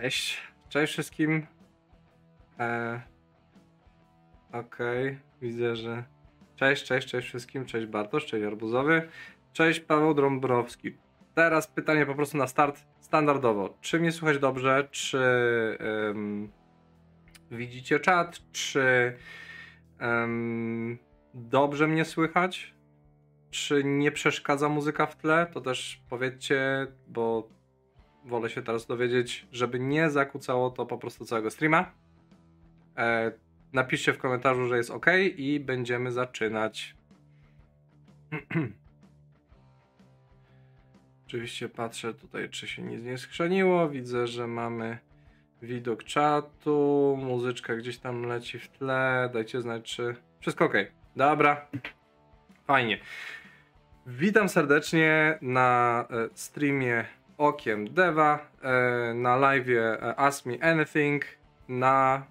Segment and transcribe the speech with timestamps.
[0.00, 0.42] Cześć.
[0.68, 1.46] Cześć wszystkim.
[2.60, 3.00] E...
[4.48, 5.20] Okej, okay.
[5.42, 6.04] widzę, że.
[6.56, 7.66] Cześć, cześć, cześć wszystkim.
[7.66, 9.08] Cześć Bartosz, cześć Arbuzowy.
[9.52, 10.96] Cześć Paweł Drąbrowski.
[11.34, 13.78] Teraz pytanie po prostu na start standardowo.
[13.80, 14.88] Czy mnie słychać dobrze?
[14.90, 15.18] Czy
[16.06, 16.52] um,
[17.50, 18.38] widzicie czat?
[18.52, 19.16] Czy
[20.00, 20.98] um,
[21.34, 22.74] dobrze mnie słychać?
[23.50, 25.46] Czy nie przeszkadza muzyka w tle?
[25.52, 27.55] To też powiedzcie, bo
[28.26, 31.92] wolę się teraz dowiedzieć, żeby nie zakłócało to po prostu całego streama.
[32.96, 33.32] E,
[33.72, 35.06] napiszcie w komentarzu, że jest ok
[35.36, 36.94] i będziemy zaczynać.
[41.26, 43.88] Oczywiście patrzę tutaj, czy się nic nie skrzeniło.
[43.88, 44.98] Widzę, że mamy
[45.62, 49.30] widok czatu, muzyczka gdzieś tam leci w tle.
[49.32, 50.74] Dajcie znać, czy wszystko ok.
[51.16, 51.66] Dobra,
[52.66, 52.98] fajnie.
[54.06, 57.04] Witam serdecznie na e, streamie
[57.38, 61.24] Okiem Deva, e, na live e, Ask Me Anything,
[61.68, 62.26] na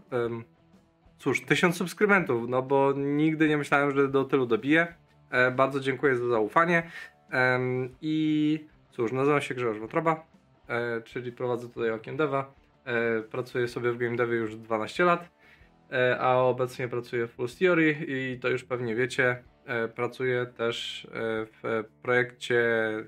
[1.17, 4.87] cóż, tysiąc subskrybentów, no bo nigdy nie myślałem, że do tylu dobiję.
[5.55, 6.89] Bardzo dziękuję za zaufanie.
[8.01, 10.25] I cóż, nazywam się Grzegorz Wotroba,
[11.03, 12.53] czyli prowadzę tutaj Okiem Deva.
[13.31, 15.29] Pracuję sobie w Game Devie już 12 lat,
[16.19, 21.09] a obecnie pracuję w Full Theory i to już pewnie wiecie, E, pracuję też e,
[21.45, 22.63] w projekcie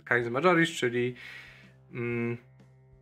[0.10, 1.16] Kinds Majoris, czyli
[1.94, 2.38] mm,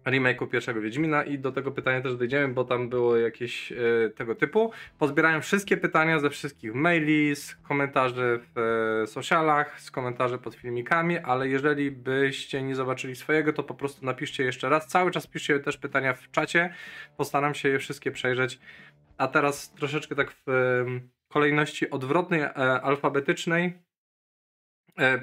[0.05, 3.75] remake'u pierwszego Wiedźmina i do tego pytania też dojdziemy, bo tam było jakieś e,
[4.15, 4.71] tego typu.
[4.99, 8.59] Pozbierałem wszystkie pytania ze wszystkich maili, z komentarzy w
[9.03, 14.05] e, socialach, z komentarzy pod filmikami, ale jeżeli byście nie zobaczyli swojego, to po prostu
[14.05, 14.87] napiszcie jeszcze raz.
[14.87, 16.73] Cały czas piszcie też pytania w czacie,
[17.17, 18.59] postaram się je wszystkie przejrzeć.
[19.17, 20.49] A teraz troszeczkę tak w
[21.27, 23.84] kolejności odwrotnej, e, alfabetycznej e,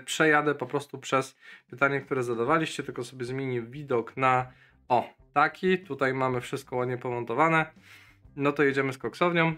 [0.04, 1.36] przejadę po prostu przez
[1.70, 4.46] pytanie, które zadawaliście, tylko sobie zmienię widok na
[4.88, 5.78] o, taki.
[5.78, 7.66] Tutaj mamy wszystko ładnie pomontowane.
[8.36, 9.54] No to jedziemy z koksownią.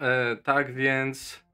[0.00, 1.44] E, tak więc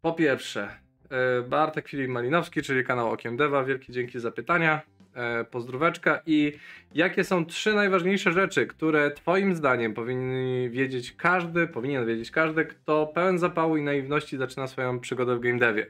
[0.00, 0.68] po pierwsze
[1.10, 3.64] e, Bartek Filip Malinowski, czyli kanał Okiem Deva.
[3.64, 4.80] Wielkie dzięki za pytania
[5.14, 6.52] e, pozdróweczka i
[6.94, 13.06] jakie są trzy najważniejsze rzeczy, które twoim zdaniem powinien wiedzieć każdy, powinien wiedzieć każdy, kto
[13.06, 15.86] pełen zapału i naiwności zaczyna swoją przygodę w game devie.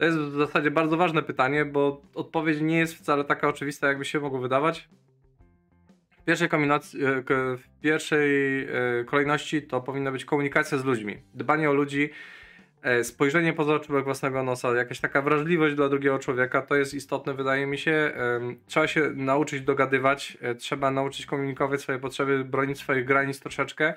[0.00, 4.04] To jest w zasadzie bardzo ważne pytanie, bo odpowiedź nie jest wcale taka oczywista, jakby
[4.04, 4.88] się mogło wydawać.
[6.10, 6.58] W pierwszej, e,
[7.56, 8.68] w pierwszej e,
[9.06, 12.10] kolejności to powinna być komunikacja z ludźmi, dbanie o ludzi,
[12.82, 17.34] E, spojrzenie poza oczubek własnego nosa, jakaś taka wrażliwość dla drugiego człowieka, to jest istotne,
[17.34, 18.12] wydaje mi się.
[18.66, 23.94] Trzeba się nauczyć dogadywać, trzeba nauczyć komunikować swoje potrzeby, bronić swoich granic troszeczkę.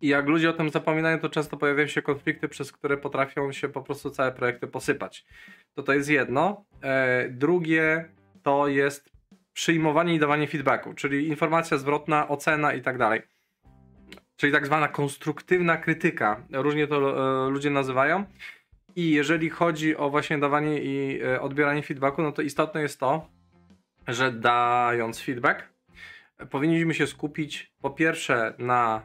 [0.00, 3.68] I jak ludzie o tym zapominają, to często pojawiają się konflikty, przez które potrafią się
[3.68, 5.26] po prostu całe projekty posypać.
[5.74, 6.64] To to jest jedno.
[6.82, 8.08] E, drugie
[8.42, 9.12] to jest
[9.52, 13.22] przyjmowanie i dawanie feedbacku, czyli informacja zwrotna, ocena i tak dalej
[14.36, 16.46] czyli tak zwana konstruktywna krytyka.
[16.52, 18.24] Różnie to e, ludzie nazywają.
[18.96, 23.28] I jeżeli chodzi o właśnie dawanie i e, odbieranie feedbacku, no to istotne jest to,
[24.08, 25.62] że dając feedback,
[26.50, 29.02] powinniśmy się skupić po pierwsze na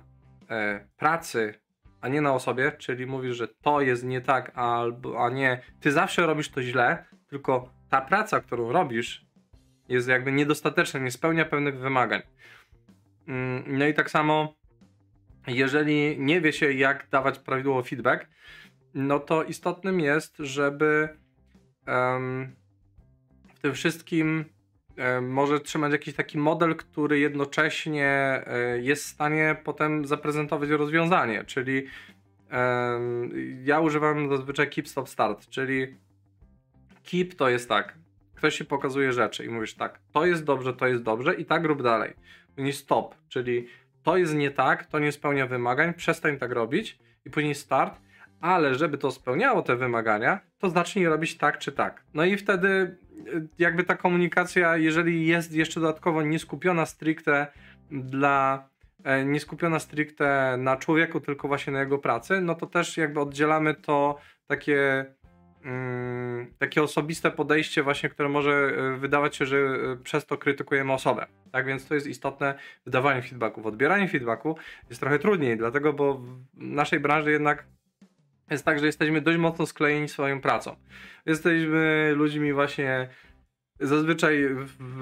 [0.97, 1.53] pracy,
[2.01, 5.91] a nie na osobie, czyli mówisz, że to jest nie tak, albo, a nie, ty
[5.91, 9.25] zawsze robisz to źle, tylko ta praca, którą robisz,
[9.89, 12.21] jest jakby niedostateczna, nie spełnia pewnych wymagań.
[13.27, 14.53] Mm, no i tak samo
[15.47, 18.27] jeżeli nie wie się, jak dawać prawidłowo feedback,
[18.93, 21.09] no to istotnym jest, żeby
[23.53, 24.45] w tym wszystkim
[25.21, 31.87] może trzymać jakiś taki model, który jednocześnie um, jest w stanie potem zaprezentować rozwiązanie, czyli
[33.63, 35.95] ja używam zazwyczaj keep, stop, start, czyli
[37.11, 37.97] keep to jest tak,
[38.35, 41.65] ktoś ci pokazuje rzeczy i mówisz tak, to jest dobrze, to jest dobrze i tak
[41.65, 42.13] rób dalej.
[42.57, 43.67] Nie stop, czyli
[44.03, 47.99] to jest nie tak, to nie spełnia wymagań, przestań tak robić i później start,
[48.41, 52.03] ale żeby to spełniało te wymagania, to zacznij robić tak czy tak.
[52.13, 52.97] No i wtedy
[53.59, 57.47] jakby ta komunikacja, jeżeli jest jeszcze dodatkowo nieskupiona stricte
[57.91, 58.67] dla
[59.03, 63.19] e, nie skupiona stricte na człowieku, tylko właśnie na jego pracy, no to też jakby
[63.19, 65.05] oddzielamy to takie
[65.65, 70.93] Mm, takie osobiste podejście właśnie, które może e, wydawać się, że e, przez to krytykujemy
[70.93, 71.25] osobę.
[71.51, 73.61] Tak więc to jest istotne wydawanie feedbacku.
[73.61, 74.57] W odbieraniu feedbacku
[74.89, 77.65] jest trochę trudniej, dlatego, bo w naszej branży jednak
[78.51, 80.75] jest tak, że jesteśmy dość mocno sklejeni swoją pracą.
[81.25, 83.09] Jesteśmy ludźmi właśnie
[83.81, 84.49] zazwyczaj,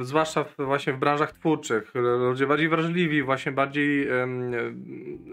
[0.01, 4.07] zwłaszcza w, właśnie w branżach twórczych, ludzie bardziej wrażliwi, właśnie bardziej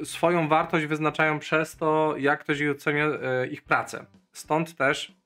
[0.05, 4.07] swoją wartość wyznaczają przez to, jak ktoś ocenia e, ich pracę.
[4.33, 5.17] Stąd też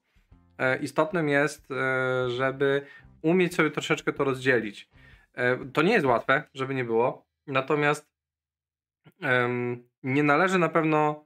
[0.58, 2.86] e, istotnym jest, e, żeby
[3.22, 4.88] umieć sobie troszeczkę to rozdzielić.
[5.72, 7.26] To nie jest łatwe, żeby nie było.
[7.46, 8.10] Natomiast
[10.02, 11.24] nie należy na pewno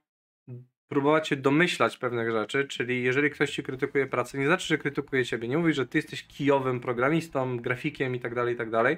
[0.88, 5.24] próbować się domyślać pewnych rzeczy, czyli jeżeli ktoś ci krytykuje pracę, nie znaczy, że krytykuje
[5.24, 8.96] ciebie, nie mówi, że ty jesteś kijowym programistą, grafikiem i tak dalej, i tak dalej,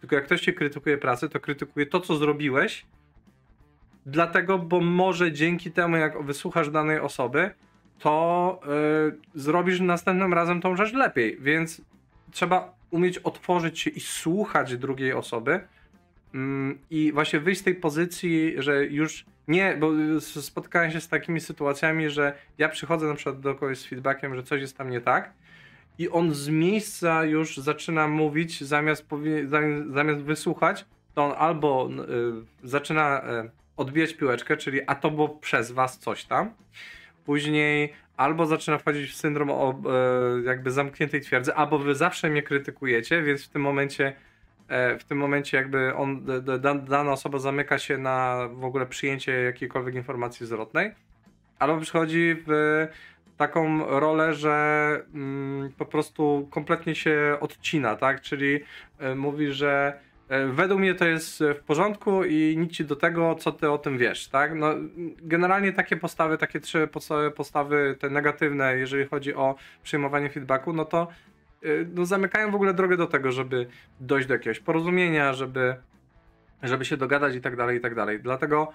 [0.00, 2.86] tylko jak ktoś ci krytykuje pracę, to krytykuje to, co zrobiłeś,
[4.06, 7.50] dlatego, bo może dzięki temu, jak wysłuchasz danej osoby,
[7.98, 11.82] to yy, zrobisz następnym razem tą rzecz lepiej, więc
[12.30, 15.60] trzeba umieć otworzyć się i słuchać drugiej osoby
[16.34, 16.40] yy,
[16.90, 22.10] i właśnie wyjść z tej pozycji, że już nie, bo spotkałem się z takimi sytuacjami,
[22.10, 25.32] że ja przychodzę na przykład do kogoś z feedbackiem, że coś jest tam nie tak
[25.98, 29.06] i on z miejsca już zaczyna mówić, zamiast,
[29.90, 30.84] zamiast wysłuchać,
[31.14, 31.90] to on albo
[32.64, 36.50] y, zaczyna y, odbijać piłeczkę, czyli a to było przez was coś tam,
[37.24, 39.80] później albo zaczyna wchodzić w syndrom o,
[40.38, 44.12] y, jakby zamkniętej twierdzy, albo wy zawsze mnie krytykujecie, więc w tym momencie
[44.68, 46.26] w tym momencie jakby on,
[46.88, 50.94] dana osoba zamyka się na w ogóle przyjęcie jakiejkolwiek informacji zwrotnej,
[51.58, 52.86] albo przychodzi w
[53.36, 54.56] taką rolę, że
[55.14, 58.20] mm, po prostu kompletnie się odcina, tak?
[58.20, 58.60] Czyli
[59.02, 63.34] y, mówi, że y, według mnie to jest w porządku i nic ci do tego,
[63.34, 64.54] co ty o tym wiesz, tak?
[64.54, 64.74] No,
[65.18, 66.88] generalnie takie postawy, takie trzy
[67.36, 71.08] postawy, te negatywne, jeżeli chodzi o przyjmowanie feedbacku, no to
[71.94, 73.66] no, zamykają w ogóle drogę do tego, żeby
[74.00, 75.76] dojść do jakiegoś porozumienia, żeby,
[76.62, 78.20] żeby się dogadać i tak dalej, i tak dalej.
[78.20, 78.72] Dlatego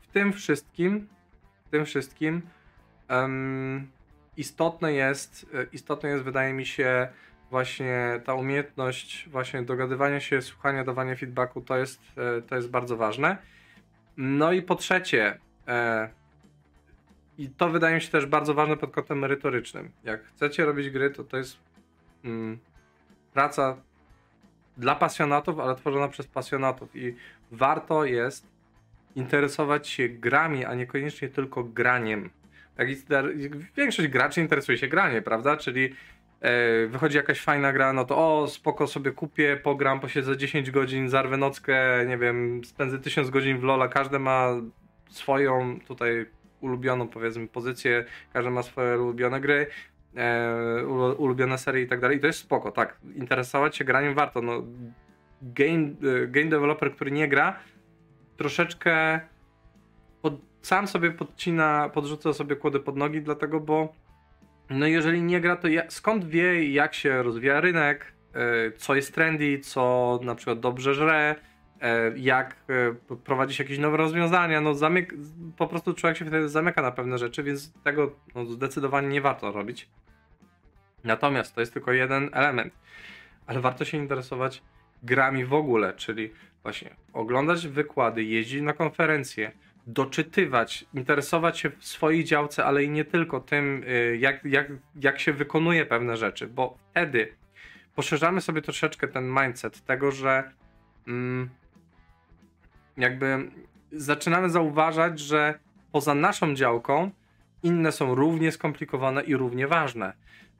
[0.00, 1.08] w tym wszystkim,
[1.66, 2.42] w tym wszystkim
[3.10, 3.86] um,
[4.36, 7.08] istotne jest, y, istotne jest, wydaje mi się,
[7.50, 12.00] właśnie ta umiejętność właśnie dogadywania się, słuchania, dawania feedbacku, to jest,
[12.38, 13.36] y, to jest bardzo ważne.
[14.16, 15.38] No i po trzecie,
[15.68, 16.08] e,
[17.38, 19.90] i to wydaje mi się też bardzo ważne pod kątem merytorycznym.
[20.04, 21.58] Jak chcecie robić gry, to to jest
[23.32, 23.76] praca
[24.76, 27.14] dla pasjonatów, ale tworzona przez pasjonatów i
[27.52, 28.46] warto jest
[29.16, 32.30] interesować się grami, a niekoniecznie tylko graniem.
[32.76, 32.88] Tak,
[33.76, 35.56] większość graczy interesuje się granie, prawda?
[35.56, 35.94] Czyli
[36.40, 41.08] e, wychodzi jakaś fajna gra, no to o, spoko sobie kupię, pogram, posiedzę 10 godzin,
[41.08, 44.48] zarwę nockę, nie wiem, spędzę 1000 godzin w LoLa, każdy ma
[45.10, 46.26] swoją tutaj
[46.60, 49.66] ulubioną powiedzmy pozycję, każdy ma swoje ulubione gry
[51.18, 52.16] ulubione serie i tak dalej.
[52.16, 52.98] I to jest spoko, tak.
[53.14, 54.42] Interesować się graniem warto.
[54.42, 54.62] No,
[55.42, 55.88] game,
[56.22, 57.58] e, game developer, który nie gra,
[58.36, 59.20] troszeczkę
[60.22, 63.92] pod, sam sobie podcina, podrzuca sobie kłody pod nogi, dlatego, bo
[64.70, 69.14] no jeżeli nie gra, to ja, skąd wie, jak się rozwija rynek, e, co jest
[69.14, 71.55] trendy, co na przykład dobrze żre, e,
[72.16, 72.56] jak
[73.10, 75.14] e, prowadzić jakieś nowe rozwiązania, no zamyk,
[75.56, 79.52] po prostu człowiek się wtedy zamyka na pewne rzeczy, więc tego no, zdecydowanie nie warto
[79.52, 79.88] robić.
[81.04, 82.74] Natomiast to jest tylko jeden element,
[83.46, 84.62] ale warto się interesować
[85.02, 89.52] grami w ogóle, czyli właśnie oglądać wykłady, jeździć na konferencje,
[89.86, 94.68] doczytywać, interesować się w swojej działce, ale i nie tylko tym, y, jak, jak,
[95.00, 97.32] jak się wykonuje pewne rzeczy, bo wtedy
[97.94, 100.52] poszerzamy sobie troszeczkę ten mindset tego, że
[101.08, 101.50] mm,
[102.96, 103.50] jakby
[103.92, 105.58] zaczynamy zauważać, że
[105.92, 107.10] poza naszą działką
[107.62, 110.12] inne są równie skomplikowane i równie ważne.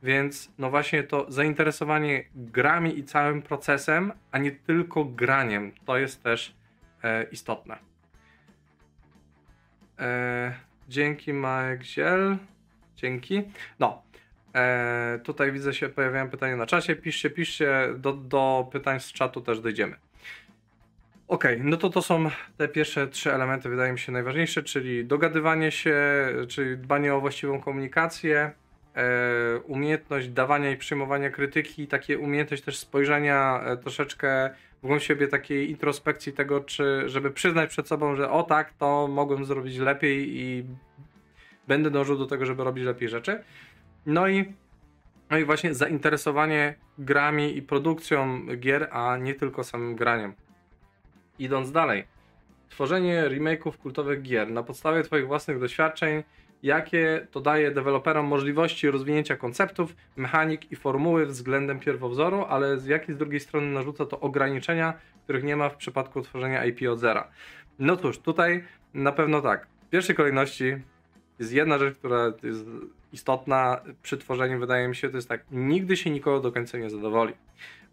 [0.03, 6.23] Więc no właśnie to zainteresowanie grami i całym procesem, a nie tylko graniem, to jest
[6.23, 6.55] też
[7.03, 7.79] e, istotne.
[9.99, 10.55] E,
[10.89, 12.37] dzięki Magziel.
[12.97, 13.43] Dzięki.
[13.79, 14.03] No.
[14.55, 16.97] E, tutaj widzę się pojawiają pytania na czasie.
[16.97, 17.89] Piszcie, piszcie.
[17.99, 19.97] Do, do pytań z czatu też dojdziemy.
[21.29, 25.71] Ok, no to to są te pierwsze trzy elementy, wydaje mi się najważniejsze, czyli dogadywanie
[25.71, 25.97] się,
[26.49, 28.51] czyli dbanie o właściwą komunikację,
[28.95, 34.51] e, umiejętność dawania i przyjmowania krytyki, takie umiejętność też spojrzenia e, troszeczkę
[34.83, 39.09] w głąb siebie, takiej introspekcji tego, czy żeby przyznać przed sobą, że o tak, to
[39.09, 40.65] mogłem zrobić lepiej i
[41.69, 43.43] będę dążył do tego, żeby robić lepiej rzeczy.
[44.07, 44.53] No i,
[45.31, 50.46] no i właśnie zainteresowanie grami i produkcją gier, a nie tylko samym graniem.
[51.39, 52.05] Idąc dalej.
[52.69, 56.23] Tworzenie remake'ów kultowych gier na podstawie Twoich własnych doświadczeń
[56.63, 63.15] jakie to daje deweloperom możliwości rozwinięcia konceptów, mechanik i formuły względem pierwowzoru, ale z jakiej
[63.15, 67.29] z drugiej strony narzuca to ograniczenia, których nie ma w przypadku tworzenia IP od zera.
[67.79, 68.65] No cóż, tutaj
[68.95, 69.67] na pewno tak.
[69.87, 70.77] W pierwszej kolejności
[71.39, 72.67] jest jedna rzecz, która jest
[73.13, 76.91] istotna przy tworzeniu, wydaje mi się, to jest tak, nigdy się nikogo do końca nie
[76.91, 77.35] zadowoli.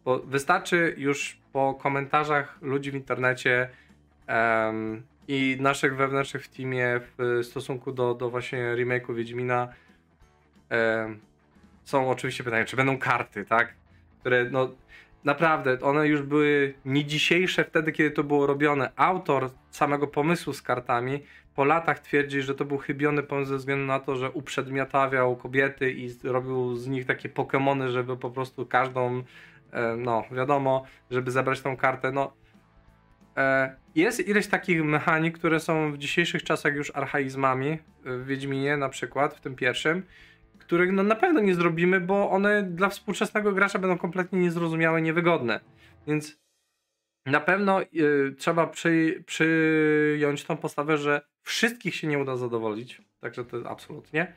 [0.05, 3.69] Bo wystarczy już po komentarzach ludzi w internecie
[4.27, 9.67] um, i naszych wewnętrznych w teamie w stosunku do, do właśnie remake'u Wiedźmina
[10.71, 11.15] e,
[11.83, 13.73] są oczywiście pytania, czy będą karty, tak?
[14.19, 14.69] Które no
[15.23, 18.91] naprawdę, one już były nie dzisiejsze wtedy, kiedy to było robione.
[18.95, 21.23] Autor samego pomysłu z kartami
[21.55, 25.91] po latach twierdzi, że to był chybiony pomysł ze względu na to, że uprzedmiotawiał kobiety
[25.91, 29.23] i robił z nich takie Pokémony, żeby po prostu każdą,
[29.97, 32.11] no wiadomo, żeby zebrać tą kartę.
[32.11, 32.33] No,
[33.37, 38.89] e, jest ileś takich mechanik, które są w dzisiejszych czasach już archaizmami, w Wiedźminie na
[38.89, 40.03] przykład, w tym pierwszym,
[40.59, 45.59] których no na pewno nie zrobimy, bo one dla współczesnego gracza będą kompletnie niezrozumiałe, niewygodne.
[46.07, 46.43] Więc
[47.25, 53.01] na pewno y, trzeba przy, przyjąć tą postawę, że wszystkich się nie uda zadowolić.
[53.19, 54.33] Także to jest absolutnie.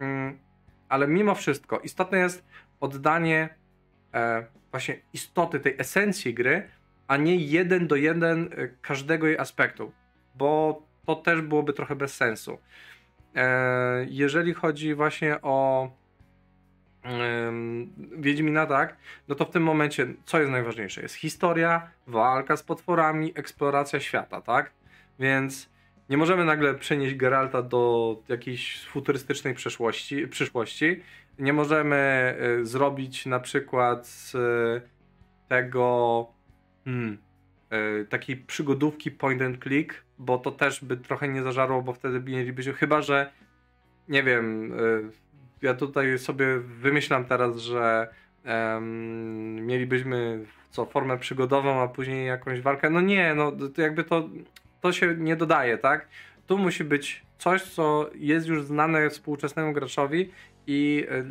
[0.00, 0.38] Mm,
[0.88, 2.46] ale mimo wszystko istotne jest
[2.80, 3.54] oddanie
[4.14, 6.68] e, właśnie istoty tej esencji gry,
[7.08, 9.92] a nie jeden do jeden e, każdego jej aspektu,
[10.34, 12.58] bo to też byłoby trochę bez sensu.
[13.34, 15.90] E, jeżeli chodzi właśnie o
[18.16, 18.96] Wiedźmina, tak,
[19.28, 21.02] no to w tym momencie co jest najważniejsze?
[21.02, 24.70] Jest historia, walka z potworami, eksploracja świata, tak?
[25.18, 25.70] Więc
[26.10, 31.02] nie możemy nagle przenieść Geralta do jakiejś futurystycznej przeszłości, przyszłości.
[31.38, 34.36] Nie możemy y, zrobić na przykład z
[35.48, 36.26] tego
[36.84, 37.18] hmm,
[38.02, 42.20] y, takiej przygodówki point and click, bo to też by trochę nie zażarło, bo wtedy
[42.20, 43.32] mielibyśmy, chyba że
[44.08, 45.10] nie wiem, y,
[45.62, 48.08] ja tutaj sobie wymyślam teraz, że
[48.44, 52.90] um, mielibyśmy co, formę przygodową, a później jakąś walkę.
[52.90, 54.28] No nie, no to jakby to,
[54.80, 56.08] to się nie dodaje, tak?
[56.46, 60.30] Tu musi być coś, co jest już znane współczesnemu graczowi
[60.68, 61.24] i e,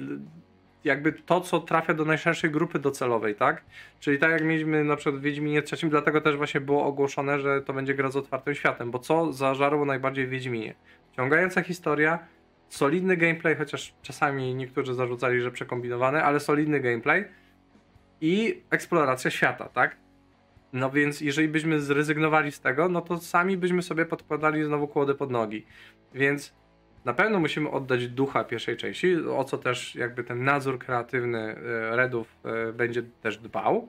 [0.84, 3.64] jakby to, co trafia do najszerszej grupy docelowej, tak?
[4.00, 7.62] Czyli tak jak mieliśmy na przykład w Wiedźminie trzecim, dlatego też właśnie było ogłoszone, że
[7.62, 10.76] to będzie gra z otwartym światem, bo co zażarło najbardziej w Wiedźminie?
[11.16, 12.20] Ciągająca historia,
[12.70, 17.26] solidny gameplay, chociaż czasami niektórzy zarzucali, że przekombinowany, ale solidny gameplay
[18.22, 19.98] i eksploracja świata, tak?
[20.74, 25.16] No więc jeżeli byśmy zrezygnowali z tego, no to sami byśmy sobie podkładali znowu kłody
[25.16, 25.66] pod nogi.
[26.14, 26.54] Więc
[27.08, 31.96] na pewno musimy oddać ducha pierwszej części, o co też jakby ten nadzór kreatywny e,
[31.96, 33.88] Redów e, będzie też dbał,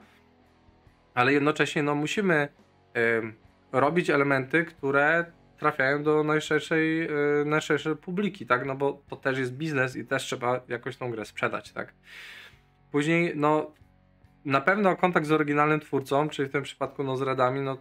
[1.15, 2.49] ale jednocześnie no musimy
[3.73, 5.25] robić elementy, które
[5.59, 7.09] trafiają do najszerszej,
[7.45, 8.67] najszerszej publiki, tak?
[8.67, 11.95] No bo to też jest biznes i też trzeba jakoś tą grę sprzedać, tak?
[12.93, 13.73] Później, no,
[14.45, 17.79] na pewno kontakt z oryginalnym twórcą, czyli w tym przypadku no, z Redami, no,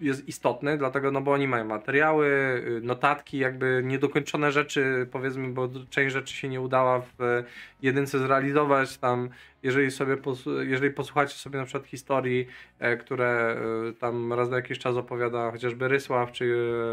[0.00, 5.68] jest istotny, dlatego, no bo oni mają materiały, y, notatki, jakby niedokończone rzeczy, powiedzmy, bo
[5.90, 7.44] część rzeczy się nie udała w
[7.82, 9.28] jedynce zrealizować, tam,
[9.62, 10.16] jeżeli sobie,
[10.60, 12.46] jeżeli posłuchacie sobie na przykład historii,
[12.78, 13.56] e, które
[13.88, 16.44] e, tam raz na jakiś czas opowiada chociażby Rysław, czy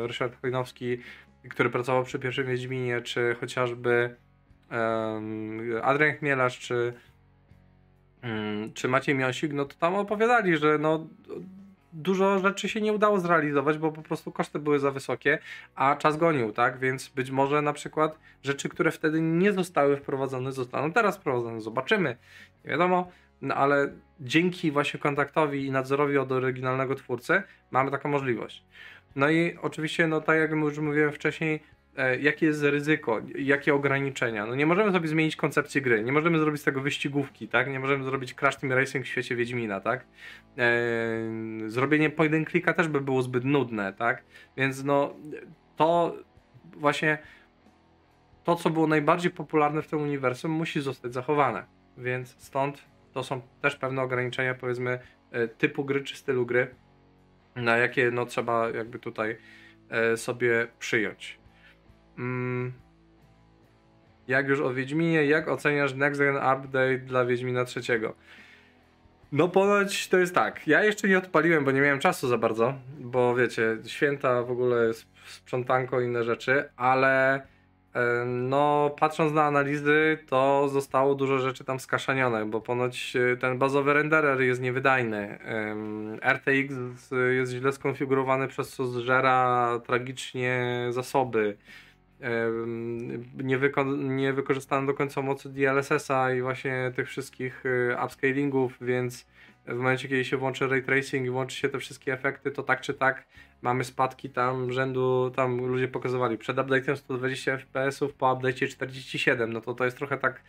[0.04, 0.98] e, Ryszard Chojnowski,
[1.50, 4.16] który pracował przy pierwszym Wiedźminie, czy chociażby
[4.72, 6.94] um, Adrian Chmielarz, czy
[8.24, 11.08] um, czy Maciej Miosik, no to tam opowiadali, że no
[11.96, 15.40] dużo rzeczy się nie udało zrealizować, bo po prostu koszty były za wysokie,
[15.76, 16.80] a czas gonił, tak?
[16.80, 21.62] Więc być może na przykład rzeczy, które wtedy nie zostały wprowadzone, zostaną teraz wprowadzone.
[21.62, 22.18] Zobaczymy.
[22.66, 23.12] Nie wiadomo,
[23.42, 28.64] no ale dzięki właśnie kontaktowi i nadzorowi od oryginalnego twórcy mamy taką możliwość.
[29.16, 31.64] No i oczywiście, no tak jak już mówiłem wcześniej,
[32.20, 34.46] jakie jest ryzyko, jakie ograniczenia.
[34.46, 37.70] No nie możemy sobie zmienić koncepcji gry, nie możemy zrobić z tego wyścigówki, tak?
[37.70, 40.06] Nie możemy zrobić Crash Team Racing w świecie Wiedźmina, tak?
[40.58, 44.24] Eee, zrobienie point clicka też by było zbyt nudne, tak?
[44.58, 45.14] Więc no
[45.76, 46.16] to
[46.74, 47.18] właśnie
[48.44, 51.66] to, co było najbardziej popularne w tym uniwersum, musi zostać zachowane.
[51.98, 55.00] Więc stąd to są też pewne ograniczenia, powiedzmy,
[55.32, 56.76] e, typu gry czy stylu gry,
[57.56, 59.38] na jakie no trzeba jakby tutaj
[59.90, 61.45] e, sobie przyjąć.
[62.18, 62.74] Mm,
[64.28, 68.16] jak już o Wiedźminie, jak oceniasz Next Gen Update dla Wiedźmina trzeciego?
[69.32, 70.68] No ponoć to jest tak.
[70.68, 74.92] Ja jeszcze nie odpaliłem, bo nie miałem czasu za bardzo, bo wiecie, święta w ogóle
[75.26, 77.42] sprzątanko inne rzeczy, ale
[78.26, 83.94] no patrząc na analizy, to zostało dużo rzeczy tam skaszanione, bo ponoć e, ten bazowy
[83.94, 85.40] renderer jest niewydajny.
[86.34, 86.76] RTX
[87.32, 91.58] jest źle skonfigurowany, przez co zżera tragicznie zasoby
[93.44, 99.28] nie, wyko- nie wykorzystano do końca mocy DLSS-a i właśnie tych wszystkich y, upscalingów, więc
[99.68, 102.82] w momencie, kiedy się włączy ray tracing i włączy się te wszystkie efekty, to tak
[102.82, 103.26] czy tak
[103.62, 109.62] mamy spadki tam rzędu, tam ludzie pokazywali przed update'em 120 fps, po update'cie 47, no
[109.62, 110.42] to to jest trochę tak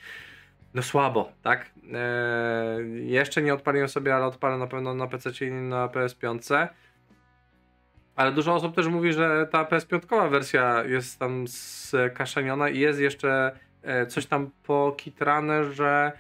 [0.75, 1.71] no słabo, tak?
[1.93, 6.69] Eee, jeszcze nie odpaliłem sobie, ale odpalę na pewno na PC i na PS5.
[8.17, 13.59] Ale dużo osób też mówi, że ta PS5 wersja jest tam skaszeniona i jest jeszcze
[13.83, 16.13] e, coś tam pokitrane, że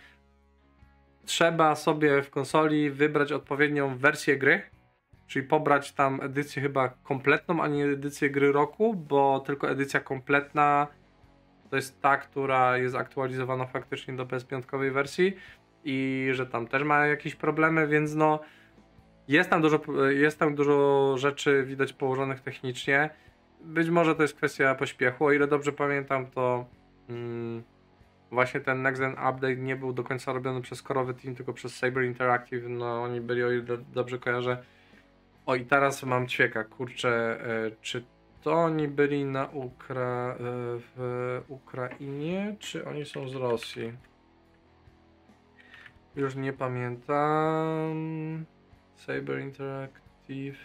[1.25, 4.63] trzeba sobie w konsoli wybrać odpowiednią wersję gry,
[5.27, 10.87] czyli pobrać tam edycję chyba kompletną, a nie edycję gry roku, bo tylko edycja kompletna
[11.71, 15.37] to jest ta, która jest aktualizowana faktycznie do PS5 wersji
[15.85, 18.41] i że tam też ma jakieś problemy, więc no
[19.29, 23.11] jest tam dużo, jest tam dużo rzeczy widać położonych technicznie.
[23.61, 26.67] Być może to jest kwestia pośpiechu, o ile dobrze pamiętam, to
[27.09, 27.63] mm,
[28.31, 31.77] właśnie ten Next Gen Update nie był do końca robiony przez korowy team, tylko przez
[31.77, 32.65] Saber Interactive.
[32.69, 34.63] No oni byli, o ile dobrze kojarzę.
[35.47, 38.05] O i teraz mam ćwieka, kurczę, e, czy
[38.43, 40.37] to oni byli na Ukra e,
[40.97, 43.93] w Ukrainie, czy oni są z Rosji?
[46.17, 47.97] Już nie pamiętam.
[48.97, 50.59] Saber Interactive.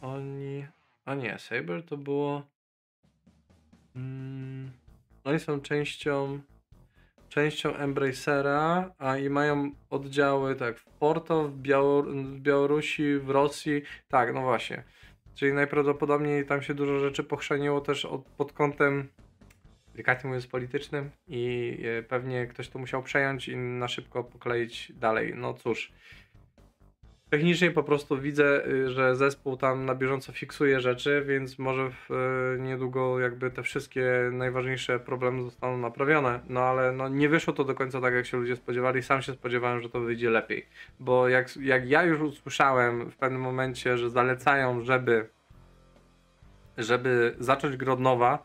[0.00, 0.66] Oni.
[1.04, 2.42] A nie, Saber to było.
[3.96, 4.70] Mm,
[5.24, 6.40] oni są częścią.
[7.28, 13.82] Częścią Embracera, a i mają oddziały tak w Porto, w, Białor w Białorusi, w Rosji.
[14.08, 14.82] Tak, no właśnie.
[15.34, 19.08] Czyli najprawdopodobniej tam się dużo rzeczy pochrzaniło też od, pod kątem
[19.96, 25.32] delikatnie mówiąc politycznym i e, pewnie ktoś to musiał przejąć i na szybko pokleić dalej.
[25.36, 25.92] No cóż,
[27.30, 32.10] Technicznie po prostu widzę, y, że zespół tam na bieżąco fiksuje rzeczy, więc może w,
[32.10, 36.40] y, niedługo jakby te wszystkie najważniejsze problemy zostaną naprawione.
[36.48, 39.02] No ale no, nie wyszło to do końca tak, jak się ludzie spodziewali.
[39.02, 40.66] Sam się spodziewałem, że to wyjdzie lepiej.
[41.00, 45.28] Bo jak, jak ja już usłyszałem w pewnym momencie, że zalecają, żeby
[46.78, 48.44] żeby zacząć grę od nowa,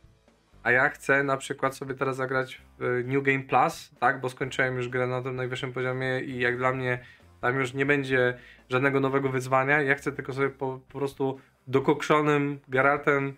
[0.64, 4.78] a ja chcę na przykład sobie teraz zagrać w New Game Plus, tak, bo skończyłem
[4.78, 7.00] już grę na tym najwyższym poziomie i jak dla mnie
[7.42, 8.38] tam już nie będzie
[8.70, 9.82] żadnego nowego wyzwania.
[9.82, 13.34] Ja chcę tylko sobie po, po prostu dokokszonym Geraltem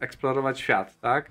[0.00, 1.30] eksplorować świat, tak?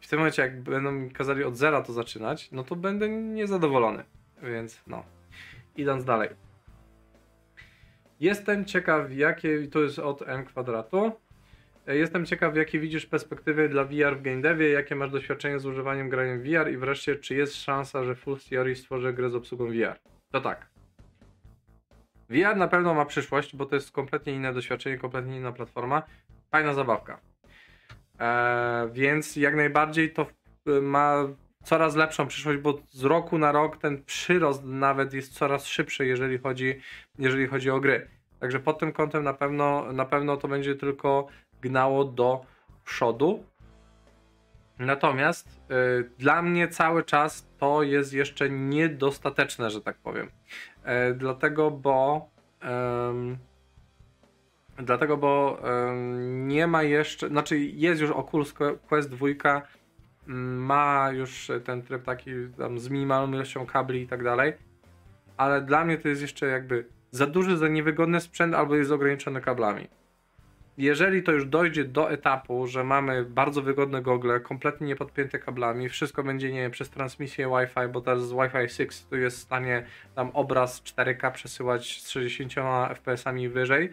[0.00, 4.04] W tym momencie, jak będą mi kazali od zera to zaczynać, no to będę niezadowolony.
[4.42, 5.04] Więc no.
[5.76, 6.28] Idąc dalej.
[8.20, 9.68] Jestem ciekaw, jakie.
[9.68, 11.12] To jest od M kwadratu.
[11.86, 16.08] Jestem ciekaw, jakie widzisz perspektywy dla VR w game devie, jakie masz doświadczenie z używaniem
[16.08, 19.98] grania VR i wreszcie, czy jest szansa, że Full Theory stworzy grę z obsługą VR?
[20.32, 20.69] To tak.
[22.30, 26.02] VR na pewno ma przyszłość, bo to jest kompletnie inne doświadczenie, kompletnie inna platforma.
[26.50, 27.20] Fajna zabawka.
[28.18, 30.26] Eee, więc jak najbardziej to
[30.82, 31.28] ma
[31.64, 36.38] coraz lepszą przyszłość, bo z roku na rok ten przyrost nawet jest coraz szybszy, jeżeli
[36.38, 36.80] chodzi,
[37.18, 38.08] jeżeli chodzi o gry.
[38.40, 41.26] Także pod tym kątem na pewno, na pewno to będzie tylko
[41.60, 42.46] gnało do
[42.84, 43.44] przodu.
[44.78, 50.30] Natomiast y, dla mnie cały czas to jest jeszcze niedostateczne, że tak powiem.
[50.84, 52.30] E, dlatego, bo
[54.78, 55.62] dlatego, bo
[56.22, 58.54] nie ma jeszcze, znaczy jest już Oculus
[58.88, 59.26] Quest 2
[60.28, 64.52] mm, ma już ten tryb taki tam z minimalną ilością kabli i tak dalej,
[65.36, 69.40] ale dla mnie to jest jeszcze jakby za duży, za niewygodny sprzęt albo jest ograniczony
[69.40, 69.88] kablami
[70.82, 76.22] jeżeli to już dojdzie do etapu, że mamy bardzo wygodne gogle, kompletnie niepodpięte kablami, wszystko
[76.22, 80.30] będzie, nie przez transmisję Wi-Fi, bo teraz z Wi-Fi 6 to jest w stanie tam
[80.34, 82.54] obraz 4K przesyłać z 60
[82.94, 83.92] fps-ami wyżej,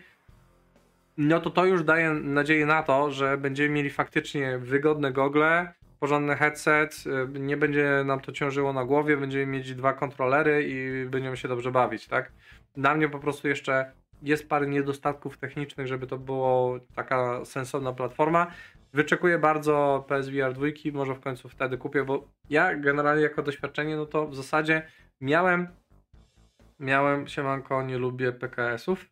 [1.18, 6.36] no to to już daje nadzieję na to, że będziemy mieli faktycznie wygodne gogle, porządny
[6.36, 7.04] headset,
[7.36, 11.48] y, nie będzie nam to ciążyło na głowie, będziemy mieć dwa kontrolery i będziemy się
[11.48, 12.32] dobrze bawić, tak?
[12.76, 18.48] Dla mnie po prostu jeszcze jest parę niedostatków technicznych, żeby to było taka sensowna platforma.
[18.94, 24.06] Wyczekuję bardzo PSVR 2, może w końcu wtedy kupię, bo ja generalnie jako doświadczenie, no
[24.06, 24.88] to w zasadzie
[25.22, 25.68] miałem
[26.80, 29.06] miałem, siemanko, nie lubię PKS-ów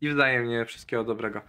[0.00, 1.40] i wzajemnie wszystkiego dobrego.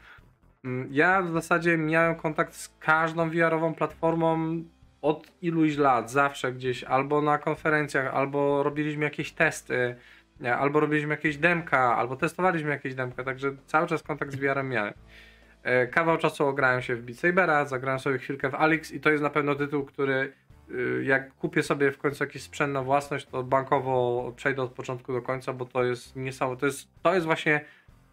[0.63, 4.63] Mm, ja w zasadzie miałem kontakt z każdą VR-ową platformą
[5.01, 9.95] od iluś lat, zawsze gdzieś, albo na konferencjach, albo robiliśmy jakieś testy,
[10.47, 14.93] albo robiliśmy jakieś demka, albo testowaliśmy jakieś demka, także cały czas kontakt z VR-em miałem.
[15.63, 19.10] E, kawał czasu ograłem się w Beat Sabera, zagrałem sobie chwilkę w Alix i to
[19.10, 20.34] jest na pewno tytuł, który
[20.71, 25.13] y, jak kupię sobie w końcu jakiś sprzęt na własność, to bankowo przejdę od początku
[25.13, 26.60] do końca, bo to jest niesamowite.
[26.60, 27.62] To jest, to jest właśnie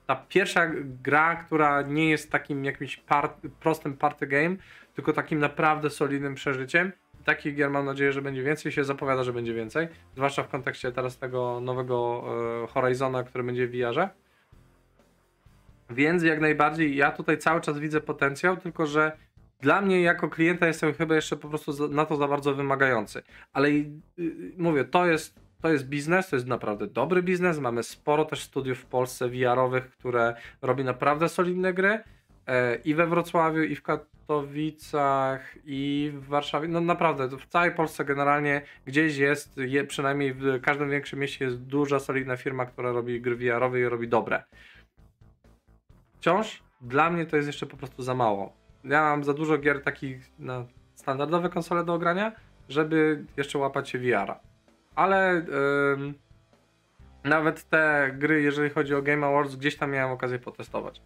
[0.07, 0.71] ta pierwsza
[1.03, 4.57] gra, która nie jest takim jakimś part, prostym party game,
[4.95, 6.93] tylko takim naprawdę solidnym przeżyciem
[7.27, 10.93] takich gier mam nadzieję, że będzie więcej, się zapowiada, że będzie więcej, zwłaszcza w kontekście
[10.93, 12.25] teraz tego nowego
[12.65, 14.09] e, Horizona, który będzie w VR-ze.
[15.91, 19.13] Więc jak najbardziej ja tutaj cały czas widzę potencjał, tylko że
[19.61, 23.23] dla mnie jako klienta jestem chyba jeszcze po prostu na to za bardzo wymagający.
[23.53, 23.93] Ale y,
[24.57, 27.59] mówię, to jest, to jest biznes, to jest naprawdę dobry biznes.
[27.59, 32.01] Mamy sporo też studiów w Polsce VR-owych, które robi naprawdę solidne gry.
[32.47, 36.69] E, i we Wrocławiu, i w Katowicach, i w Warszawie.
[36.69, 41.57] No naprawdę, w całej Polsce generalnie gdzieś jest, je, przynajmniej w każdym większym mieście jest
[41.57, 44.43] duża, solidna firma, która robi gry VR-owe i robi dobre.
[46.19, 48.53] Wciąż dla mnie to jest jeszcze po prostu za mało.
[48.85, 52.33] Ja mam za dużo gier takich na standardowe konsole do ogrania,
[52.69, 54.41] żeby jeszcze łapać się VR-a.
[54.95, 55.47] Ale
[55.99, 56.15] yy,
[57.25, 61.03] nawet te gry, jeżeli chodzi o Game Awards, gdzieś tam miałem okazję potestować.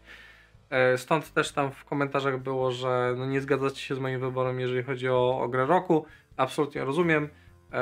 [0.71, 4.61] Yy, stąd też tam w komentarzach było, że no nie zgadzacie się z moim wyborem,
[4.61, 6.07] jeżeli chodzi o, o grę roku.
[6.37, 7.29] Absolutnie rozumiem.
[7.73, 7.79] Yy,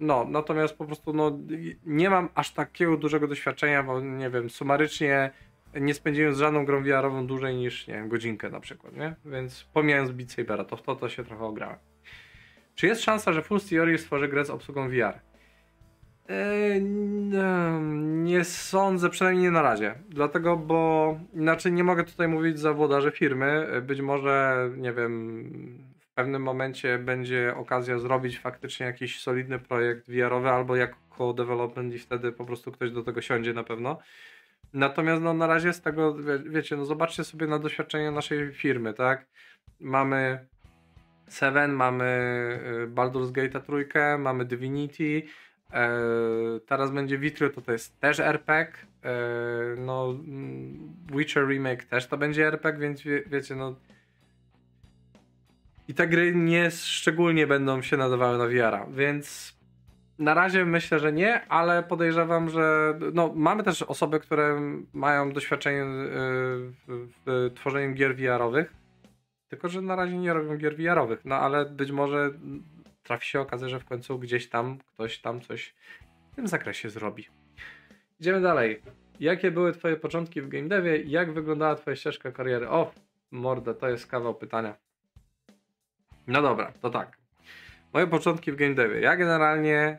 [0.00, 1.38] no, natomiast po prostu no,
[1.86, 5.30] nie mam aż takiego dużego doświadczenia, bo nie wiem, sumarycznie
[5.80, 9.14] nie spędziłem z żadną grą VR-ową dłużej niż, nie wiem, godzinkę na przykład, nie?
[9.24, 11.78] Więc pomijając Beat Sabera, to w to, to się trochę ograłem.
[12.74, 15.20] Czy jest szansa, że Full Theory stworzy grę z obsługą VR?
[16.28, 16.82] Eee,
[18.24, 19.94] nie sądzę, przynajmniej nie na razie.
[20.08, 23.68] Dlatego, bo inaczej nie mogę tutaj mówić za włodarzy firmy.
[23.82, 25.50] Być może, nie wiem,
[26.00, 31.98] w pewnym momencie będzie okazja zrobić faktycznie jakiś solidny projekt VR-owy albo jako development i
[31.98, 33.98] wtedy po prostu ktoś do tego siądzie na pewno.
[34.72, 38.94] Natomiast no, na razie z tego, wie, wiecie, no zobaczcie sobie na doświadczenie naszej firmy,
[38.94, 39.26] tak?
[39.80, 40.46] Mamy
[41.28, 42.04] Seven, mamy
[42.84, 45.22] y, Baldur's Gate trójkę, mamy Divinity,
[46.66, 48.72] teraz będzie Vitrio, to to jest też RPG,
[49.04, 49.10] e,
[49.76, 53.74] no mm, Witcher Remake też to będzie RPG, więc wie, wiecie, no.
[55.88, 59.56] I te gry nie szczególnie będą się nadawały na VR-a, więc
[60.18, 64.60] na razie myślę, że nie, ale podejrzewam, że no, mamy też osoby, które
[64.92, 65.86] mają doświadczenie y,
[66.88, 68.72] w, w tworzeniu gier VR-owych,
[69.48, 72.30] tylko że na razie nie robią gier VR-owych, no ale być może
[73.06, 75.74] trafi się okazja, że w końcu gdzieś tam ktoś tam coś
[76.32, 77.26] w tym zakresie zrobi.
[78.20, 78.82] Idziemy dalej.
[79.20, 81.02] Jakie były twoje początki w game devie?
[81.02, 82.68] Jak wyglądała twoja ścieżka kariery?
[82.68, 82.92] O,
[83.30, 84.76] mordę, to jest kawał pytania.
[86.26, 87.18] No dobra, to tak.
[87.92, 89.00] Moje początki w game devie.
[89.00, 89.98] Ja generalnie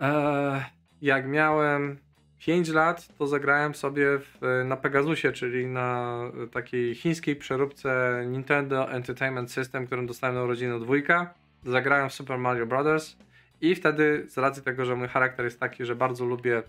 [0.00, 0.64] e,
[1.02, 1.98] jak miałem
[2.38, 6.18] 5 lat to zagrałem sobie w, na Pegasusie, czyli na
[6.52, 11.34] takiej chińskiej przeróbce Nintendo Entertainment System, którą dostałem na urodziny dwójka.
[11.64, 13.16] Zagrałem w Super Mario Bros.
[13.60, 16.62] I wtedy, z racji tego, że mój charakter jest taki, że bardzo lubię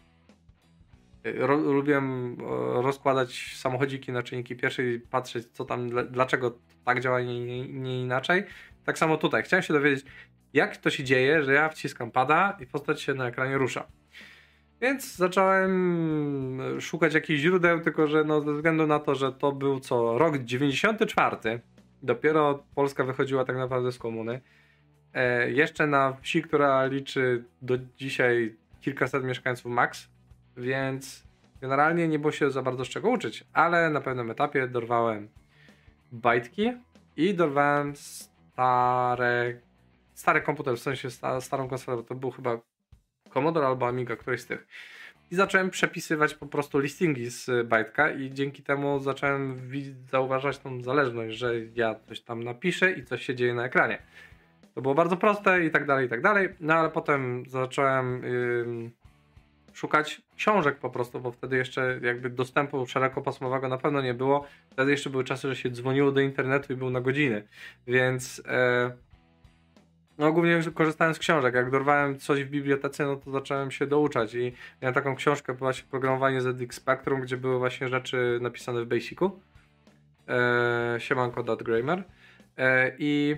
[1.24, 2.02] ro, lubię
[2.74, 8.02] rozkładać samochodziki na czynniki pierwsze i patrzeć, co tam, dlaczego tak działa, nie, nie, nie
[8.02, 8.44] inaczej.
[8.86, 9.44] Tak samo tutaj.
[9.44, 10.06] Chciałem się dowiedzieć,
[10.54, 13.88] jak to się dzieje, że ja wciskam pada i postać się na ekranie rusza.
[14.82, 19.80] Więc zacząłem szukać jakichś źródeł, tylko że no, ze względu na to, że to był
[19.80, 21.60] co rok 94,
[22.04, 24.42] dopiero Polska wychodziła tak naprawdę z komuny.
[25.16, 30.08] E, jeszcze na wsi, która liczy do dzisiaj kilkaset mieszkańców max,
[30.58, 31.24] więc
[31.62, 35.30] generalnie nie było się za bardzo z czego uczyć, ale na pewnym etapie dorwałem
[36.12, 36.72] bajtki
[37.18, 39.54] i dorwałem stare,
[40.14, 42.58] stary komputer, w sensie starą konsolę, to był chyba
[43.34, 44.68] Commodore albo Amiga, któryś z tych.
[45.32, 49.72] I zacząłem przepisywać po prostu listingi z bajtka i dzięki temu zacząłem
[50.12, 53.98] zauważać tą zależność, że ja coś tam napiszę i coś się dzieje na ekranie.
[54.76, 56.50] To było bardzo proste i tak dalej, i tak dalej.
[56.60, 58.92] No ale potem zacząłem yy,
[59.74, 64.46] szukać książek po prostu, bo wtedy jeszcze jakby dostępu szerokopasmowego na pewno nie było.
[64.72, 67.48] Wtedy jeszcze były czasy, że się dzwoniło do internetu i był na godziny.
[67.88, 68.38] Więc...
[68.38, 69.06] Yy,
[70.18, 71.56] no głównie korzystałem z książek.
[71.56, 75.88] Jak dorwałem coś w bibliotece, no to zacząłem się douczać i miałem taką książkę właśnie
[75.92, 79.40] programowanie ZX Spectrum, gdzie były właśnie rzeczy napisane w Basicu.
[80.28, 82.04] E, siemanko Gramer.
[82.58, 83.36] E, I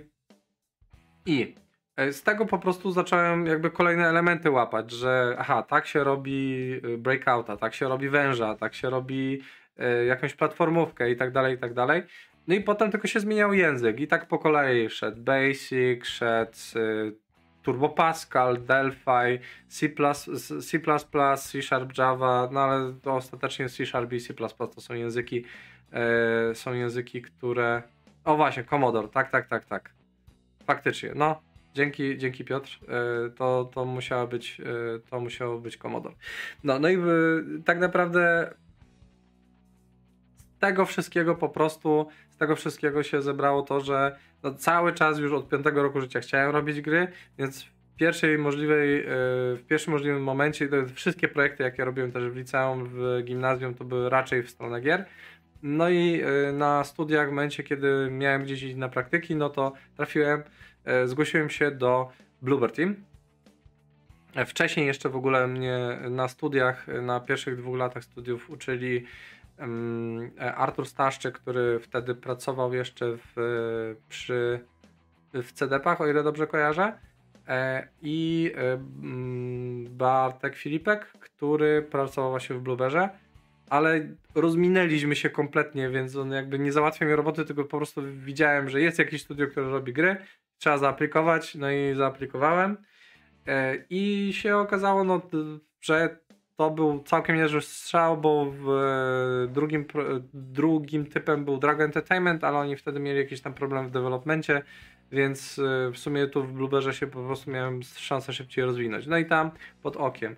[1.27, 1.55] i
[1.95, 6.71] e, z tego po prostu zacząłem jakby kolejne elementy łapać, że aha, tak się robi
[6.85, 9.41] y, breakouta, tak się robi węża, tak się robi
[9.79, 12.03] y, jakąś platformówkę i tak dalej, i tak dalej.
[12.47, 16.57] No i potem tylko się zmieniał język i tak po kolei szedł Basic, szedł
[17.63, 19.89] Turbo Pascal, Delphi, C++,
[20.61, 20.79] C++,
[21.37, 25.45] C Sharp, Java, no ale to ostatecznie C Sharp i C++ to są języki,
[26.53, 27.83] są języki, które...
[28.23, 29.96] O właśnie, Commodore, tak, tak, tak, tak.
[30.67, 31.41] Faktycznie, no.
[31.73, 32.79] Dzięki, dzięki Piotr.
[32.83, 36.15] Y, to, to musiało być, y, to musiało być Commodore.
[36.63, 36.97] No, no i
[37.65, 38.53] tak naprawdę
[40.37, 45.19] z tego wszystkiego po prostu z tego wszystkiego się zebrało to, że no cały czas
[45.19, 49.05] już od piątego roku życia chciałem robić gry, więc w pierwszej możliwej, e,
[49.55, 54.09] w pierwszym możliwym momencie wszystkie projekty, jakie robiłem też w liceum, w gimnazjum, to były
[54.09, 55.05] raczej w stronę gier.
[55.63, 59.73] No i e, na studiach, w momencie, kiedy miałem gdzieś iść na praktyki, no to
[59.95, 60.43] trafiłem,
[60.85, 62.09] e, zgłosiłem się do
[62.41, 62.95] Bluebird Team.
[64.45, 69.05] Wcześniej jeszcze w ogóle mnie na studiach, na pierwszych dwóch latach studiów uczyli
[70.39, 74.59] e, Artur Staszczyk, który wtedy pracował jeszcze w, przy,
[75.33, 76.93] w CDP-ach, o ile dobrze kojarzę.
[77.47, 78.51] E, I
[79.89, 83.09] Bartek Filipek, który pracował właśnie w Blueberze,
[83.69, 88.69] ale rozminęliśmy się kompletnie, więc on jakby nie załatwia mi roboty, tylko po prostu widziałem,
[88.69, 90.17] że jest jakieś studio, które robi gry,
[90.57, 92.77] trzeba zaaplikować, no i zaaplikowałem.
[93.47, 95.21] E, I się okazało, no,
[95.81, 96.17] że
[96.55, 99.85] to był całkiem niezły strzał, bo w e, drugim,
[100.33, 104.61] drugim typem był Dragon Entertainment, ale oni wtedy mieli jakiś tam problem w developmencie,
[105.11, 109.07] więc e, w sumie tu w Blueberze się po prostu miałem szansę szybciej rozwinąć.
[109.07, 109.51] No i tam
[109.81, 110.35] pod okiem.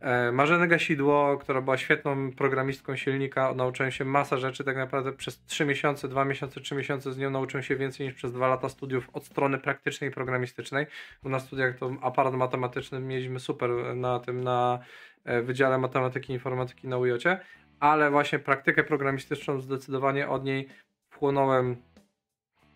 [0.00, 5.44] E, Marzenę Gasidło, która była świetną programistką silnika, nauczyłem się masa rzeczy, tak naprawdę przez
[5.44, 8.68] 3 miesiące, 2 miesiące, 3 miesiące z nią nauczyłem się więcej niż przez 2 lata
[8.68, 10.86] studiów od strony praktycznej i programistycznej,
[11.22, 14.78] bo na studiach to aparat matematyczny mieliśmy super na tym, na
[15.24, 17.40] e, Wydziale Matematyki i Informatyki na UJOcie,
[17.80, 20.68] ale właśnie praktykę programistyczną zdecydowanie od niej
[21.10, 21.76] wchłonąłem,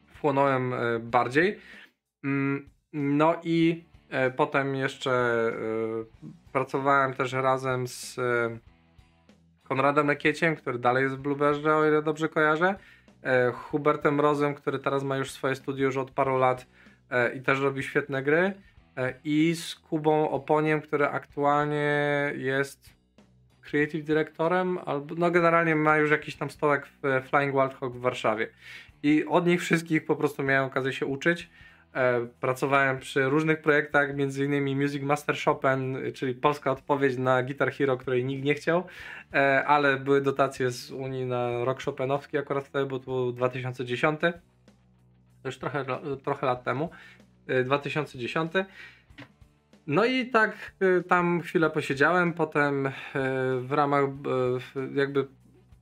[0.06, 1.58] wchłonąłem e, bardziej.
[2.24, 3.84] Mm, no i
[4.36, 5.52] potem jeszcze e,
[6.52, 8.58] pracowałem też razem z e,
[9.64, 12.74] Konradem Lekieciem, który dalej jest w Blueberze, o ile dobrze kojarzę.
[13.54, 16.66] Hubertem Rozem, który teraz ma już swoje studio już od paru lat
[17.36, 18.52] i też robi świetne gry.
[19.24, 22.94] I z Kubą Oponiem, który aktualnie jest
[23.60, 28.00] creative dyrektorem, albo no generalnie ma już jakiś tam stołek w Flying Wild Hawk w
[28.00, 28.48] Warszawie.
[29.02, 31.50] I od nich wszystkich po prostu miałem okazję się uczyć.
[31.94, 37.72] E, pracowałem przy różnych projektach, między innymi Music Master Chopin, czyli polska odpowiedź na Guitar
[37.72, 38.84] Hero, której nikt nie chciał,
[39.34, 44.20] e, ale były dotacje z Unii na rok Chopinowski akurat wtedy, bo to był 2010.
[44.20, 45.84] To już trochę,
[46.24, 46.90] trochę lat temu.
[47.64, 48.56] 2010.
[48.56, 48.66] E,
[49.86, 50.72] no i tak
[51.08, 52.90] tam chwilę posiedziałem, potem
[53.60, 54.04] w ramach
[54.94, 55.26] jakby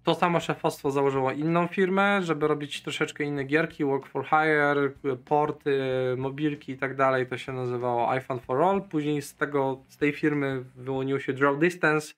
[0.04, 4.90] to samo szefostwo założyło inną firmę, żeby robić troszeczkę inne gierki, work for hire,
[5.24, 5.80] porty,
[6.16, 7.26] mobilki i tak dalej.
[7.26, 8.82] To się nazywało iPhone for All.
[8.82, 12.14] Później z tego, z tej firmy wyłonił się Draw Distance,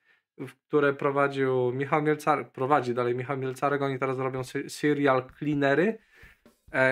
[0.68, 3.82] które prowadził Michał Mielcar, prowadzi dalej Michał Mielcarek.
[3.82, 5.98] Oni teraz robią serial cleanery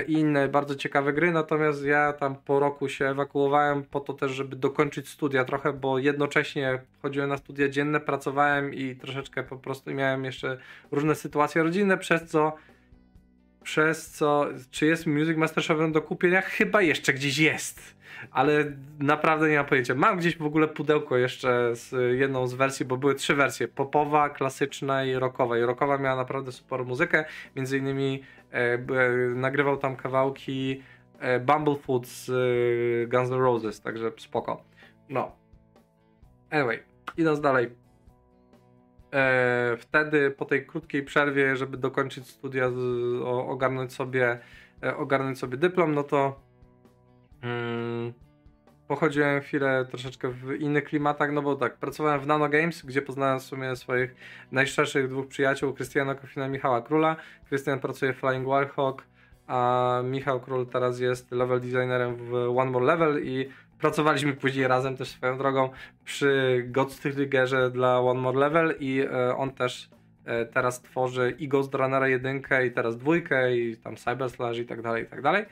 [0.08, 4.32] i inne bardzo ciekawe gry, natomiast ja tam po roku się ewakuowałem po to też,
[4.32, 9.94] żeby dokończyć studia trochę, bo jednocześnie chodziłem na studia dzienne, pracowałem i troszeczkę po prostu
[9.94, 10.58] miałem jeszcze
[10.90, 12.52] różne sytuacje rodzinne, przez co
[13.62, 16.40] przez co, czy jest Music Master Chevron do kupienia?
[16.40, 17.96] Chyba jeszcze gdzieś jest,
[18.30, 18.64] ale
[18.98, 19.94] naprawdę nie mam pojęcia.
[19.94, 24.30] Mam gdzieś w ogóle pudełko jeszcze z jedną z wersji, bo były trzy wersje, popowa,
[24.30, 25.58] klasyczna i rockowa.
[25.58, 27.24] I rockowa miała naprawdę super muzykę,
[27.56, 28.78] między innymi e,
[29.34, 30.82] nagrywał tam kawałki
[31.18, 34.64] e, Bumblefoot z e, Guns N' Roses, także spoko.
[35.08, 35.36] No.
[36.50, 36.82] Anyway,
[37.16, 37.81] idąc dalej
[39.12, 42.70] e, wtedy po tej krótkiej przerwie, żeby dokończyć studia,
[43.24, 44.38] o, ogarnąć, sobie,
[44.82, 46.40] e, ogarnąć sobie dyplom, no to
[47.42, 48.12] mm,
[48.88, 53.40] pochodziłem chwilę troszeczkę w innych klimatach, no bo tak, pracowałem w Nano Games, gdzie poznałem
[53.40, 54.14] w sumie swoich
[54.52, 57.16] najszczerszych dwóch przyjaciół, Krystiana Kofina i Michała Króla.
[57.48, 59.02] Krystian pracuje w Flying Warhawk,
[59.46, 63.48] a Michał Król teraz jest level designerem w One More Level i
[63.82, 65.70] Pracowaliśmy później razem też swoją drogą
[66.04, 69.90] przy Ghost Triggerze dla One More Level i e, on też
[70.24, 74.66] e, teraz tworzy i Ghost Runnera 1 i teraz dwójkę i tam Cyber Slash i
[74.66, 75.44] tak dalej, i tak dalej.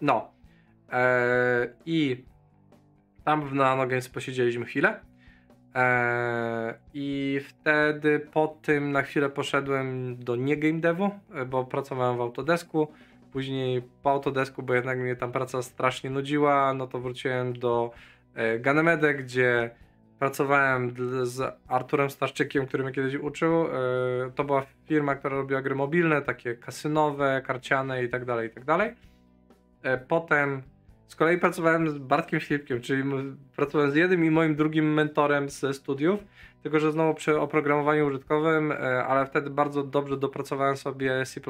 [0.00, 0.30] No.
[0.92, 2.24] E, I
[3.24, 5.00] tam w Nano Games posiedzieliśmy chwilę.
[6.94, 11.10] I wtedy po tym na chwilę poszedłem do nie game devu,
[11.46, 12.88] bo pracowałem w Autodesku
[13.32, 17.90] Później po Autodesku, bo jednak mnie tam praca strasznie nudziła, no to wróciłem do
[18.34, 19.70] e, Ganymede, gdzie
[20.18, 23.66] pracowałem z Arturem Staszczykiem, który mnie kiedyś uczył.
[23.66, 23.70] E,
[24.34, 28.64] to była firma, która robiła gry mobilne, takie kasynowe, karciane i tak dalej, i tak
[28.64, 28.94] dalej.
[29.82, 30.62] E, potem
[31.06, 33.02] z kolei pracowałem z Bartkiem Filipkiem, czyli
[33.56, 36.20] pracowałem z jednym i moim drugim mentorem ze studiów,
[36.62, 38.72] tylko że znowu przy oprogramowaniu użytkowym,
[39.06, 41.40] ale wtedy bardzo dobrze dopracowałem sobie C++,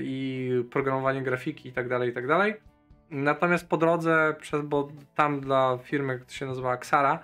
[0.00, 2.54] i programowanie grafiki i tak dalej, i tak dalej.
[3.10, 7.18] Natomiast po drodze, bo tam dla firmy, która się nazywa Xara,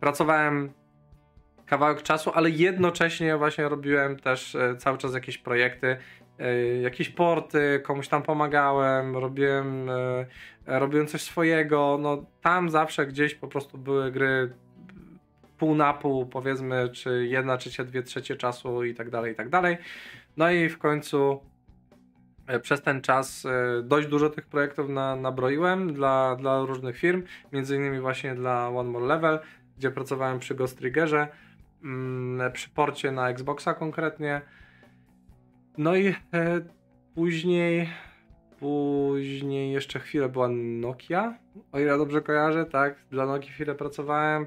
[0.00, 0.72] pracowałem
[1.66, 5.96] kawałek czasu, ale jednocześnie właśnie robiłem też e, cały czas jakieś projekty,
[6.38, 9.90] e, jakieś porty, komuś tam pomagałem, robiłem,
[10.66, 14.52] robiłem coś swojego, no tam zawsze gdzieś po prostu były gry
[15.58, 19.48] pół na pół, powiedzmy, czy jedna trzecia, dwie trzecie czasu i tak dalej, i tak
[19.48, 19.76] dalej.
[20.40, 21.40] No i w końcu
[22.46, 27.22] e, przez ten czas e, dość dużo tych projektów na, nabroiłem dla, dla różnych firm,
[27.52, 29.38] między innymi właśnie dla One More Level,
[29.78, 31.28] gdzie pracowałem przy Ghost Triggerze.
[31.84, 34.40] mm, przy porcie na Xboxa konkretnie.
[35.78, 36.14] No i e,
[37.14, 37.88] później
[38.60, 41.38] Później jeszcze chwilę była Nokia,
[41.72, 42.94] o ile dobrze kojarzę, tak.
[43.10, 44.46] Dla Nokii chwilę pracowałem.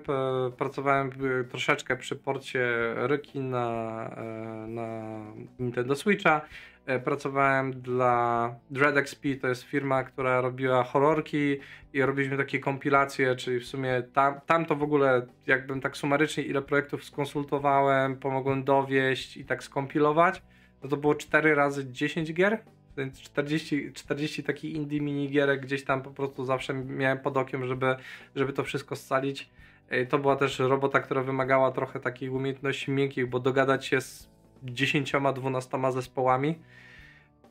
[0.58, 1.12] Pracowałem
[1.50, 4.24] troszeczkę przy porcie Ryki na, e,
[4.68, 5.20] na
[5.60, 6.42] Nintendo Switcha.
[6.86, 11.58] E, pracowałem dla DreadXP, to jest firma, która robiła horrorki
[11.94, 16.44] i robiliśmy takie kompilacje, czyli w sumie tam, tam to w ogóle, jakbym tak sumarycznie
[16.44, 20.42] ile projektów skonsultowałem, pomogłem dowieść i tak skompilować,
[20.84, 22.64] no to było 4 razy 10 gier
[23.22, 27.96] 40, 40 takich indie minigierek gdzieś tam po prostu zawsze miałem pod okiem, żeby,
[28.36, 29.50] żeby to wszystko scalić.
[30.10, 34.30] To była też robota, która wymagała trochę takich umiejętności miękkich, bo dogadać się z
[34.66, 36.56] 10-12 zespołami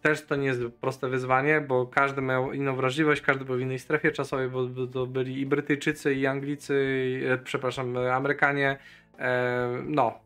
[0.03, 3.79] też to nie jest proste wyzwanie, bo każdy miał inną wrażliwość, każdy był w innej
[3.79, 6.75] strefie czasowej, bo to byli i Brytyjczycy, i Anglicy,
[7.07, 8.79] i, e, przepraszam, Amerykanie.
[9.19, 10.19] E, no,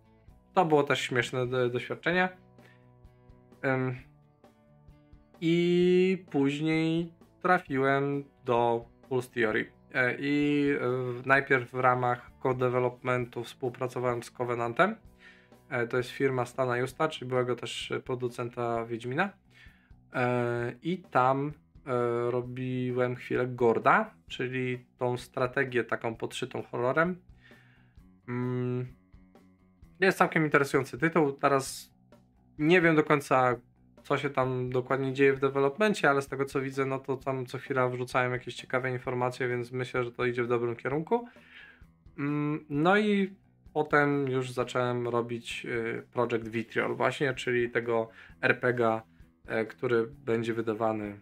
[0.55, 2.29] to było też śmieszne doświadczenie.
[5.41, 9.73] I później trafiłem do Pulse Theory.
[9.95, 14.97] E, I e, najpierw w ramach co-developmentu współpracowałem z Covenantem.
[15.69, 19.31] E, to jest firma Stana Justa, czyli byłego też producenta Wiedźmina.
[20.83, 21.53] I tam
[22.31, 27.21] robiłem chwilę Gorda, czyli tą strategię taką podszytą horrorem.
[28.29, 28.87] Mm,
[30.01, 31.33] jest całkiem interesujący tytuł.
[31.33, 31.95] Teraz
[32.59, 33.57] nie wiem do końca,
[34.07, 37.47] co się tam dokładnie dzieje w developmencie, ale z tego co widzę, no to tam
[37.47, 41.29] co chwila wrzucają jakieś ciekawe informacje, więc myślę, że to idzie w dobrym kierunku.
[42.19, 43.35] Mm, no i
[43.73, 48.09] potem już zacząłem robić y, Project Vitriol właśnie, czyli tego
[48.43, 49.03] RPGa,
[49.47, 51.21] e, który będzie wydawany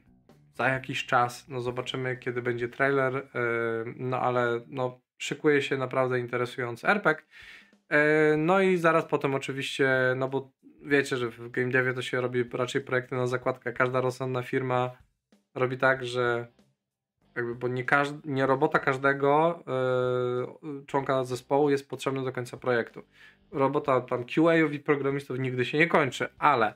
[0.54, 1.48] za jakiś czas.
[1.48, 3.22] No zobaczymy, kiedy będzie trailer, e,
[3.96, 7.24] no ale no szykuje się naprawdę interesujący RPG.
[7.88, 10.52] E, no i zaraz potem oczywiście, no bo
[10.84, 13.72] wiecie, że w game devie to się robi raczej projekty na zakładkę.
[13.72, 14.90] Każda rozsądna firma
[15.54, 16.46] robi tak, że
[17.36, 19.62] jakby, bo nie, każd- nie robota każdego
[20.62, 23.02] yy, członka zespołu jest potrzebna do końca projektu.
[23.50, 26.74] Robota tam QA-ów i programistów nigdy się nie kończy, ale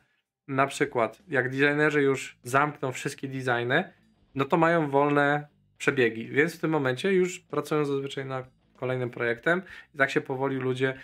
[0.48, 3.92] na przykład jak designerzy już zamkną wszystkie designy,
[4.34, 8.44] no to mają wolne przebiegi, więc w tym momencie już pracują zazwyczaj na
[8.76, 9.62] kolejnym projektem
[9.94, 10.94] i tak się powoli ludzie,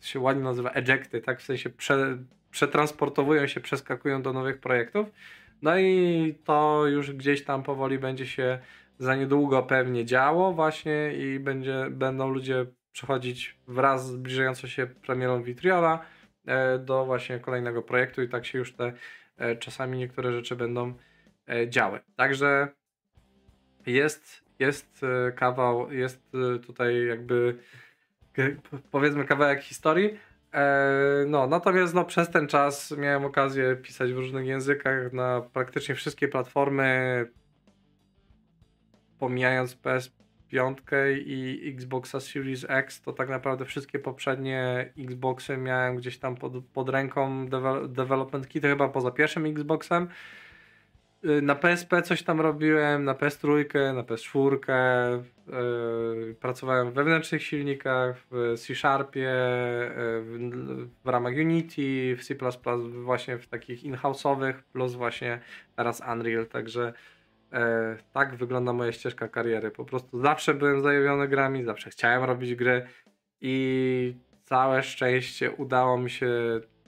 [0.00, 2.18] się ładnie nazywa ejecty, tak w sensie prze,
[2.50, 5.06] przetransportowują się, przeskakują do nowych projektów.
[5.62, 8.58] No i to już gdzieś tam powoli będzie się
[8.98, 15.42] za niedługo pewnie działo właśnie i będzie, będą ludzie przechodzić wraz z zbliżającą się premierą
[15.42, 16.04] Vitriola
[16.46, 18.92] e, do właśnie kolejnego projektu i tak się już te
[19.36, 20.94] e, czasami niektóre rzeczy będą
[21.48, 22.00] e, działy.
[22.16, 22.68] Także
[23.86, 25.00] jest, jest
[25.36, 26.32] kawał, jest
[26.66, 27.58] tutaj jakby
[28.90, 30.18] powiedzmy kawałek historii,
[31.26, 36.28] no, natomiast no, przez ten czas miałem okazję pisać w różnych językach na praktycznie wszystkie
[36.28, 37.26] platformy,
[39.18, 40.74] pomijając PS5
[41.26, 46.88] i Xboxa Series X, to tak naprawdę wszystkie poprzednie Xboxy miałem gdzieś tam pod, pod
[46.88, 47.48] ręką
[47.88, 50.08] development kity, chyba poza pierwszym Xboxem.
[51.24, 53.64] Y, na PSP coś tam robiłem, na PS3,
[53.94, 54.58] na PS4,
[56.26, 62.34] yy, pracowałem w wewnętrznych silnikach, w C-Sharpie, yy, w, w, ramach Unity, w C++,
[62.88, 65.40] właśnie w takich in-house'owych, plus właśnie
[65.76, 66.92] teraz Unreal, także
[67.52, 67.58] yy,
[68.12, 69.70] tak wygląda moja ścieżka kariery.
[69.70, 72.86] Po prostu zawsze byłem zajawiony grami, zawsze chciałem robić gry
[73.40, 76.28] i całe szczęście udało mi się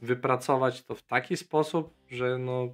[0.03, 2.69] wypracować to w taki sposób, że no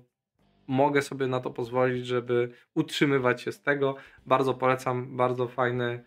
[0.66, 3.96] mogę sobie na to pozwolić, żeby utrzymywać się z tego.
[4.26, 6.04] Bardzo polecam, bardzo fajny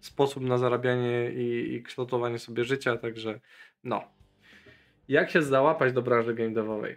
[0.00, 3.40] sposób na zarabianie i, i kształtowanie sobie życia, także
[3.84, 4.04] no.
[5.08, 6.96] Jak się załapać do branży game devowej?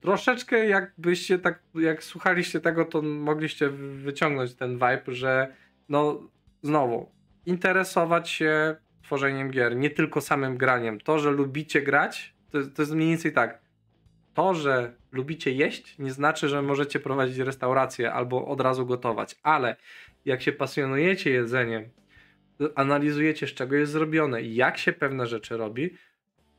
[0.00, 5.54] Troszeczkę jakbyście tak, jak słuchaliście tego, to mogliście wyciągnąć ten vibe, że
[5.88, 6.28] no
[6.62, 7.10] znowu,
[7.46, 11.00] interesować się tworzeniem gier, nie tylko samym graniem.
[11.00, 13.63] To, że lubicie grać, to, to jest mniej więcej tak
[14.34, 19.76] to, że lubicie jeść, nie znaczy, że możecie prowadzić restaurację albo od razu gotować, ale
[20.24, 21.88] jak się pasjonujecie jedzeniem,
[22.74, 25.90] analizujecie, z czego jest zrobione i jak się pewne rzeczy robi,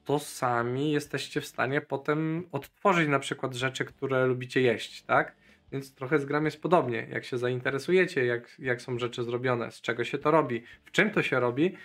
[0.06, 5.36] to sami jesteście w stanie potem odtworzyć na przykład rzeczy, które lubicie jeść, tak?
[5.72, 7.08] Więc trochę z gram jest podobnie.
[7.12, 11.10] Jak się zainteresujecie, jak, jak są rzeczy zrobione, z czego się to robi, w czym
[11.12, 11.76] to się robi,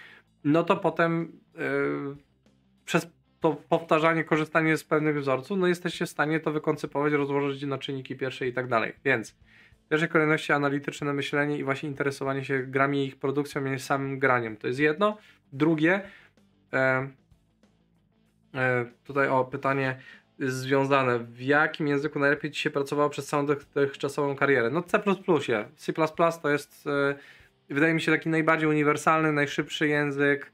[0.45, 2.17] no to potem yy,
[2.85, 3.07] przez
[3.41, 8.17] to powtarzanie, korzystanie z pewnych wzorców, no jesteście w stanie to wykoncypować, rozłożyć na czynniki
[8.17, 8.93] pierwsze i tak dalej.
[9.05, 13.79] Więc w pierwszej kolejności analityczne myślenie i właśnie interesowanie się grami i ich produkcją, nie
[13.79, 14.57] samym graniem.
[14.57, 15.19] To jest jedno.
[15.53, 16.03] Drugie,
[16.73, 17.09] e,
[18.55, 19.97] E, tutaj o pytanie
[20.39, 21.19] związane.
[21.19, 24.71] W jakim języku najlepiej Ci się pracowało przez całą dotychczasową karierę?
[24.71, 25.03] No C++.
[25.77, 25.93] C++
[26.43, 27.15] to jest e,
[27.75, 30.53] wydaje mi się taki najbardziej uniwersalny, najszybszy język.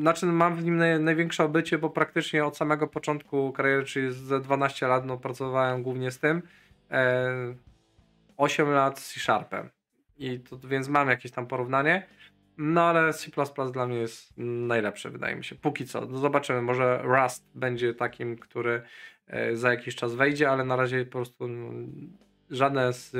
[0.00, 4.86] Znaczy mam w nim największe obycie, bo praktycznie od samego początku kariery, czyli ze 12
[4.86, 6.42] lat, no, pracowałem głównie z tym.
[8.36, 9.70] 8 lat z C-Sharpem.
[10.18, 12.06] I to, więc mam jakieś tam porównanie.
[12.58, 13.30] No ale C
[13.72, 15.54] dla mnie jest najlepsze, wydaje mi się.
[15.54, 16.00] Póki co.
[16.00, 18.82] No zobaczymy, może Rust będzie takim, który
[19.26, 21.70] e, za jakiś czas wejdzie, ale na razie po prostu no,
[22.50, 23.16] żadne z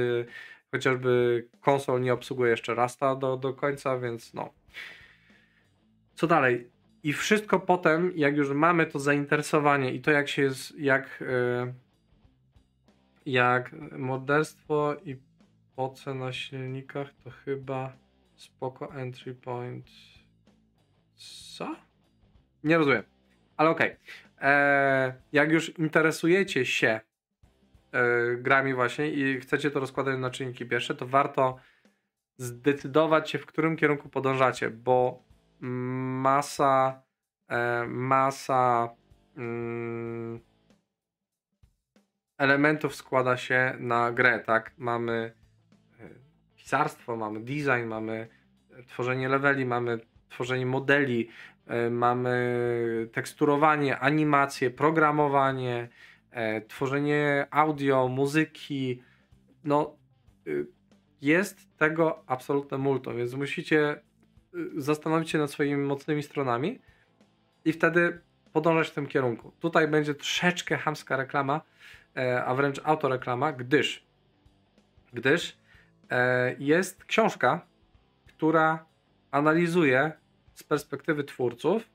[0.71, 4.55] chociażby konsol nie obsługuje jeszcze Rusta do, do końca, więc no.
[6.15, 6.71] Co dalej?
[7.03, 11.75] I wszystko potem, jak już mamy to zainteresowanie i to jak się jest, jak, yy,
[13.27, 15.17] jak morderstwo i
[15.77, 17.93] poce na silnikach, to chyba
[18.37, 19.87] spoko entry point.
[21.57, 21.77] Co?
[22.65, 23.03] Nie rozumiem.
[23.57, 23.87] Ale okej.
[23.87, 24.51] Okay.
[24.51, 27.01] Eee, jak już interesujecie się
[27.93, 31.57] e, grami właśnie i chcecie to rozkładać na czynniki pierwsze, to warto
[32.37, 35.23] zdecydować się, w którym kierunku podążacie, bo
[35.65, 37.03] masa
[37.49, 38.89] e, masa
[39.37, 40.41] mm,
[42.39, 44.73] elementów składa się na grę, tak?
[44.79, 45.35] Mamy
[46.01, 46.09] e,
[46.57, 48.29] pisarstwo, mamy design, mamy
[48.87, 49.99] tworzenie leveli, mamy
[50.29, 51.29] tworzenie modeli,
[51.67, 55.89] e, mamy teksturowanie, animacje, programowanie,
[56.69, 59.03] tworzenie audio, muzyki,
[59.65, 59.97] no
[60.47, 60.67] y,
[61.21, 64.01] jest tego absolutne multo, więc musicie
[64.77, 66.79] zastanowić się nad swoimi mocnymi stronami
[67.65, 68.21] i wtedy
[68.53, 69.53] podążać w tym kierunku.
[69.61, 71.61] Tutaj będzie troszeczkę hamska reklama,
[72.17, 74.05] e, a wręcz autoreklama, gdyż
[75.13, 75.57] gdyż
[76.11, 77.67] e, jest książka,
[78.27, 78.87] która
[79.31, 80.13] analizuje
[80.55, 81.95] z perspektywy twórców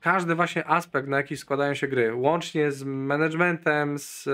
[0.00, 4.32] każdy właśnie aspekt, na jaki składają się gry, łącznie z managementem, z e,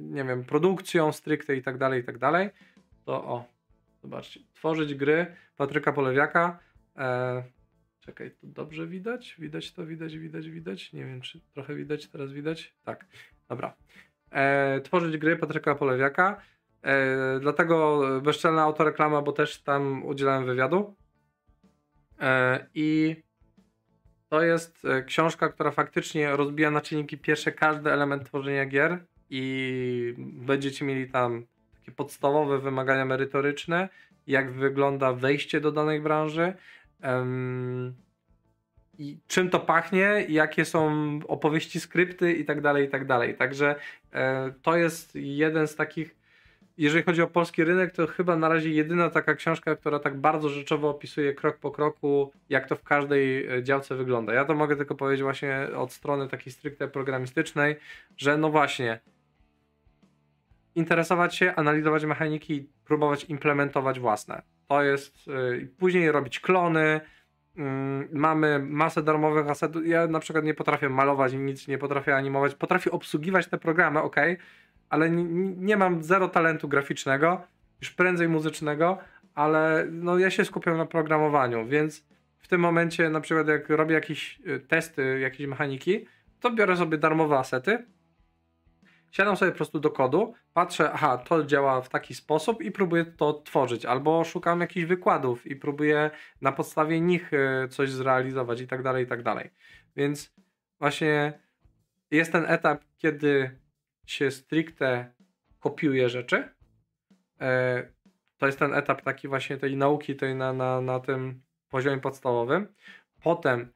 [0.00, 2.50] nie wiem, produkcją stricte i tak dalej, i tak dalej,
[3.04, 3.44] to o,
[4.04, 5.26] zobaczcie, tworzyć gry
[5.56, 6.58] Patryka Polewiaka.
[6.96, 7.42] E,
[8.00, 9.36] czekaj, to dobrze widać?
[9.38, 10.92] Widać to, widać, widać, widać.
[10.92, 12.74] Nie wiem, czy trochę widać, teraz widać?
[12.84, 13.06] Tak,
[13.48, 13.74] dobra.
[14.30, 16.42] E, tworzyć gry Patryka Polewiaka.
[16.82, 20.94] E, dlatego bezczelna autoreklama, bo też tam udzielałem wywiadu.
[22.20, 23.16] E, I
[24.28, 30.84] to jest książka, która faktycznie rozbija na czynniki pierwsze każdy element tworzenia gier i będziecie
[30.84, 31.46] mieli tam
[31.84, 33.88] takie podstawowe wymagania merytoryczne,
[34.26, 36.52] jak wygląda wejście do danej branży,
[38.98, 43.34] i czym to pachnie, jakie są opowieści, skrypty i tak dalej, i tak dalej.
[43.36, 43.76] Także
[44.12, 46.16] e, to jest jeden z takich
[46.78, 50.48] jeżeli chodzi o polski rynek, to chyba na razie jedyna taka książka, która tak bardzo
[50.48, 54.34] rzeczowo opisuje krok po kroku, jak to w każdej e, działce wygląda.
[54.34, 57.76] Ja to mogę tylko powiedzieć właśnie od strony takiej stricte programistycznej,
[58.16, 59.00] że no właśnie
[60.74, 64.42] interesować się, analizować mechaniki, próbować implementować własne.
[64.68, 67.00] To jest, yy, później robić klony,
[67.56, 67.64] yy,
[68.12, 69.86] mamy masę darmowych asetów.
[69.86, 74.16] Ja na przykład nie potrafię malować, nic nie potrafię animować, potrafię obsługiwać te programy, ok,
[74.88, 75.24] ale nie,
[75.56, 77.40] nie mam zero talentu graficznego,
[77.80, 78.98] już prędzej muzycznego,
[79.34, 82.06] ale no ja się skupiam na programowaniu, więc
[82.38, 86.06] w tym momencie na przykład jak robię jakieś y, testy, jakieś mechaniki,
[86.40, 87.84] to biorę sobie darmowe asety,
[89.14, 93.04] siadam sobie po prostu do kodu, patrzę, aha, to działa w taki sposób i próbuję
[93.04, 96.10] to tworzyć, albo szukam jakichś wykładów i próbuję
[96.40, 99.50] na podstawie nich y, coś zrealizować i tak dalej, i tak dalej.
[99.96, 100.34] Więc
[100.78, 101.38] właśnie
[102.10, 103.58] jest ten etap, kiedy
[104.06, 105.12] się stricte
[105.60, 106.48] kopiuje rzeczy.
[107.40, 107.82] E,
[108.38, 112.66] to jest ten etap taki właśnie tej nauki tej na, na, na tym poziomie podstawowym.
[113.22, 113.72] Potem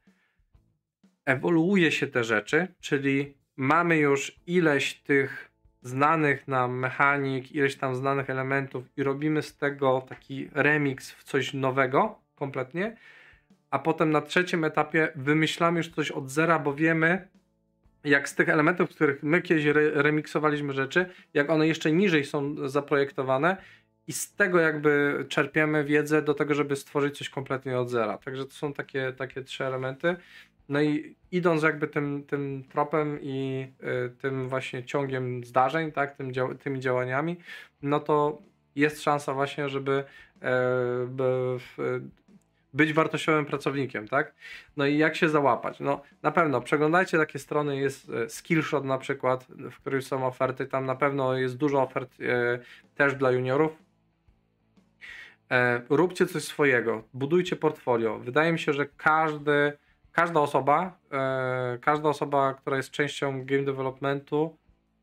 [1.25, 5.51] ewoluuje się te rzeczy, czyli mamy już ileś tych
[5.81, 11.53] znanych nam mechanik, ileś tam znanych elementów i robimy z tego taki remix w coś
[11.53, 12.97] nowego kompletnie,
[13.71, 17.27] a potem na trzecim etapie wymyślamy już coś od zera, bo wiemy,
[18.03, 22.69] jak z tych elementów, których my kiedyś re remiksowaliśmy rzeczy, jak one jeszcze niżej są
[22.69, 23.57] zaprojektowane
[24.07, 28.17] i z tego jakby czerpiemy wiedzę do tego, żeby stworzyć coś kompletnie od zera.
[28.17, 30.15] Także to są takie, takie trzy elementy.
[30.69, 33.67] No i idąc jakby tym, tym tropem i
[34.05, 36.31] y, tym właśnie ciągiem zdarzeń, tak, tym
[36.63, 37.37] tymi działaniami,
[37.81, 38.41] no to
[38.75, 40.03] jest szansa właśnie, żeby
[40.43, 42.19] y,
[42.73, 44.33] być wartościowym pracownikiem, tak?
[44.77, 45.79] No i jak się załapać?
[45.79, 50.65] No na pewno przeglądajcie takie strony, jest e, Skillshot na przykład, w których są oferty,
[50.65, 52.59] tam na pewno jest dużo ofert e,
[52.95, 53.71] też dla juniorów.
[55.51, 58.19] E, róbcie coś swojego, budujcie portfolio.
[58.19, 59.73] Wydaje mi się, że każdy
[60.11, 64.57] każda osoba, e, każda osoba, która jest częścią game developmentu,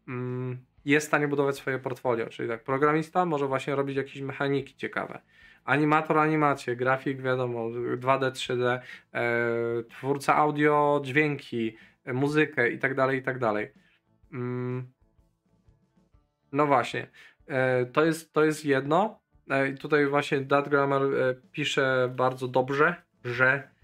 [0.08, 2.26] mm, jest w stanie budować swoje portfolio.
[2.26, 5.20] Czyli tak, programista może właśnie robić jakieś mechaniki ciekawe.
[5.64, 8.80] Animator animacje, grafik wiadomo, 2D, 3D,
[9.14, 9.22] e,
[9.88, 11.76] twórca audio, dźwięki,
[12.06, 13.72] muzykę i tak dalej, i tak dalej.
[14.32, 14.92] Mm.
[16.52, 17.10] No właśnie,
[17.46, 19.20] e, to, jest, to jest jedno.
[19.50, 21.02] E, tutaj właśnie Dat Grammar
[21.52, 22.94] pisze bardzo dobrze,
[23.24, 23.75] że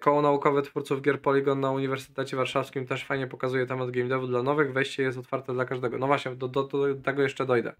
[0.00, 4.42] koło naukowe twórców gier Polygon na Uniwersytecie Warszawskim też fajnie pokazuje temat game devu dla
[4.42, 4.72] nowych.
[4.72, 5.98] Wejście jest otwarte dla każdego.
[5.98, 7.72] No właśnie, do, do, do tego jeszcze dojdę.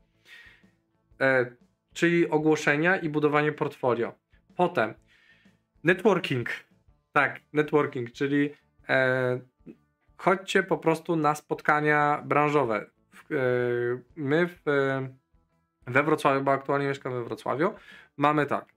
[1.20, 1.56] E,
[1.94, 4.12] czyli ogłoszenia i budowanie portfolio.
[4.56, 4.94] Potem
[5.84, 6.48] networking.
[7.12, 8.50] Tak, networking, czyli
[8.88, 9.40] e,
[10.16, 12.76] chodźcie po prostu na spotkania branżowe.
[12.76, 12.86] E,
[14.16, 14.62] my w,
[15.86, 17.74] we Wrocławiu, bo aktualnie mieszkam we Wrocławiu,
[18.16, 18.74] mamy tak.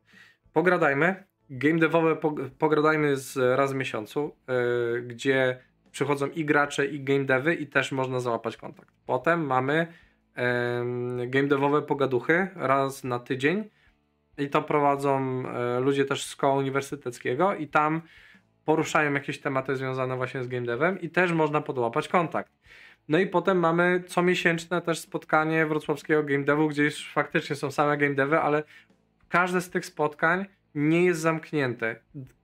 [0.53, 2.15] Pogradajmy, game devowe
[2.59, 5.59] pogradajmy z raz w miesiącu, yy, gdzie
[5.91, 8.95] przychodzą i gracze, i game devy i też można załapać kontakt.
[9.05, 9.87] Potem mamy
[11.27, 13.69] game devowe pogaduchy raz na tydzień
[14.37, 18.01] i to prowadzą yy, ludzie też z szkoły uniwersyteckiego i tam
[18.65, 22.51] poruszają jakieś tematy związane właśnie z game devem i też można podłapać kontakt.
[23.07, 27.97] No i potem mamy comiesięczne też spotkanie wrocławskiego game devu, gdzie już faktycznie są same
[27.97, 28.63] game devy, ale
[29.29, 30.45] każde z tych spotkań
[30.75, 31.95] nie jest zamknięte.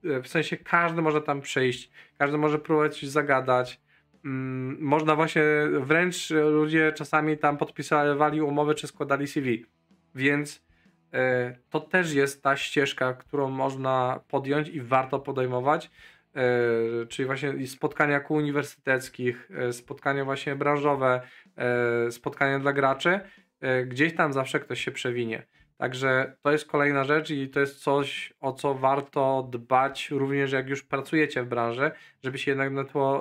[0.04, 3.82] W sensie każdy może tam przyjść, każdy może próbować zagadać.
[4.26, 5.44] Mm, można właśnie,
[5.82, 9.66] wręcz ludzie czasami tam podpisywali umowy czy składali CV.
[10.16, 10.66] Więc
[11.14, 15.92] e, to też jest ta ścieżka, którą można podjąć i warto podejmować.
[16.36, 21.22] E, czyli właśnie spotkania kół uniwersyteckich, e, spotkania właśnie branżowe,
[22.10, 23.20] spotkania dla graczy.
[23.86, 25.44] Gdzieś tam zawsze ktoś się przewinie.
[25.78, 30.70] Także to jest kolejna rzecz i to jest coś, o co warto dbać również jak
[30.70, 31.92] już pracujecie w branży,
[32.24, 32.72] żeby się jednak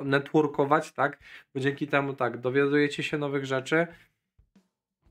[0.03, 1.19] networkować, tak?
[1.55, 3.87] Bo dzięki temu tak, dowiadujecie się nowych rzeczy,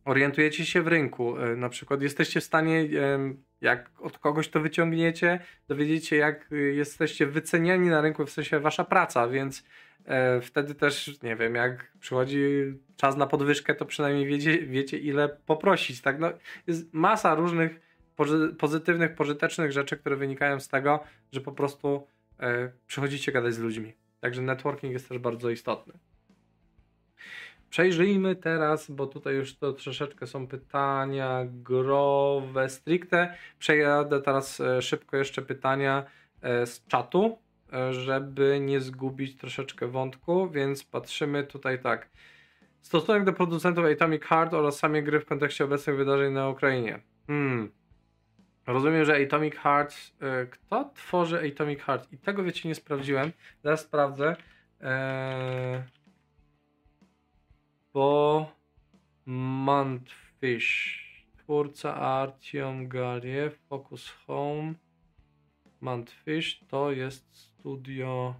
[0.05, 1.37] orientujecie się w rynku.
[1.37, 2.87] E, na przykład jesteście w stanie,
[3.61, 8.83] jak od kogoś to wyciągniecie, dowiedzieć się, jak jesteście wyceniani na rynku, w sensie wasza
[8.83, 9.82] praca, więc E,
[10.41, 12.43] wtedy też, nie wiem, jak przychodzi
[12.97, 16.19] czas na podwyżkę, to przynajmniej wiecie, wiecie ile poprosić, tak?
[16.19, 16.31] No,
[16.67, 17.79] jest masa różnych
[18.59, 22.07] pozytywnych, pożytecznych rzeczy, które wynikają z tego, że po prostu
[22.39, 23.93] e, przychodzicie gadać z ludźmi.
[24.19, 25.93] Także networking jest też bardzo istotny.
[27.69, 33.35] Przejrzyjmy teraz, bo tutaj już to troszeczkę są pytania growe stricte.
[33.59, 36.05] Przejadę teraz e, szybko jeszcze pytania
[36.41, 37.37] e, z czatu
[37.91, 42.09] żeby nie zgubić troszeczkę wątku, więc patrzymy tutaj tak.
[42.81, 46.99] Stosunek do producentów Atomic Heart oraz samej gry w kontekście obecnych wydarzeń na Ukrainie.
[47.27, 47.71] Hmm.
[48.67, 49.95] Rozumiem, że Atomic Heart.
[50.43, 52.13] Y, kto tworzy Atomic Heart?
[52.13, 53.31] I tego wiecie, nie sprawdziłem.
[53.63, 54.35] Zaraz sprawdzę.
[54.81, 55.83] Eee,
[57.93, 58.51] bo
[59.25, 61.03] Mantfish,
[61.37, 64.73] twórca Artyom Galiew, Focus Home.
[65.81, 68.35] Mantfish to jest studio.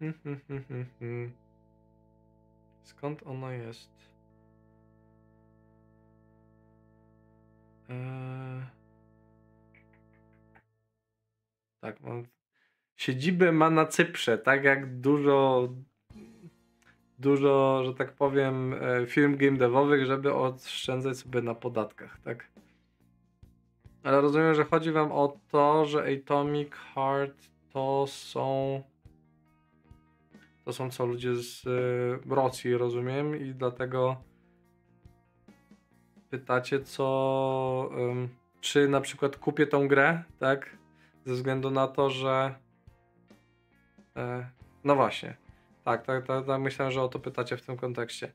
[0.00, 0.14] Hmm,
[0.48, 1.32] hmm, hmm,
[2.82, 3.90] Skąd ona jest?
[7.88, 8.62] Eee...
[11.80, 12.26] Tak, mam.
[12.96, 15.68] Siedzibę ma na Cyprze, tak jak dużo
[17.18, 22.61] dużo, że tak powiem, e, firm game devowych, żeby oszczędzać sobie na podatkach, tak?
[24.04, 28.82] Ale rozumiem, że chodzi wam o to, że Atomic Heart to są.
[30.64, 34.16] To są co ludzie z y, Rosji, rozumiem, i dlatego
[36.30, 37.90] pytacie, co.
[37.98, 38.28] Ym,
[38.60, 40.76] czy na przykład kupię tą grę, tak?
[41.24, 42.54] Ze względu na to, że.
[44.16, 44.50] E,
[44.84, 45.36] no właśnie.
[45.84, 48.32] Tak, tak, tak, tak, myślę, że o to pytacie w tym kontekście.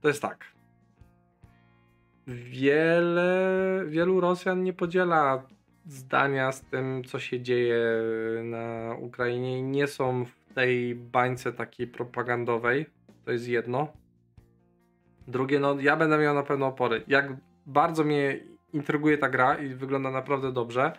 [0.00, 0.59] To jest tak
[2.26, 5.42] wiele, wielu Rosjan nie podziela
[5.86, 7.84] zdania z tym, co się dzieje
[8.44, 12.86] na Ukrainie i nie są w tej bańce takiej propagandowej.
[13.24, 13.92] To jest jedno.
[15.28, 17.02] Drugie, no ja będę miał na pewno opory.
[17.08, 17.32] Jak
[17.66, 18.40] bardzo mnie
[18.72, 20.92] intryguje ta gra i wygląda naprawdę dobrze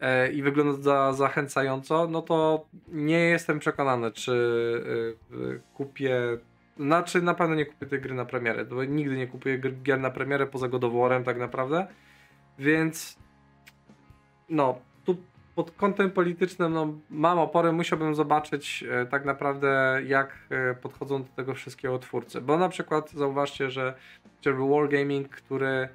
[0.00, 4.32] e, i wygląda za, zachęcająco, no to nie jestem przekonany, czy
[5.32, 6.38] y, kupię
[6.76, 10.10] znaczy na pewno nie kupię tej gry na premierę, bo nigdy nie kupuję gier na
[10.10, 11.86] premierę poza godoworem tak naprawdę.
[12.58, 13.18] Więc
[14.48, 15.16] no, tu
[15.54, 21.28] pod kątem politycznym no, mam opory, musiałbym zobaczyć e, tak naprawdę jak e, podchodzą do
[21.36, 22.40] tego wszystkiego twórcy.
[22.40, 23.94] Bo na przykład zauważcie, że
[24.36, 25.88] chociażby Wargaming, który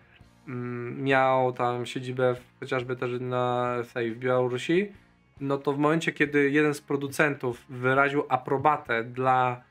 [0.47, 4.91] mm, miał tam siedzibę w, chociażby też na tej w Białorusi,
[5.39, 9.61] no to w momencie, kiedy jeden z producentów wyraził aprobatę dla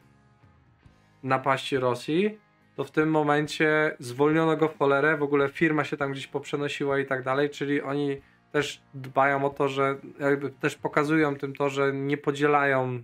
[1.24, 2.38] napaści Rosji,
[2.76, 6.98] to w tym momencie zwolniono go w cholerę, w ogóle firma się tam gdzieś poprzenosiła
[6.98, 8.20] i tak dalej, czyli oni
[8.52, 13.02] też dbają o to, że jakby też pokazują tym to, że nie podzielają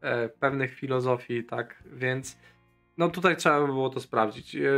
[0.00, 2.38] e, pewnych filozofii, tak, więc
[2.98, 4.54] no tutaj trzeba by było to sprawdzić.
[4.54, 4.70] Yy,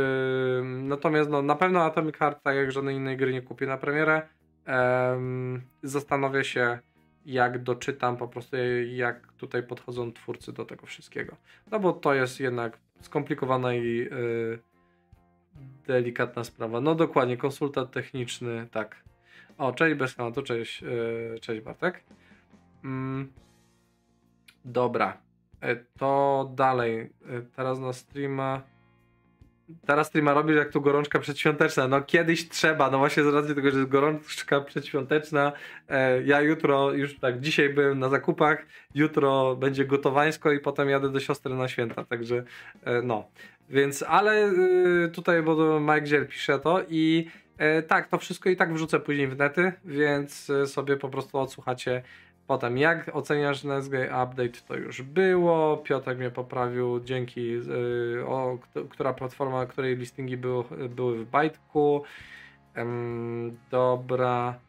[0.63, 4.21] natomiast no, na pewno Atomic Heart, tak jak żadnej innej gry nie kupię na premierę,
[4.67, 4.73] yy,
[5.83, 6.79] zastanowię się
[7.25, 8.57] jak doczytam po prostu
[8.87, 11.35] jak tutaj podchodzą twórcy do tego wszystkiego.
[11.71, 14.59] No bo to jest jednak skomplikowana i yy,
[15.87, 16.81] delikatna sprawa.
[16.81, 19.03] No dokładnie, konsultant techniczny, tak.
[19.57, 22.03] O, cześć bez to cześć, yy, cześć Bartek.
[22.83, 23.31] Mm,
[24.65, 25.17] dobra,
[25.61, 26.99] e, to dalej.
[26.99, 28.61] E, teraz na streama
[29.85, 31.87] teraz streama robisz jak tu gorączka przedświąteczna.
[31.87, 35.51] No kiedyś trzeba, no właśnie z racji tego, że jest gorączka przedświąteczna.
[35.89, 38.65] E, ja jutro, już tak, dzisiaj byłem na zakupach,
[38.95, 42.43] jutro będzie gotowańsko i potem jadę do siostry na święta, także
[42.83, 43.27] e, no.
[43.69, 48.55] Więc, ale e, tutaj, bo Mike Ziel pisze to i e, tak, to wszystko i
[48.55, 52.03] tak wrzucę później w nety, więc e, sobie po prostu odsłuchacie
[52.51, 55.77] Potem, jak oceniasz NSGA Update, to już było.
[55.77, 58.57] Piotr mnie poprawił, dzięki, yy, o,
[58.89, 62.03] która platforma, której listingi były, były w.
[62.75, 62.83] Yy,
[63.71, 64.59] dobra.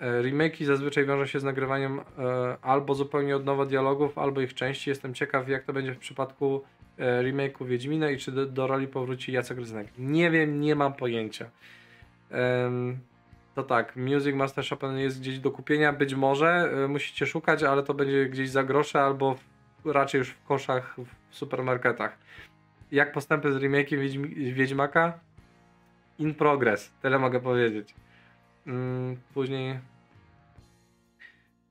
[0.00, 2.24] Yy, remake'i zazwyczaj wiążą się z nagrywaniem yy,
[2.62, 4.90] albo zupełnie od nowa dialogów, albo ich części.
[4.90, 6.62] Jestem ciekaw, jak to będzie w przypadku
[6.98, 9.88] yy, remake'u Wiedźmina i czy do, do roli powróci Jacek Ryzynek.
[9.98, 11.50] Nie wiem, nie mam pojęcia.
[12.30, 12.36] Yy,
[13.54, 17.82] to tak, Music Master Chopin jest gdzieś do kupienia, być może y, musicie szukać, ale
[17.82, 19.34] to będzie gdzieś za grosze albo
[19.84, 20.96] w, raczej już w koszach
[21.30, 22.18] w supermarketach.
[22.92, 25.18] Jak postępy z remake'iem Wiedźm Wiedźmaka?
[26.18, 27.94] In progress, tyle mogę powiedzieć.
[28.66, 29.78] Mm, później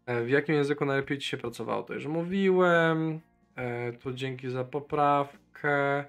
[0.06, 1.84] e, w jakim języku najlepiej Ci się pracowało?
[1.84, 3.20] To już mówiłem.
[3.56, 6.06] E, tu dzięki za poprawkę.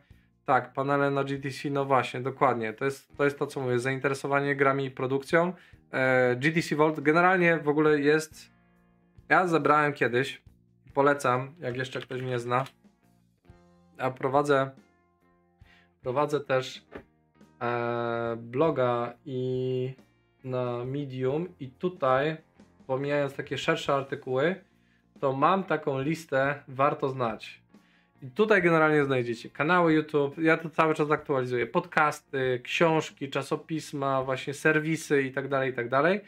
[0.51, 2.73] Tak, panele na GTC, no właśnie, dokładnie.
[2.73, 5.53] To jest to, jest to co mówię, zainteresowanie grami i produkcją.
[5.93, 8.51] E, GTC Vault generalnie w ogóle jest.
[9.29, 10.43] Ja zebrałem kiedyś,
[10.95, 12.65] polecam, jak jeszcze ktoś mnie zna.
[13.99, 14.71] A prowadzę.
[16.03, 16.87] Prowadzę też
[17.63, 19.95] e, bloga i
[20.45, 22.37] na Medium, i tutaj,
[22.87, 24.65] pomijając takie szersze artykuły,
[25.21, 27.60] to mam taką listę, warto znać.
[28.23, 34.55] I tutaj generalnie znajdziecie kanały YouTube, ja to cały czas aktualizuję, podcasty, książki, czasopisma, właśnie
[34.55, 36.21] serwisy i tak dalej, i tak dalej.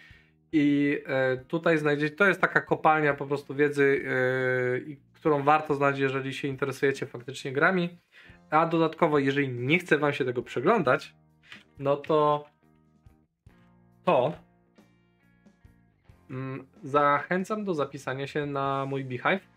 [0.52, 5.98] I e, tutaj znajdziecie, to jest taka kopalnia po prostu wiedzy, e, którą warto znać,
[5.98, 7.98] jeżeli się interesujecie faktycznie grami.
[8.50, 11.14] A dodatkowo, jeżeli nie chce wam się tego przeglądać,
[11.78, 12.46] no to
[14.04, 14.32] to
[16.30, 19.51] mm, zachęcam do zapisania się na mój Beehive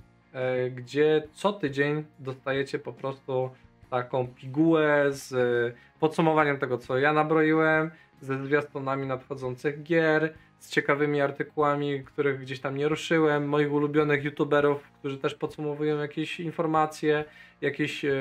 [0.71, 3.49] gdzie co tydzień dostajecie po prostu
[3.89, 11.21] taką pigułę z e, podsumowaniem tego, co ja nabroiłem, ze zwiastunami nadchodzących gier, z ciekawymi
[11.21, 17.25] artykułami, których gdzieś tam nie ruszyłem, moich ulubionych youtuberów, którzy też podsumowują jakieś informacje,
[17.61, 18.13] jakieś e,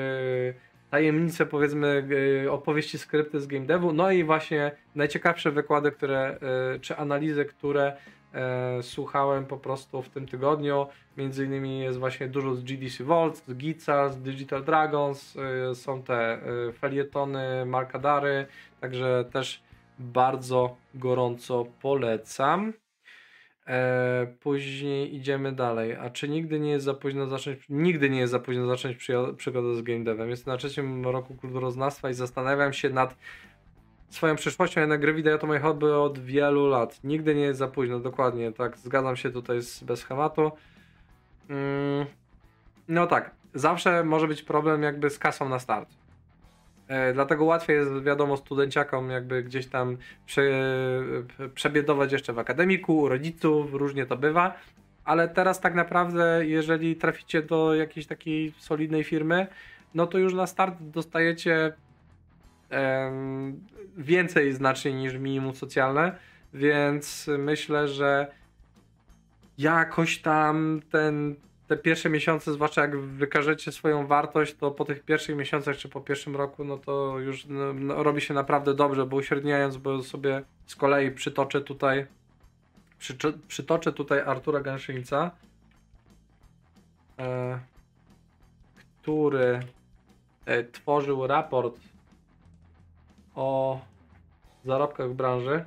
[0.89, 2.07] tajemnice, powiedzmy,
[2.51, 6.37] opowieści, skrypty z game devu, no i właśnie najciekawsze wykłady, które,
[6.81, 7.95] czy analizy, które e,
[8.81, 10.87] słuchałem po prostu w tym tygodniu.
[11.17, 16.03] Między innymi jest właśnie dużo z GDC Vault, z Gica, z Digital Dragons, e, są
[16.03, 18.45] te e, felietony Markadary,
[18.81, 19.63] także też
[19.99, 22.73] bardzo gorąco polecam.
[23.67, 25.95] E, później idziemy dalej.
[25.95, 27.59] A czy nigdy nie jest za późno zacząć?
[27.69, 28.97] Nigdy nie jest za późno zacząć
[29.37, 30.29] przygodę z game devem.
[30.29, 33.15] Jestem na trzecim roku kulturoznawstwa i zastanawiam się nad
[34.09, 34.81] swoją przyszłością.
[34.81, 37.03] Jednak gry wideo to moje hobby od wielu lat.
[37.03, 40.51] Nigdy nie jest za późno, dokładnie, tak, zgadzam się tutaj z, bez schematu.
[41.49, 42.05] Mm,
[42.87, 45.89] no tak, zawsze może być problem jakby z kasą na start.
[46.87, 50.41] E, dlatego łatwiej jest, wiadomo, studenciakom jakby gdzieś tam prze,
[51.53, 54.53] przebiedować jeszcze w akademiku, u rodziców, różnie to bywa.
[55.05, 59.47] Ale teraz tak naprawdę, jeżeli traficie do jakiejś takiej solidnej firmy,
[59.93, 61.73] no to już na start dostajecie
[63.97, 66.17] więcej znacznie niż minimum socjalne,
[66.53, 68.27] więc myślę, że
[69.57, 71.35] jakoś tam ten,
[71.67, 76.01] te pierwsze miesiące, zwłaszcza jak wykażecie swoją wartość, to po tych pierwszych miesiącach czy po
[76.01, 80.41] pierwszym roku, no to już no, no, robi się naprawdę dobrze, bo uśredniając, bo sobie
[80.65, 82.05] z kolei przytoczę tutaj
[83.47, 85.31] przytoczę tutaj Artura Gęszyńca,
[87.19, 87.59] e,
[89.01, 89.59] który
[90.45, 91.79] e, tworzył raport
[93.35, 93.79] o
[94.65, 95.65] zarobkach w branży,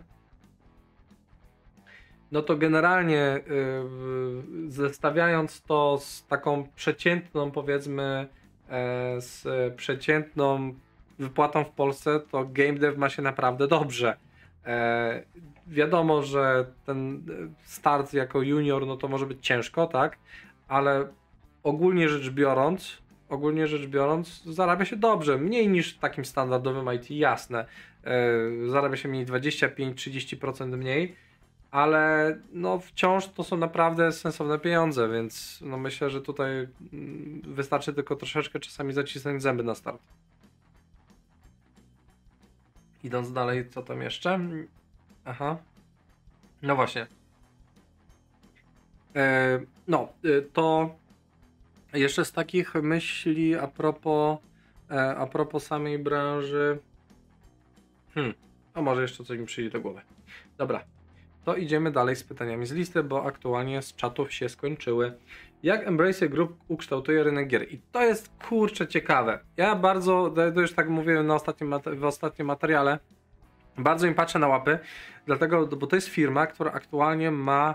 [2.32, 8.28] no to generalnie yy, zestawiając to z taką przeciętną, powiedzmy,
[8.68, 10.74] e, z przeciętną
[11.18, 14.16] wypłatą w Polsce, to game dev ma się naprawdę dobrze.
[14.66, 15.22] E,
[15.66, 17.22] wiadomo, że ten
[17.62, 20.18] start jako junior, no to może być ciężko, tak?
[20.68, 21.08] Ale
[21.62, 25.38] ogólnie rzecz biorąc, ogólnie rzecz biorąc, zarabia się dobrze.
[25.38, 27.66] Mniej niż takim standardowym IT, jasne.
[28.04, 28.20] E,
[28.68, 31.16] zarabia się mniej 25-30% mniej,
[31.70, 36.50] ale no wciąż to są naprawdę sensowne pieniądze, więc no myślę, że tutaj
[36.92, 40.02] mm, wystarczy tylko troszeczkę czasami zacisnąć zęby na start.
[43.04, 44.40] Idąc dalej, co tam jeszcze?
[45.24, 45.56] Aha.
[46.62, 47.06] No właśnie.
[49.16, 50.94] E, no, e, to
[51.92, 54.38] jeszcze z takich myśli a propos,
[54.90, 56.78] e, a propos samej branży.
[58.14, 58.34] Hmm,
[58.74, 60.00] a może jeszcze coś mi przyjdzie do głowy.
[60.58, 60.84] Dobra,
[61.44, 65.12] to idziemy dalej z pytaniami z listy, bo aktualnie z czatów się skończyły.
[65.62, 67.72] Jak Embrace Group ukształtuje rynek gier?
[67.72, 69.38] I to jest kurczę ciekawe.
[69.56, 72.98] Ja bardzo, to już tak mówiłem na ostatnim, w ostatnim materiale,
[73.78, 74.78] bardzo im patrzę na łapy,
[75.26, 77.74] dlatego, bo to jest firma, która aktualnie ma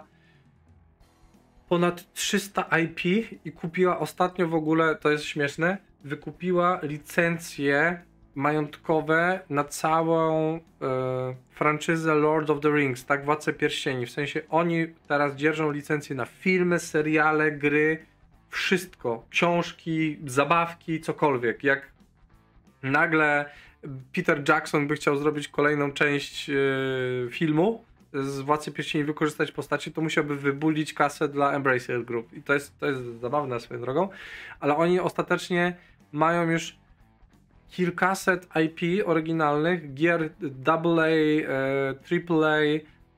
[1.70, 3.00] ponad 300 IP
[3.46, 8.02] i kupiła ostatnio w ogóle, to jest śmieszne, wykupiła licencje
[8.36, 10.60] majątkowe na całą e,
[11.50, 14.06] franczyzę Lord of the Rings, tak Władcy Pierścieni.
[14.06, 18.06] W sensie oni teraz dzierżą licencje na filmy, seriale, gry,
[18.50, 19.26] wszystko.
[19.30, 21.64] Książki, zabawki, cokolwiek.
[21.64, 21.92] Jak
[22.84, 23.46] nagle
[24.16, 26.54] Peter Jackson by chciał zrobić kolejną część e,
[27.30, 32.34] filmu z Władcy Pierścieni wykorzystać postaci, to musiałby wybulić kasę dla Embracer Group.
[32.34, 34.10] I to jest, to jest zabawne swoją drogą,
[34.60, 35.76] ale oni ostatecznie
[36.12, 36.76] mają już
[37.70, 40.30] kilkaset IP oryginalnych, gier
[40.66, 41.96] AA, e,
[42.30, 42.60] AAA,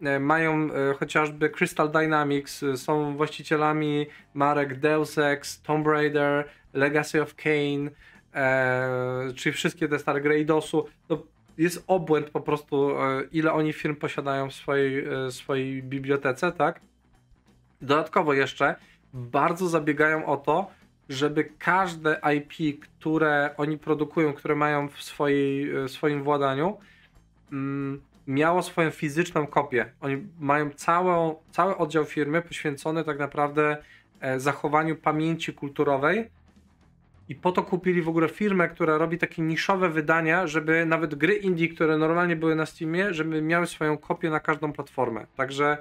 [0.01, 7.21] e, mają e, chociażby Crystal Dynamics, e, są właścicielami marek Deus Ex, Tomb Raider, Legacy
[7.21, 7.89] of Kane,
[8.33, 10.85] e, czyli wszystkie te stare gry DOSu.
[11.09, 11.23] No,
[11.57, 16.81] jest obłęd po prostu, e, ile oni firm posiadają w swojej, e, swojej bibliotece, tak?
[17.81, 18.75] Dodatkowo jeszcze
[19.13, 20.71] bardzo zabiegają o to,
[21.09, 26.77] żeby każde IP, które oni produkują, które mają w swojej, w swoim władaniu,
[27.51, 29.91] mm, miało swoją fizyczną kopię.
[30.01, 33.77] Oni mają całą, cały oddział firmy poświęcony tak naprawdę
[34.19, 36.29] e, zachowaniu pamięci kulturowej
[37.29, 41.33] i po to kupili w ogóle firmę, która robi takie niszowe wydania, żeby nawet gry
[41.33, 45.27] indie, które normalnie były na Steamie, żeby miały swoją kopię na każdą platformę.
[45.35, 45.77] Także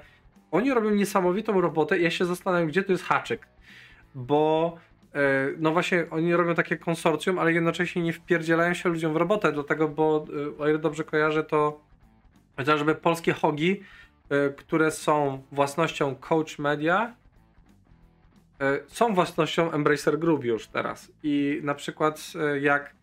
[0.51, 3.47] oni robią niesamowitą robotę ja się zastanawiam, gdzie tu jest haczyk.
[4.15, 4.77] Bo
[5.15, 9.51] E, no właśnie oni robią takie konsorcjum, ale jednocześnie nie wpierdzielają się ludziom w robotę,
[9.51, 10.25] dlatego, bo
[10.57, 11.81] e, o ile dobrze kojarzę, to
[12.57, 13.83] chociażby polskie hogi,
[14.29, 17.15] e, które są własnością Coach Media,
[18.87, 21.11] są własnością Embracer Group już teraz.
[21.23, 22.95] I na przykład jak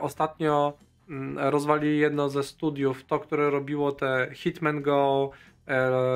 [0.00, 0.78] ostatnio
[1.08, 5.30] mm, rozwalili jedno ze studiów, to, które robiło te Hitman Go,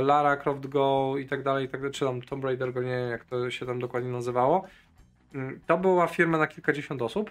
[0.03, 2.97] Lara Croft Go i tak dalej, i tak dalej, czy tam Tomb Raider Go, nie
[2.97, 4.68] wiem jak to się tam dokładnie nazywało,
[5.35, 7.30] Mm, to była firma na kilkadziesiąt osób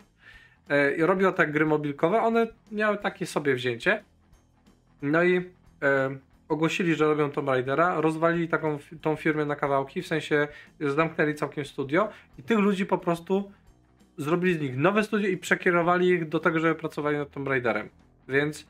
[0.70, 2.22] e, i robiła tak gry mobilkowe.
[2.22, 4.04] One miały takie sobie wzięcie.
[5.02, 5.38] No i
[5.82, 6.18] e,
[6.54, 10.48] ogłosili, że robią Tomb Raidera, rozwalili taką tą firmę na kawałki, w sensie
[10.80, 13.52] zamknęli całkiem studio i tych ludzi po prostu
[14.18, 17.90] zrobili z nich nowe studio i przekierowali ich do tego, żeby pracowali nad Tomb Raiderem.
[18.28, 18.68] Więc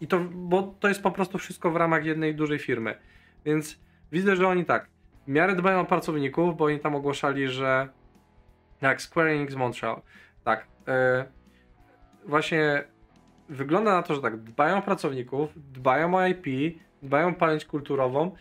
[0.00, 2.94] i to, bo to jest po prostu wszystko w ramach jednej dużej firmy.
[3.44, 3.80] Więc
[4.12, 4.88] widzę, że oni tak,
[5.26, 7.88] w miarę dbają o pracowników, bo oni tam ogłaszali, że
[8.80, 10.00] jak Square Enix Montreal.
[10.44, 10.66] Tak.
[10.86, 10.94] Yy,
[12.26, 12.84] właśnie
[13.48, 16.46] wygląda na to, że tak, dbają o pracowników, dbają o IP,
[17.04, 18.36] dbają o pamięć kulturową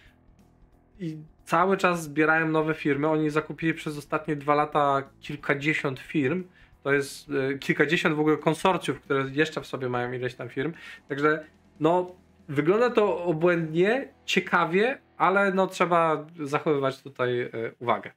[0.99, 3.07] i cały czas zbierają nowe firmy.
[3.07, 6.43] Oni zakupili przez ostatnie dwa lata kilkadziesiąt firm.
[6.83, 10.73] To jest yy, kilkadziesiąt w ogóle konsorcjów, które jeszcze w sobie mają ileś tam firm.
[11.09, 11.45] Także
[11.79, 12.15] no,
[12.49, 18.11] wygląda to obłędnie, ciekawie, ale no trzeba zachowywać tutaj yy, uwagę.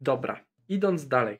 [0.00, 0.40] Dobra.
[0.68, 1.38] Idąc dalej.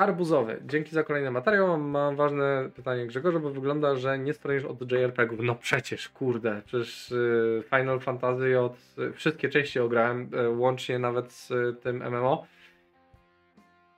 [0.00, 0.60] Arbuzowy.
[0.66, 1.78] Dzięki za kolejny materiał.
[1.78, 5.40] Mam ważne pytanie Grzegorza, bo wygląda, że nie stronisz od JRPG-ów.
[5.42, 11.32] No przecież, kurde, przecież y, Final Fantasy od y, wszystkie części ograłem, y, łącznie nawet
[11.32, 12.46] z tym MMO.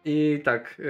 [0.04, 0.82] I tak,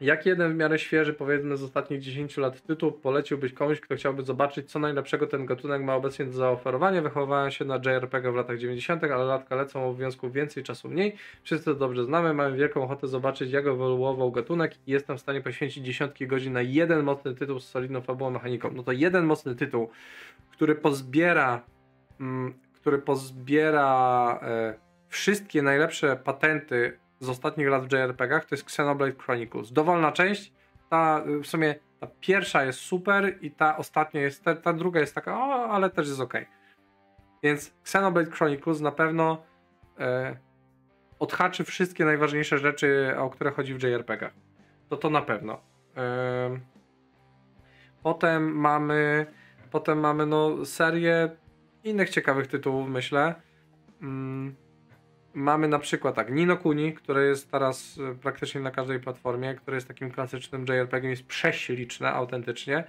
[0.00, 4.22] Jak jeden w miarę świeży, powiedzmy z ostatnich 10 lat tytuł poleciłbyś komuś, kto chciałby
[4.22, 7.02] zobaczyć, co najlepszego ten gatunek ma obecnie do zaoferowania?
[7.02, 11.16] Wychowałem się na JRPG w latach 90., ale latka lecą, obowiązków więcej, czasu mniej.
[11.42, 15.40] Wszyscy to dobrze znamy, mamy wielką ochotę zobaczyć, jak ewoluował gatunek i jestem w stanie
[15.40, 18.70] poświęcić dziesiątki godzin na jeden mocny tytuł z solidną fabułą mechaniką.
[18.72, 19.90] No to jeden mocny tytuł,
[20.52, 21.62] który pozbiera,
[22.20, 24.74] mm, który pozbiera e,
[25.08, 29.72] wszystkie najlepsze patenty z ostatnich lat w JRPG-ach to jest Xenoblade Chronicles.
[29.72, 30.52] Dowolna część,
[30.90, 35.14] ta w sumie ta pierwsza jest super i ta ostatnia jest, ta, ta druga jest
[35.14, 36.34] taka, o, ale też jest ok.
[37.42, 39.42] Więc Xenoblade Chronicles na pewno
[39.98, 40.36] e,
[41.18, 44.32] odhaczy wszystkie najważniejsze rzeczy, o które chodzi w JRPG-ach.
[44.88, 45.60] To to na pewno.
[45.96, 46.60] E,
[48.02, 49.26] potem mamy
[49.70, 51.30] potem mamy no serię
[51.84, 53.34] innych ciekawych tytułów, myślę.
[54.02, 54.63] Mm
[55.34, 59.74] mamy na przykład tak, Nino Kuni, które jest teraz e, praktycznie na każdej platformie, które
[59.76, 62.84] jest takim klasycznym JRPG, jest prześliczne autentycznie.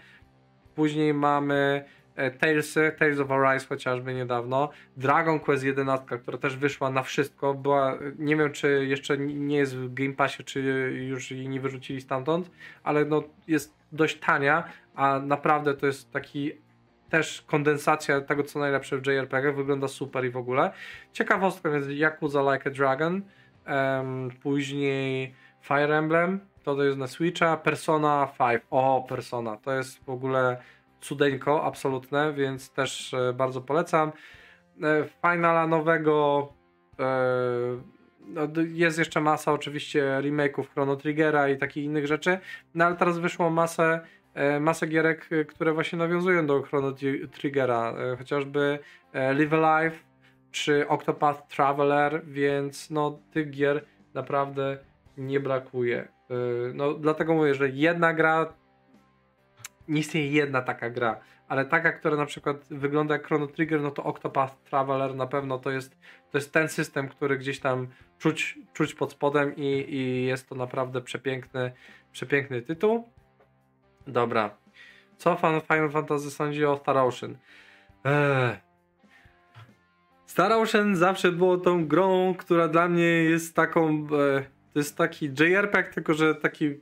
[0.76, 1.86] Później mamy
[2.16, 7.54] e, Talesy, Tales of Arise chociażby niedawno, Dragon Quest 11, która też wyszła na wszystko,
[7.54, 10.62] była, nie wiem czy jeszcze nie jest w Game Passie, czy
[11.10, 12.52] już jej nie wyrzucili stamtąd,
[12.84, 14.64] ale no jest dość tania,
[14.96, 16.65] a naprawdę to jest taki
[17.10, 20.72] też kondensacja tego, co najlepsze w JRPG, wygląda super i w ogóle.
[21.14, 23.22] Ciekawostką jest Yakuza Like a Dragon,
[23.68, 30.04] um, później Fire Emblem, to, to jest na Switcha, Persona 5, o Persona, to jest
[30.04, 30.58] w ogóle
[31.02, 34.12] cudeńko, absolutne, więc też e, bardzo polecam.
[34.84, 36.48] E, Finala nowego
[37.00, 37.06] e,
[38.20, 38.42] no,
[38.74, 42.40] jest jeszcze masa oczywiście remake'ów Chrono Triggera i takich innych rzeczy,
[42.76, 44.00] no ale teraz wyszło masę
[44.60, 46.94] masę gierek, e, które właśnie nawiązują do Chrono
[47.32, 48.80] Triggera, e, chociażby
[49.14, 50.04] Live Alive
[50.52, 54.78] czy Octopath Traveler, więc no tych gier naprawdę
[55.18, 56.08] nie brakuje.
[56.74, 58.54] No dlatego mówię, że jedna gra
[59.88, 63.92] nie istnieje jedna taka gra, ale taka, która na przykład wygląda jak Chrono Trigger, no
[63.92, 65.98] to Octopath Traveler na pewno to jest,
[66.32, 67.88] to jest ten system, który gdzieś tam
[68.20, 71.72] czuć, czuć pod spodem i, i jest to naprawdę przepiękny,
[72.12, 73.15] przepiękny tytuł.
[74.08, 74.58] Dobra.
[75.18, 77.38] Co fan Final Fantasy sądzi o Star Ocean?
[78.04, 78.58] Eee.
[80.26, 83.90] Star Ocean zawsze było tą grą, która dla mnie jest taką.
[83.90, 84.42] E,
[84.74, 86.80] to jest taki JRPG, tylko że taki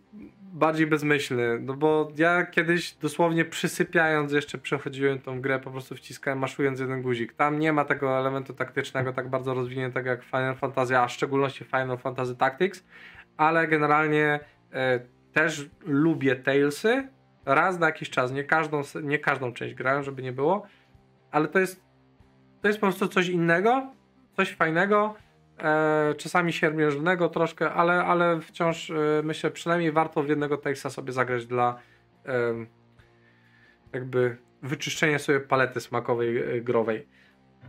[0.53, 1.59] bardziej bezmyślny.
[1.59, 7.01] No bo ja kiedyś dosłownie przysypiając jeszcze przechodziłem tą grę, po prostu wciskałem, maszując jeden
[7.01, 7.33] guzik.
[7.33, 11.63] Tam nie ma tego elementu taktycznego tak bardzo rozwiniętego jak Final Fantasy, a w szczególności
[11.65, 12.83] Final Fantasy Tactics,
[13.37, 14.39] ale generalnie
[14.73, 14.99] e,
[15.33, 17.07] też lubię Talesy.
[17.45, 20.67] Raz na jakiś czas, nie każdą, nie każdą część grałem, żeby nie było,
[21.31, 21.83] ale to jest,
[22.61, 23.93] to jest po prostu coś innego,
[24.37, 25.15] coś fajnego,
[25.59, 31.13] e, czasami siermiężnego troszkę, ale, ale wciąż e, myślę, przynajmniej warto w jednego Talesa sobie
[31.13, 31.79] zagrać dla
[32.25, 32.65] e,
[33.93, 37.07] jakby wyczyszczenia sobie palety smakowej, e, growej.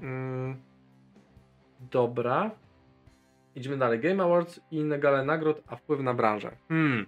[0.03, 0.57] Mm,
[1.81, 2.51] dobra.
[3.55, 4.01] Idziemy dalej.
[4.01, 6.57] Game Awards i inne gale nagród, a wpływ na branżę.
[6.69, 7.07] Hmm.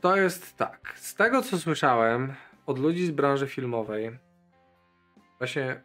[0.00, 0.92] To jest tak.
[0.96, 2.32] Z tego co słyszałem
[2.66, 4.18] od ludzi z branży filmowej,
[5.38, 5.82] właśnie.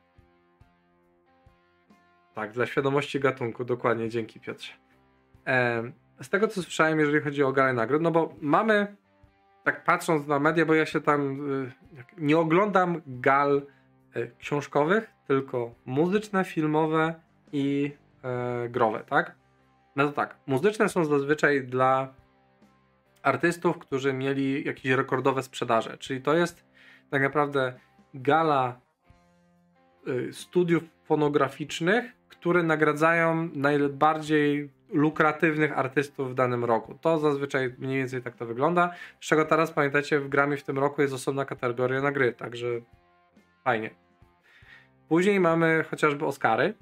[2.33, 4.73] Tak, dla świadomości gatunku, dokładnie, dzięki Piotrze.
[6.21, 8.95] z tego co słyszałem, jeżeli chodzi o galę nagród, no bo mamy,
[9.63, 11.71] tak patrząc na media, bo ja się tam y,
[12.17, 13.61] nie oglądam gal
[14.15, 17.13] y, książkowych, tylko muzyczne, filmowe
[17.51, 17.91] i
[18.23, 19.35] e, growe, tak?
[19.95, 22.13] No to tak, muzyczne są zazwyczaj dla
[23.23, 25.97] artystów, którzy mieli jakieś rekordowe sprzedaże.
[25.97, 26.65] Czyli to jest
[27.09, 27.73] tak naprawdę
[28.13, 28.79] gala
[30.07, 36.97] y, studiów fonograficznych, które nagradzają najbardziej lukratywnych artystów w danym roku.
[37.01, 38.93] To zazwyczaj mniej więcej tak to wygląda.
[39.19, 42.67] Z czego teraz pamiętacie, w Grammy w tym roku jest osobna kategoria na gry, także
[43.63, 43.89] fajnie.
[45.09, 46.73] Później mamy chociażby Oscary,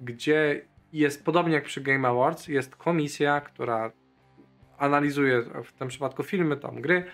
[0.00, 3.92] gdzie jest podobnie jak przy Game Awards, jest komisja, która
[4.78, 7.04] analizuje w tym przypadku filmy, tam gry,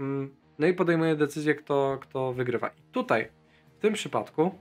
[0.00, 2.68] mm, no i podejmuje decyzję, kto, kto wygrywa.
[2.68, 3.28] I tutaj,
[3.78, 4.54] w tym przypadku,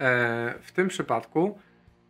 [0.00, 1.58] e, w tym przypadku,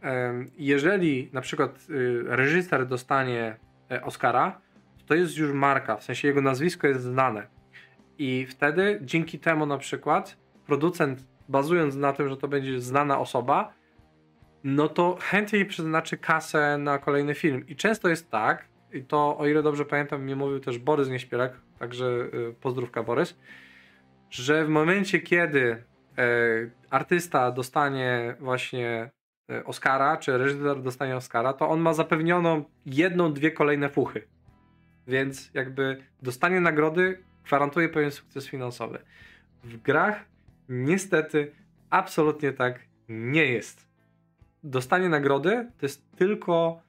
[0.03, 3.57] e, jeżeli na przykład y, reżyser dostanie
[3.91, 4.61] e, Oscara,
[5.07, 7.47] to jest już marka, w sensie jego nazwisko jest znane.
[8.19, 13.73] I wtedy dzięki temu na przykład producent, bazując na tym, że to będzie znana osoba,
[14.67, 17.65] no to chętniej przeznaczy kasę na kolejny film.
[17.69, 21.53] I często jest tak, i to o ile dobrze pamiętam, mi mówił też Borys Nieśpielak,
[21.79, 23.37] także y, pozdrówka Borys,
[24.31, 29.11] że w momencie, kiedy y, artysta dostanie właśnie
[29.51, 34.23] e, Oscara, czy reżyser dostanie Oscara, to on ma zapewnioną jedną, dwie kolejne fuchy.
[35.07, 38.99] Więc jakby dostanie nagrody gwarantuje pewien sukces finansowy.
[39.65, 40.25] W grach
[40.69, 41.53] niestety
[41.91, 43.87] absolutnie tak nie jest.
[44.67, 46.81] Dostanie nagrody to jest tylko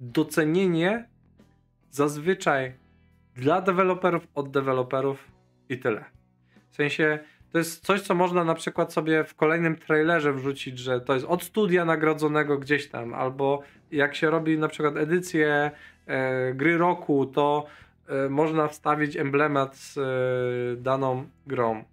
[0.00, 1.08] docenienie
[1.90, 2.72] zazwyczaj
[3.34, 5.28] dla deweloperów od deweloperów
[5.68, 6.04] i tyle.
[6.70, 7.18] W sensie
[7.52, 11.26] to jest coś, co można na przykład sobie w kolejnym trailerze wrzucić, że to jest
[11.26, 15.70] od studia nagrodzonego gdzieś tam, albo jak się robi na przykład edycję
[16.06, 17.66] e, gry roku, to
[18.08, 21.84] e, można wstawić emblemat z e, daną grą.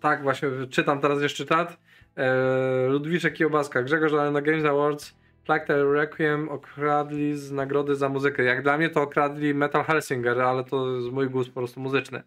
[0.00, 1.78] Tak, właśnie czytam teraz jeszcze czat.
[2.16, 8.42] E, Ludwiczek Kiełbaska, Grzegorz, ale na Games Awards Plague Requiem okradli z nagrody za muzykę.
[8.42, 12.22] Jak dla mnie to okradli Metal Helsinger, ale to jest mój gust po prostu muzyczny.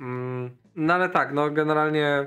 [0.00, 2.26] Mm, no ale tak, no generalnie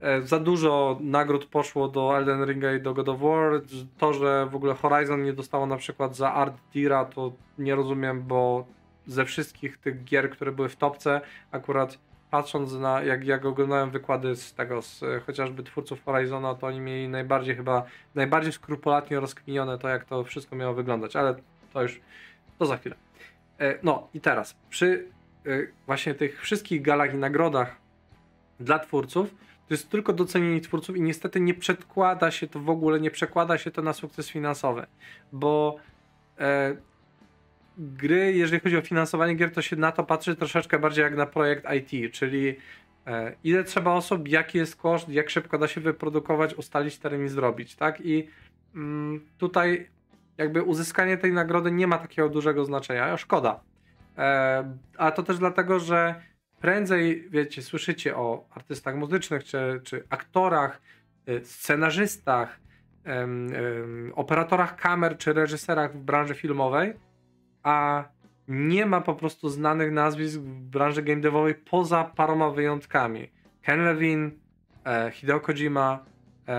[0.00, 3.60] e, za dużo nagród poszło do Elden Ringa i do God of War.
[3.98, 8.22] To, że w ogóle Horizon nie dostało na przykład za Art Dira, to nie rozumiem,
[8.22, 8.66] bo
[9.06, 11.20] ze wszystkich tych gier, które były w topce,
[11.50, 11.98] akurat
[12.32, 17.08] patrząc na, jak, jak oglądałem wykłady z tego, z chociażby twórców Horizona, to oni mieli
[17.08, 21.34] najbardziej chyba, najbardziej skrupulatnie rozkminione to, jak to wszystko miało wyglądać, ale
[21.72, 22.00] to już,
[22.58, 22.96] to za chwilę.
[23.60, 25.08] E, no i teraz, przy
[25.46, 25.50] e,
[25.86, 27.76] właśnie tych wszystkich galach i nagrodach
[28.60, 29.30] dla twórców,
[29.68, 33.58] to jest tylko docenienie twórców i niestety nie przedkłada się to w ogóle, nie przekłada
[33.58, 34.86] się to na sukces finansowy,
[35.32, 35.76] bo
[36.38, 36.76] e,
[37.78, 41.26] gry, jeżeli chodzi o finansowanie gier, to się na to patrzy troszeczkę bardziej jak na
[41.26, 42.56] projekt IT, czyli
[43.06, 47.76] e, ile trzeba osób, jaki jest koszt, jak szybko da się wyprodukować, ustalić termin, zrobić,
[47.76, 48.00] tak?
[48.00, 48.28] I
[48.74, 49.88] mm, tutaj
[50.38, 53.60] jakby uzyskanie tej nagrody nie ma takiego dużego znaczenia, szkoda.
[54.18, 56.14] E, a to też dlatego, że
[56.60, 60.82] prędzej, wiecie, słyszycie o artystach muzycznych, czy, czy aktorach,
[61.26, 62.62] e, scenarzystach,
[64.14, 66.94] operatorach kamer, czy reżyserach w branży filmowej,
[67.62, 68.04] a
[68.48, 73.30] nie ma po prostu znanych nazwisk w branży game devowej poza paroma wyjątkami.
[73.62, 74.30] Ken Levine,
[74.86, 76.04] e, Hideo Kojima,
[76.48, 76.52] e,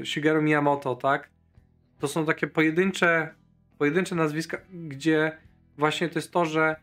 [0.00, 1.30] e, Shigeru Miyamoto, tak?
[1.98, 3.34] To są takie pojedyncze,
[3.78, 5.38] pojedyncze nazwiska, gdzie
[5.78, 6.76] właśnie to jest to, że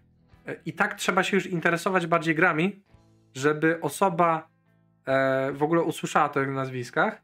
[0.47, 2.83] e, i tak trzeba się już interesować bardziej grami,
[3.33, 4.47] żeby osoba
[5.05, 7.21] e, w ogóle usłyszała o tych nazwiskach,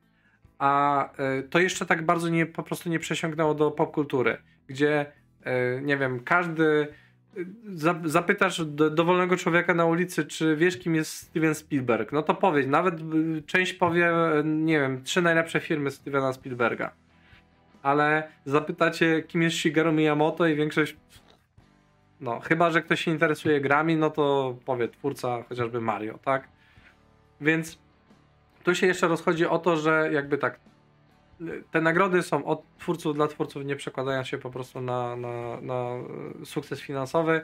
[0.59, 4.37] a e, to jeszcze tak bardzo nie, po prostu nie przesiągnęło do popkultury,
[4.67, 5.11] gdzie
[5.81, 6.87] nie wiem, każdy
[7.37, 7.41] e,
[8.05, 12.95] zapytasz dowolnego człowieka na ulicy, czy wiesz, kim jest Steven Spielberg, no to powiedz, nawet
[12.95, 13.03] e,
[13.45, 14.11] część powie,
[14.43, 16.91] nie wiem, trzy najlepsze filmy Stevena Spielberga.
[17.83, 20.95] Ale zapytacie, kim jest Shigeru Miyamoto i większość
[22.23, 26.47] no, chyba, że ktoś się interesuje grami, no to powie twórca chociażby Mario, tak?
[27.41, 27.77] Więc
[28.63, 30.59] tu się jeszcze rozchodzi o to, że jakby tak,
[31.71, 35.89] te nagrody są od twórców dla twórców, nie przekładają się po prostu na, na, na
[36.45, 37.41] sukces finansowy.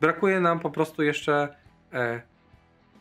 [0.00, 1.56] Brakuje nam po prostu jeszcze
[1.92, 2.22] e,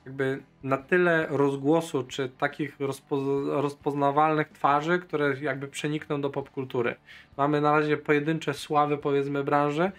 [0.06, 6.96] jakby na tyle rozgłosu, czy takich rozpo, rozpoznawalnych twarzy, które jakby przenikną do popkultury.
[7.38, 9.92] Mamy na razie pojedyncze sławy, powiedzmy, branży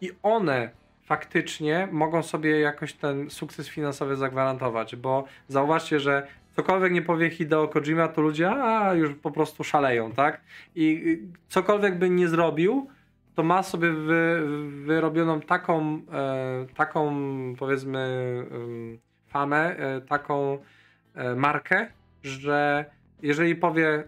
[0.00, 0.70] i one
[1.04, 6.26] faktycznie mogą sobie jakoś ten sukces finansowy zagwarantować, bo zauważcie, że
[6.56, 10.40] cokolwiek nie powie Hideo Kojima, to ludzie a, już po prostu szaleją, tak?
[10.74, 12.88] I cokolwiek by nie zrobił,
[13.34, 14.42] to ma sobie wy,
[14.84, 17.14] wyrobioną taką, e, taką
[17.58, 17.98] powiedzmy
[18.50, 20.58] e, famę, e, taką
[21.14, 21.86] e, markę,
[22.22, 22.84] że
[23.22, 24.04] jeżeli powie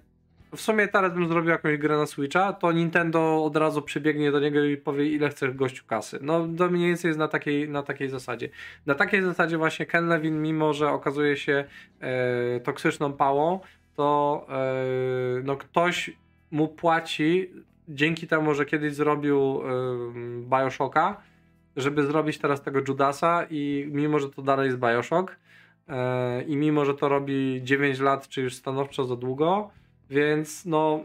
[0.54, 4.40] w sumie teraz bym zrobił jakąś grę na Switcha, to Nintendo od razu przybiegnie do
[4.40, 6.18] niego i powie, ile chcesz gościu kasy.
[6.22, 8.48] No, to mniej więcej jest na takiej, na takiej zasadzie.
[8.86, 11.64] Na takiej zasadzie właśnie Ken Levin, mimo że okazuje się
[12.00, 13.60] e, toksyczną pałą,
[13.96, 16.10] to e, no, ktoś
[16.50, 17.50] mu płaci
[17.88, 19.70] dzięki temu, że kiedyś zrobił e,
[20.40, 21.16] Bioshocka,
[21.76, 25.36] żeby zrobić teraz tego Judasa i mimo, że to dalej jest Bioshock
[25.88, 29.70] e, i mimo, że to robi 9 lat, czy już stanowczo za długo,
[30.10, 31.00] więc no.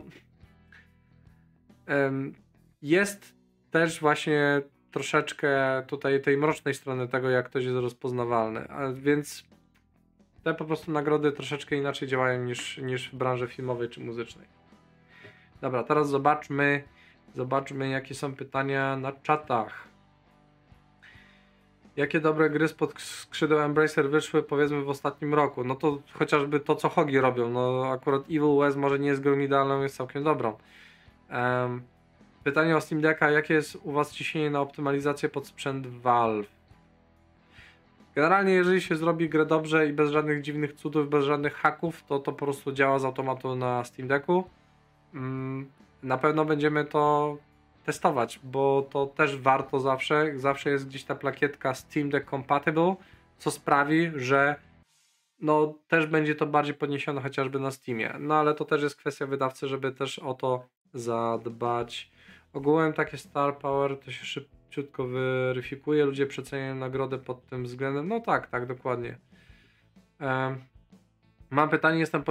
[2.81, 3.35] Jest
[3.71, 8.69] też właśnie troszeczkę tutaj tej mrocznej strony tego, jak ktoś jest rozpoznawalny.
[8.69, 9.43] A więc
[10.43, 14.47] te po prostu nagrody troszeczkę inaczej działają niż, niż w branży filmowej czy muzycznej.
[15.61, 16.83] Dobra, teraz zobaczmy,
[17.35, 19.87] zobaczmy jakie są pytania na czatach.
[21.95, 25.63] Jakie dobre gry spod skrzydeł Embracer wyszły powiedzmy w ostatnim roku?
[25.63, 27.49] No to chociażby to, co Hogi robią.
[27.49, 30.57] No akurat Evil West może nie jest grą idealną, jest całkiem dobrą.
[31.31, 31.81] Um,
[32.43, 33.31] pytanie o Steam Decka.
[33.31, 36.61] Jakie jest u Was ciśnienie na optymalizację pod sprzęt Valve?
[38.15, 42.19] Generalnie, jeżeli się zrobi grę dobrze i bez żadnych dziwnych cudów, bez żadnych haków, to
[42.19, 44.43] to po prostu działa z automatu na Steam Decku.
[45.13, 45.69] Mm,
[46.03, 47.37] na pewno będziemy to
[47.83, 50.31] testować, bo to też warto zawsze.
[50.35, 52.95] Zawsze jest gdzieś ta plakietka Steam Deck Compatible,
[53.37, 54.55] co sprawi, że
[55.39, 58.15] no też będzie to bardziej podniesione chociażby na Steamie.
[58.19, 62.11] No ale to też jest kwestia wydawcy, żeby też o to zadbać.
[62.53, 68.07] Ogółem takie Star Power to się szybciutko weryfikuje, ludzie przeceniają nagrodę pod tym względem.
[68.07, 69.17] No tak, tak, dokładnie.
[71.49, 72.23] mam pytanie, jestem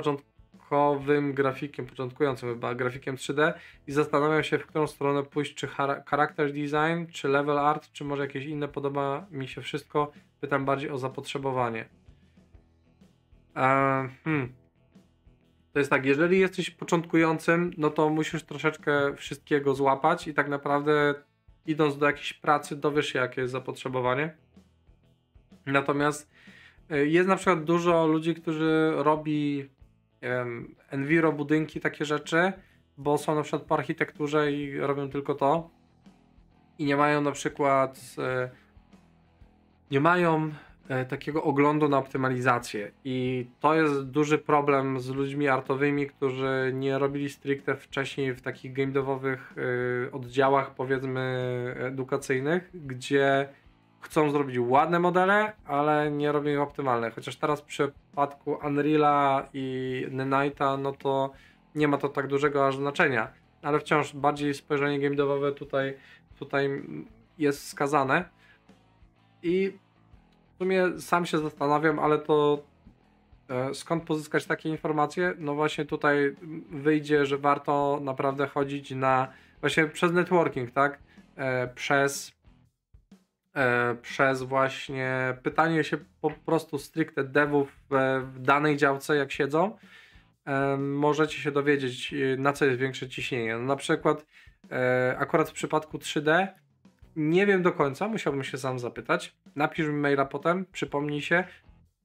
[0.70, 3.52] początkowym grafikiem, początkującym chyba, grafikiem 3D
[3.86, 5.68] i zastanawiam się, w którą stronę pójść, czy
[6.06, 10.12] character design, czy level art, czy może jakieś inne, podoba mi się wszystko.
[10.40, 11.88] Pytam bardziej o zapotrzebowanie.
[13.54, 14.52] hmm.
[15.72, 21.14] To jest tak, jeżeli jesteś początkującym, no to musisz troszeczkę wszystkiego złapać i tak naprawdę
[21.66, 24.36] idąc do jakiejś pracy dowiesz się, jakie jest zapotrzebowanie.
[25.66, 26.30] Natomiast
[26.90, 29.68] e, jest na przykład dużo ludzi, którzy robi
[30.22, 32.52] um, enviro budynki, takie rzeczy,
[32.98, 35.70] bo są na przykład po architekturze i robią tylko to
[36.78, 38.50] i nie mają na przykład e,
[39.90, 40.50] nie mają
[40.90, 42.90] E, takiego oglądu na optymalizację.
[43.04, 48.72] I to jest duży problem z ludźmi artowymi, którzy nie robili stricte wcześniej w takich
[48.72, 49.54] game devowych
[50.08, 51.20] e, oddziałach, powiedzmy,
[51.78, 53.48] edukacyjnych, gdzie
[54.00, 57.10] chcą zrobić ładne modele, ale nie robią ich optymalne.
[57.10, 61.30] Chociaż teraz w przypadku Unreala i Nenite'a, no to
[61.74, 63.28] nie ma to tak dużego aż znaczenia.
[63.62, 65.96] Ale wciąż bardziej spojrzenie game tutaj,
[66.38, 66.82] tutaj
[67.38, 68.24] jest wskazane.
[69.42, 69.72] I
[70.60, 72.62] sumie sam się zastanawiam, ale to
[73.48, 75.34] e, skąd pozyskać takie informacje?
[75.38, 76.36] No właśnie tutaj
[76.70, 79.28] wyjdzie, że warto naprawdę chodzić na
[79.60, 80.98] właśnie przez networking, tak?
[81.36, 82.32] E, przez
[84.02, 89.76] przez właśnie pytanie się po prostu stricte devów w, w danej działce, jak siedzą,
[90.78, 93.56] możecie się dowiedzieć, na co jest większe ciśnienie.
[93.56, 94.26] No na przykład
[95.18, 96.46] akurat w przypadku 3D
[97.16, 99.36] nie wiem do końca, musiałbym się sam zapytać.
[99.56, 101.44] Napisz mi maila potem, przypomnij się,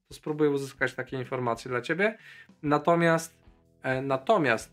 [0.08, 2.18] to spróbuję uzyskać takie informacje dla ciebie.
[2.62, 3.38] Natomiast,
[3.82, 4.72] e, natomiast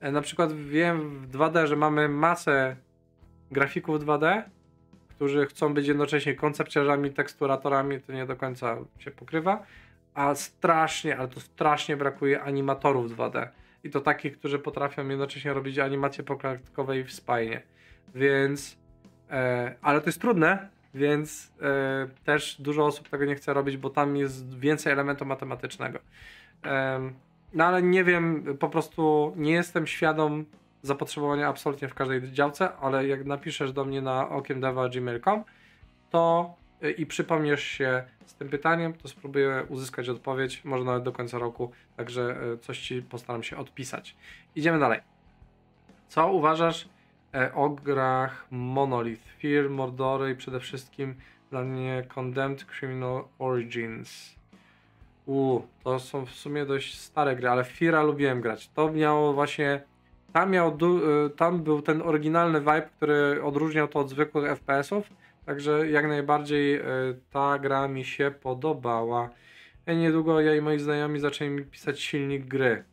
[0.00, 2.76] e, na przykład wiem w 2D, że mamy masę
[3.50, 4.42] grafików 2D,
[5.22, 9.66] którzy chcą być jednocześnie koncepciarzami, teksturatorami, to nie do końca się pokrywa,
[10.14, 13.48] a strasznie, ale to strasznie brakuje animatorów 2D.
[13.84, 17.62] I to takich, którzy potrafią jednocześnie robić animacje poklatkowe w spajnie.
[18.14, 18.82] Więc
[19.32, 23.90] E, ale to jest trudne, więc e, też dużo osób tego nie chce robić, bo
[23.90, 25.98] tam jest więcej elementu matematycznego.
[27.54, 30.44] No ale nie wiem, po prostu nie jestem świadom
[30.82, 35.44] zapotrzebowania absolutnie w każdej działce, ale jak napiszesz do mnie na okiemdeva.gmail.com
[36.10, 41.12] to e, i przypomniesz się z tym pytaniem, to spróbuję uzyskać odpowiedź, może nawet do
[41.12, 44.16] końca roku, także coś ci postaram się odpisać.
[44.54, 45.00] Idziemy dalej.
[46.08, 46.88] Co uważasz
[47.34, 51.14] E, o grach Monolith, Fear, Mordory i przede wszystkim
[51.50, 54.34] dla mnie Condemned Criminal Origins.
[55.26, 58.68] Uuu, to są w sumie dość stare gry, ale Feara lubiłem grać.
[58.68, 59.82] To miało właśnie.
[60.32, 65.10] Tam, miał e, tam był ten oryginalny vibe, który odróżniał to od zwykłych FPS-ów.
[65.46, 66.84] Także jak najbardziej e,
[67.30, 69.30] ta gra mi się podobała.
[69.86, 72.84] I niedługo ja i moi znajomi zaczęli mi pisać silnik gry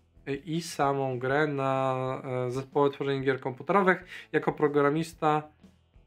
[0.45, 4.05] i samą grę na e, zespoły tworzenia gier komputerowych.
[4.31, 5.43] Jako programista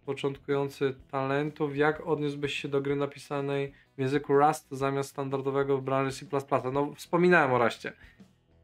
[0.06, 6.12] początkujący talentów, jak odniósłbyś się do gry napisanej w języku Rust zamiast standardowego w branży
[6.12, 6.26] C++?
[6.72, 7.92] No, wspominałem o Rustie.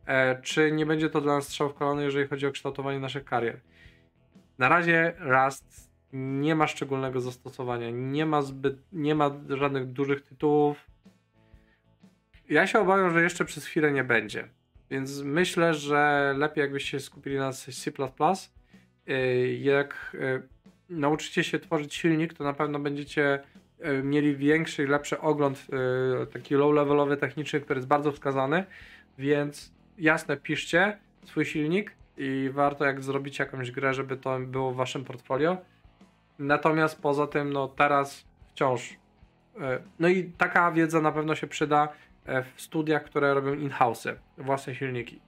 [0.09, 3.25] E, czy nie będzie to dla nas strzał w kolano, jeżeli chodzi o kształtowanie naszych
[3.25, 3.61] karier?
[4.59, 10.87] Na razie Rust nie ma szczególnego zastosowania, nie ma zbyt, nie ma żadnych dużych tytułów.
[12.49, 14.49] Ja się obawiam, że jeszcze przez chwilę nie będzie.
[14.91, 17.73] Więc myślę, że lepiej jakbyście skupili na C.
[19.09, 20.43] Y, jak y,
[20.89, 23.41] nauczycie się tworzyć silnik, to na pewno będziecie
[24.03, 25.67] mieli większy i lepszy ogląd,
[26.33, 28.65] taki low-levelowy, techniczny, który jest bardzo wskazany.
[29.19, 34.77] Więc jasne, piszcie swój silnik i warto jak zrobić jakąś grę, żeby to było w
[34.77, 35.57] waszym portfolio.
[36.39, 38.97] Natomiast poza tym, no teraz wciąż.
[39.99, 41.89] No i taka wiedza na pewno się przyda
[42.29, 44.07] E, w studiach, które robią in-house,
[44.39, 45.21] własne silniki.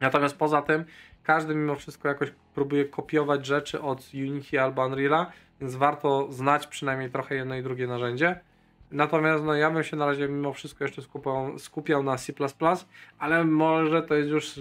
[0.00, 0.84] Natomiast poza tym,
[1.22, 7.10] każdy mimo wszystko jakoś próbuje kopiować rzeczy od Unity albo Unreala, więc warto znać przynajmniej
[7.10, 8.40] trochę jedno i drugie narzędzie.
[8.94, 12.32] Natomiast no, ja bym się na razie mimo wszystko jeszcze skupiał, skupiał na C++,
[13.18, 14.60] ale może to jest już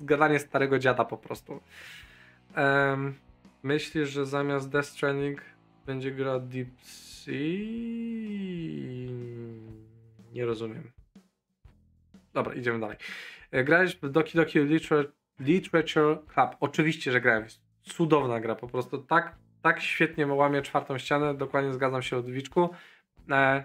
[0.00, 1.60] gadanie starego dziada po prostu.
[2.56, 3.14] Um,
[3.62, 5.40] myślisz, że zamiast Death Stranding
[5.86, 7.32] będzie gra Deep Sea?
[10.32, 10.90] Nie rozumiem.
[12.32, 12.96] Dobra, idziemy dalej.
[13.50, 16.50] E, grałeś w Doki Doki Literature, Literature Club.
[16.60, 17.44] Oczywiście, że grałem.
[17.82, 22.70] Cudowna gra, po prostu tak, tak świetnie łamie czwartą ścianę, dokładnie zgadzam się o Dwiczku.
[23.30, 23.62] E,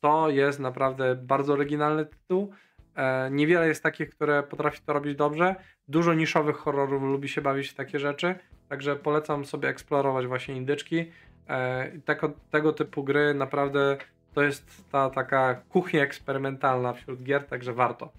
[0.00, 2.52] to jest naprawdę bardzo oryginalny tytuł.
[2.96, 5.54] E, niewiele jest takich, które potrafi to robić dobrze.
[5.88, 8.34] Dużo niszowych horrorów lubi się bawić w takie rzeczy,
[8.68, 11.12] także polecam sobie eksplorować właśnie indyczki.
[11.48, 13.96] E, tego, tego typu gry naprawdę
[14.34, 18.12] to jest ta taka kuchnia eksperymentalna wśród gier, także warto.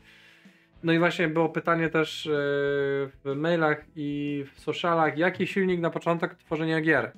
[0.84, 6.36] No i właśnie było pytanie też w mailach i w socialach, jaki silnik na początek
[6.36, 7.12] tworzenia gier?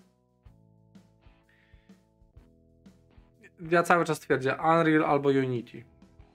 [3.71, 5.83] Ja cały czas twierdzę Unreal albo Unity,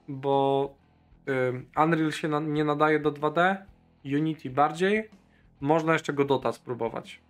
[0.07, 0.75] bo
[1.83, 3.55] Unreal się na, nie nadaje do 2D,
[4.05, 5.09] Unity bardziej,
[5.61, 7.21] można jeszcze Godota spróbować.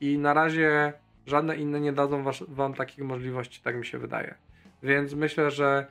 [0.00, 0.92] I na razie
[1.26, 4.34] żadne inne nie dadzą was, wam takich możliwości, tak mi się wydaje.
[4.82, 5.86] Więc myślę, że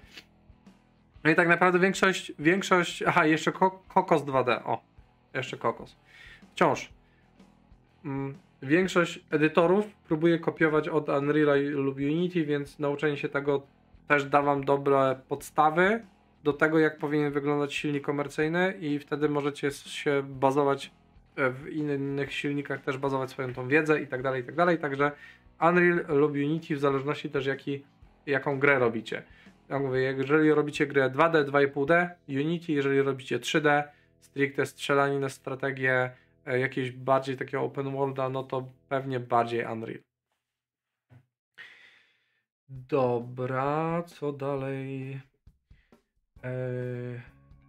[1.24, 3.52] no i tak naprawdę większość, większość, aha, jeszcze
[3.88, 4.82] Kokos 2D, o,
[5.34, 5.96] jeszcze Kokos.
[6.52, 6.90] Wciąż.
[8.06, 13.62] Mm, większość edytorów próbuje kopiować od Unreal lub Unity, więc nauczenie się tego
[14.08, 16.02] też da wam dobre podstawy
[16.44, 20.92] do tego, jak powinien wyglądać silnik komercyjny i wtedy możecie się bazować
[21.36, 24.78] e, w innych silnikach, też bazować swoją tą wiedzę i tak dalej, i tak dalej.
[24.78, 25.12] Także
[25.62, 27.84] Unreal lub Unity w zależności też jaki,
[28.26, 29.24] jaką grę robicie.
[29.70, 33.84] Ja mówię, jeżeli robicie grę 2D, 2,5D, Unity, jeżeli robicie 3D,
[34.20, 36.12] stricte strzelaninę, strategię,
[36.46, 40.00] e, jakieś bardziej takiego open worlda, no to pewnie bardziej Unreal.
[42.70, 45.20] Dobra, co dalej?
[46.44, 47.22] Eee,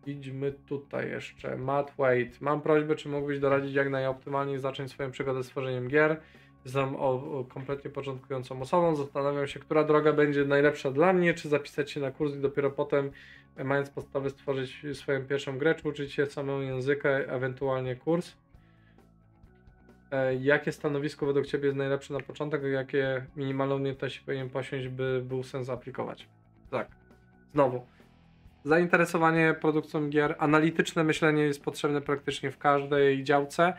[0.07, 1.57] idźmy tutaj jeszcze.
[1.57, 2.31] Matt Wade.
[2.41, 6.21] Mam prośbę, czy mógłbyś doradzić, jak najoptymalniej zacząć swoją przygodę z tworzeniem gier?
[6.65, 8.97] Jestem o, o kompletnie początkującą osobą.
[8.97, 12.71] Zastanawiam się, która droga będzie najlepsza dla mnie, czy zapisać się na kurs i dopiero
[12.71, 13.11] potem,
[13.65, 18.37] mając podstawy, stworzyć swoją pierwszą grę, czy uczyć się samego języka, ewentualnie kurs.
[20.15, 24.89] E, jakie stanowisko według Ciebie jest najlepsze na początek, a jakie minimalne umiejętności powinien posiąść,
[24.89, 26.29] by był sens aplikować?
[26.71, 26.89] Tak.
[27.53, 27.87] Znowu,
[28.65, 33.73] zainteresowanie produkcją gier, analityczne myślenie jest potrzebne praktycznie w każdej działce.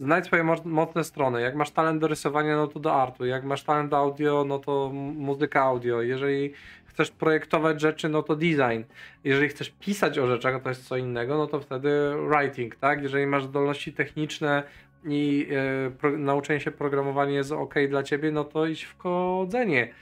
[0.00, 1.40] Znajdź swoje mocne strony.
[1.40, 3.26] Jak masz talent do rysowania, no to do artu.
[3.26, 6.02] Jak masz talent do audio, no to muzyka audio.
[6.02, 6.52] Jeżeli
[6.86, 8.84] chcesz projektować rzeczy, no to design.
[9.24, 11.90] Jeżeli chcesz pisać o rzeczach, to jest co innego, no to wtedy
[12.28, 13.02] writing, tak?
[13.02, 14.62] Jeżeli masz zdolności techniczne
[15.04, 15.48] i
[15.84, 19.92] yy, pro, nauczenie się programowania jest ok dla ciebie, no to idź w kodzenie.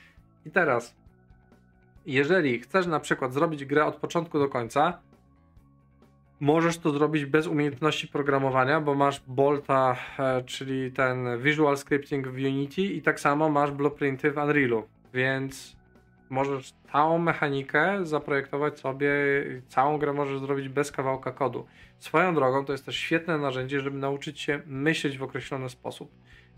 [0.47, 0.99] I teraz
[2.09, 4.99] jeżeli chcesz na przykład zrobić grę od początku do końca,
[6.41, 12.35] możesz to zrobić bez umiejętności programowania, bo masz Bolta, e, czyli ten Visual Scripting w
[12.35, 14.83] Unity i tak samo masz blueprinty w Unrealu,
[15.15, 15.78] więc
[16.31, 19.11] możesz całą mechanikę zaprojektować sobie,
[19.69, 21.67] całą grę możesz zrobić bez kawałka kodu.
[21.99, 26.11] Swoją drogą to jest też świetne narzędzie, żeby nauczyć się myśleć w określony sposób,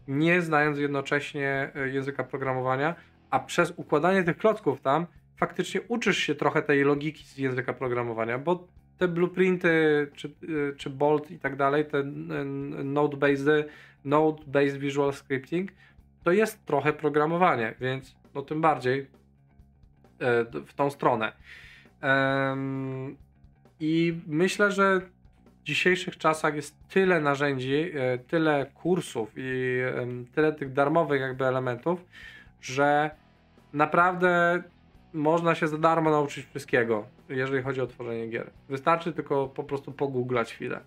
[0.09, 2.95] nie znając jednocześnie e, języka programowania,
[3.31, 5.07] a przez układanie tych klocków tam
[5.37, 8.69] faktycznie uczysz się trochę tej logiki z języka programowania, bo
[8.99, 10.35] te blueprinty, czy,
[10.77, 12.29] czy Bolt i tak dalej, ten
[12.95, 13.65] node-based,
[14.05, 15.73] node-based visual scripting,
[16.25, 19.07] to jest trochę programowanie, więc no tym bardziej e,
[20.67, 21.33] w tą stronę.
[23.81, 29.81] I myślę, że w dzisiejszych czasach jest tyle narzędzi, e, tyle kursów i
[30.35, 32.05] tyle tych darmowych jakby elementów,
[32.61, 33.11] że
[33.73, 34.63] naprawdę
[35.13, 38.51] można się za darmo nauczyć wszystkiego, jeżeli chodzi o tworzenie gier.
[38.69, 40.81] Wystarczy tylko po prostu pogooglać chwilę.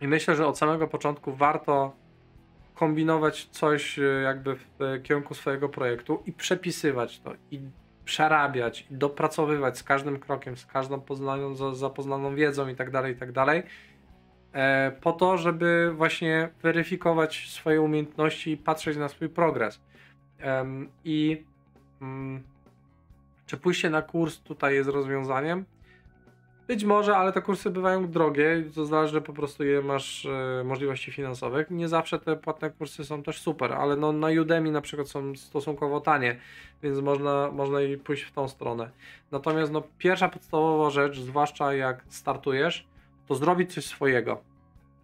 [0.00, 1.92] I myślę, że od samego początku warto
[2.80, 7.60] kombinować coś e, jakby w kierunku swojego projektu i przepisywać to i
[8.04, 13.16] przerabiać i dopracowywać z każdym krokiem, z każdą poznaną, zapoznaną wiedzą i tak dalej, i
[13.16, 13.62] tak dalej.
[14.52, 19.80] E, po to, żeby właśnie weryfikować swoje umiejętności i patrzeć na swój progres.
[21.04, 21.44] I
[22.02, 22.42] mm,
[23.46, 25.64] czy pójście na kurs tutaj jest rozwiązaniem?
[26.70, 31.12] Być może, ale te kursy bywają drogie, to zależy po prostu ile masz e, możliwości
[31.12, 31.70] finansowych.
[31.70, 35.36] Nie zawsze te płatne kursy są też super, ale no, na Udemy na przykład są
[35.36, 36.36] stosunkowo tanie,
[36.82, 38.90] więc można, można i pójść w tą stronę.
[39.30, 42.86] Natomiast no, pierwsza podstawowa rzecz, zwłaszcza jak startujesz,
[43.26, 44.40] to zrobić coś swojego.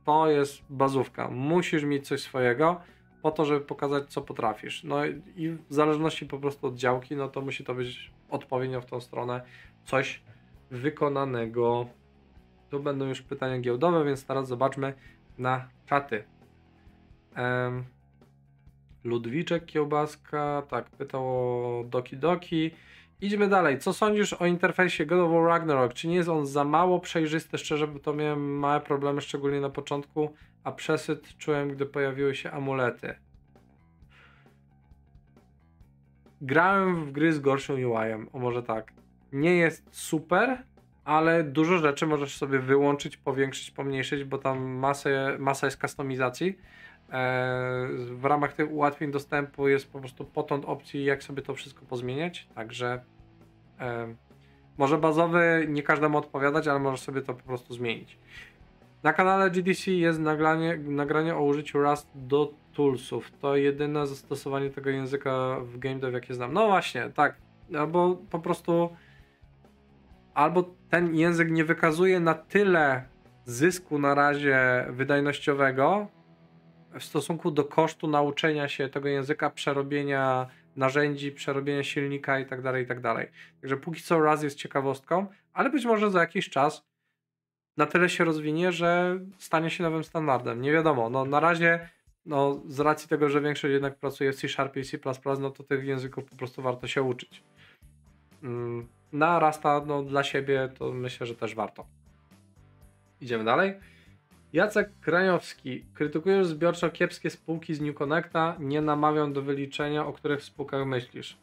[0.05, 1.29] To jest bazówka.
[1.29, 2.81] Musisz mieć coś swojego
[3.23, 4.85] po to, żeby pokazać, co potrafisz.
[4.85, 5.07] No
[5.37, 9.01] i w zależności po prostu od działki, no to musi to być odpowiednio w tą
[9.01, 9.41] stronę
[9.85, 10.23] coś
[10.71, 11.87] wykonanego.
[12.71, 14.95] Tu będą już pytania giełdowe, więc teraz zobaczmy
[15.39, 16.25] na czaty.
[17.37, 17.85] Um,
[19.05, 22.71] Ludwiczek Kiełbaska, tak, pytał o Doki Doki.
[23.21, 23.79] Idźmy dalej.
[23.79, 25.95] Co sądzisz o interfejsie God of War Ragnarok?
[25.95, 27.59] Czy nie jest on za mało przejrzysty?
[27.59, 30.35] Szczerze, bo to miałem małe problemy, szczególnie na początku,
[30.65, 33.15] a przesyt czułem, gdy pojawiły się amulety.
[36.41, 38.96] Grałem w gry z gorszym UI-em, o może tak.
[39.33, 40.63] Nie jest super,
[41.05, 46.59] ale dużo rzeczy możesz sobie wyłączyć, powiększyć, pomniejszyć, bo tam masę, masa jest kustomizacji.
[47.13, 51.87] E, w ramach tych ułatwień dostępu jest po prostu potąd opcji, jak sobie to wszystko
[51.87, 52.49] pozmieniać.
[52.55, 53.01] Także
[53.81, 54.15] e,
[54.79, 58.19] może bazowy nie każdemu odpowiadać, ale możesz sobie to po prostu zmienić.
[59.03, 63.31] Na kanale GDC jest nagranie, nagranie o użyciu Rust do toolsów.
[63.41, 66.53] To jedyne zastosowanie tego języka w GameDev, jakie znam.
[66.53, 67.37] No właśnie, tak.
[67.79, 68.91] Albo po prostu
[70.37, 73.03] albo ten język nie wykazuje na tyle
[73.45, 76.09] zysku na razie wydajnościowego
[76.99, 80.47] w stosunku do kosztu nauczenia się tego języka, przerobienia
[80.77, 83.29] narzędzi, przerobienia silnika i tak dalej, i tak dalej.
[83.61, 86.87] Także póki co raz jest ciekawostką, ale być może za jakiś czas
[87.77, 90.61] na tyle się rozwinie, że stanie się nowym standardem.
[90.61, 91.11] Nie wiadomo.
[91.11, 91.89] No, na razie,
[92.27, 94.99] no, z racji tego, że większość jednak pracuje w C Sharp i C,
[95.41, 97.43] no to tych języków po prostu warto się uczyć.
[98.43, 101.87] Mm, na Rasta no, dla siebie to myślę, że też warto.
[103.21, 103.75] Idziemy dalej.
[104.53, 105.85] Jacek Krajowski.
[105.95, 108.57] Krytykujesz zbiorczo kiepskie spółki z New Connecta.
[108.59, 111.39] Nie namawiam do wyliczenia, o których spółkach myślisz.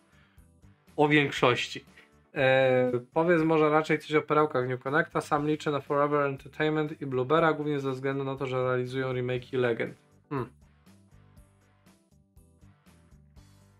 [0.95, 1.85] O większości.
[2.33, 5.21] Eee, powiedz może raczej coś o perełkach New Connecta.
[5.21, 9.53] Sam liczę na Forever Entertainment i Bluebera, głównie ze względu na to, że realizują remake
[9.53, 9.97] Legend.
[10.29, 10.49] Hmm.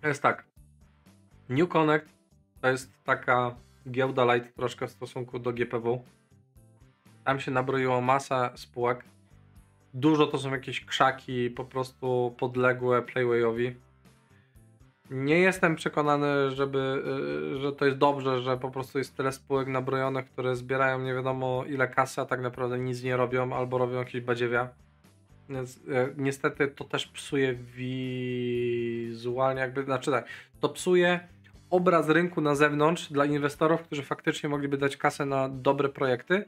[0.03, 0.45] Jest tak.
[1.49, 2.09] New Connect
[2.61, 3.55] to jest taka
[3.91, 6.03] giełda light troszkę w stosunku do GPW.
[7.23, 9.05] Tam się nabroiło masa spółek.
[9.93, 13.75] Dużo to są jakieś krzaki po prostu podległe Playwayowi.
[15.09, 17.03] Nie jestem przekonany, żeby,
[17.55, 21.13] y, że to jest dobrze, że po prostu jest tyle spółek nabrojonych, które zbierają nie
[21.13, 24.69] wiadomo ile kasy, a tak naprawdę nic nie robią albo robią jakieś badziewia.
[25.49, 25.81] Więc y,
[26.17, 27.53] niestety to też psuje
[29.13, 30.25] wizualnie, jakby, znaczy tak,
[30.59, 31.19] to psuje
[31.73, 36.45] obraz rynku na zewnątrz dla inwestorów, którzy faktycznie mogliby dać kasę na dobre projekty.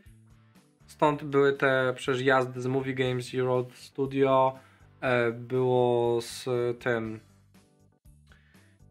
[0.88, 4.60] Stąd były te przecież jazdy z Movie Games i Road Studio,
[5.02, 6.46] e, było z
[6.80, 7.20] tym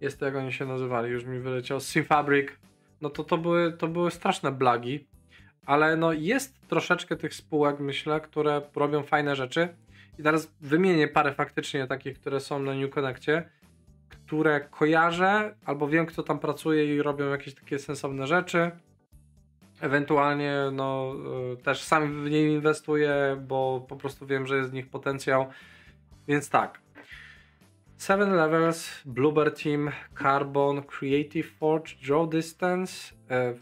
[0.00, 2.48] jest to jak oni się nazywali, już mi wyleciał, Synfabric,
[3.00, 5.06] no to to były, to były straszne blagi,
[5.66, 9.68] ale no jest troszeczkę tych spółek, myślę, które robią fajne rzeczy.
[10.18, 13.42] I teraz wymienię parę faktycznie takich, które są na New Connectie,
[14.14, 18.70] które kojarzę, albo wiem, kto tam pracuje i robią jakieś takie sensowne rzeczy.
[19.80, 21.14] Ewentualnie no,
[21.52, 25.46] y, też sam w niej inwestuję, bo po prostu wiem, że jest w nich potencjał.
[26.28, 26.80] Więc tak.
[27.96, 29.90] Seven Levels, Bluebird Team,
[30.22, 33.54] Carbon, Creative Forge, Draw Distance, e,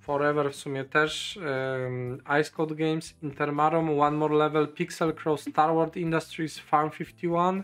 [0.00, 5.74] Forever w sumie też, e, Ice Code Games, Intermarum, One More Level, Pixel Crow, Star
[5.74, 7.62] Wars Industries, Farm 51,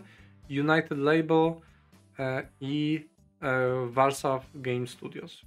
[0.49, 1.53] United Label,
[2.61, 3.07] i
[3.41, 5.41] e, Warsaw Game Studios.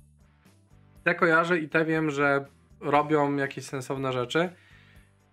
[1.05, 2.45] Te kojarzę i te wiem, że
[2.81, 4.49] robią jakieś sensowne rzeczy.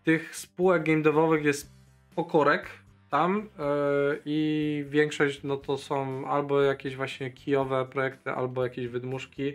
[0.04, 1.72] Tych spółek game devowych jest
[2.16, 2.70] pokorek
[3.10, 9.54] tam yy, i większość no to są albo jakieś właśnie kijowe projekty, albo jakieś wydmuszki.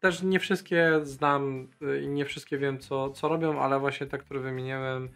[0.00, 1.68] Też nie wszystkie znam
[2.02, 5.08] i nie wszystkie wiem co, co robią, ale właśnie te, które wymieniłem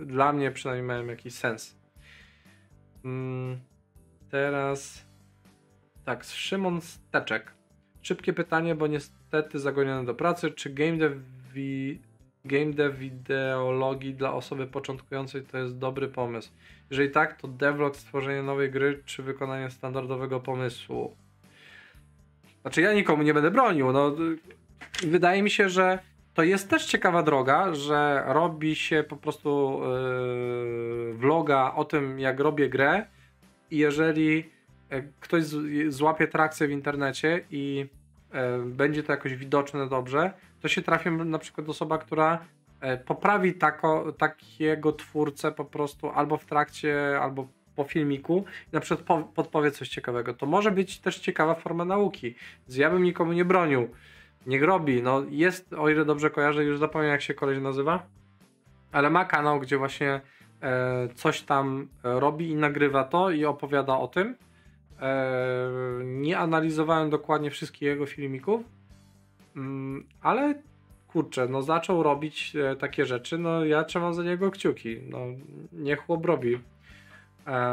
[0.00, 1.76] dla mnie przynajmniej mają jakiś sens.
[3.04, 3.60] Mm.
[4.32, 5.04] Teraz
[6.04, 7.52] tak, Szymon Steczek.
[8.02, 10.50] Szybkie pytanie, bo niestety zagoniony do pracy.
[10.50, 11.16] Czy game dev,
[11.54, 12.00] wi,
[12.44, 16.50] game dev wideologii dla osoby początkującej to jest dobry pomysł?
[16.90, 21.16] Jeżeli tak, to devlog stworzenie nowej gry, czy wykonanie standardowego pomysłu?
[22.62, 23.92] Znaczy ja nikomu nie będę bronił.
[23.92, 24.16] No,
[25.02, 25.98] wydaje mi się, że
[26.34, 29.80] to jest też ciekawa droga, że robi się po prostu
[31.08, 33.06] yy, vloga o tym, jak robię grę
[33.72, 34.50] i jeżeli
[34.90, 35.44] e, ktoś
[35.88, 37.86] złapie trakcję w internecie i
[38.32, 42.44] e, będzie to jakoś widoczne dobrze, to się trafi na przykład osoba, która
[42.80, 48.80] e, poprawi tako, takiego twórcę po prostu albo w trakcie, albo po filmiku i na
[48.80, 50.34] przykład podpowie coś ciekawego.
[50.34, 52.34] To może być też ciekawa forma nauki.
[52.68, 53.88] Ja bym nikomu nie bronił.
[54.46, 55.02] Niech robi.
[55.02, 58.06] No jest, o ile dobrze kojarzę, już zapomniałem jak się koleś nazywa,
[58.92, 60.20] ale ma kanał, gdzie właśnie
[61.14, 64.34] coś tam robi i nagrywa to i opowiada o tym.
[65.02, 65.30] E,
[66.04, 68.60] nie analizowałem dokładnie wszystkich jego filmików,
[69.56, 70.54] mm, ale
[71.08, 75.18] kurczę, no zaczął robić e, takie rzeczy, no ja trzymam za niego kciuki, no
[75.72, 76.58] niech chłop robi.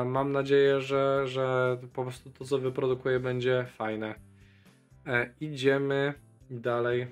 [0.06, 4.16] Mam nadzieję, że, że po prostu to, co wyprodukuje, będzie fajne.
[5.08, 6.14] E, idziemy
[6.50, 7.08] dalej.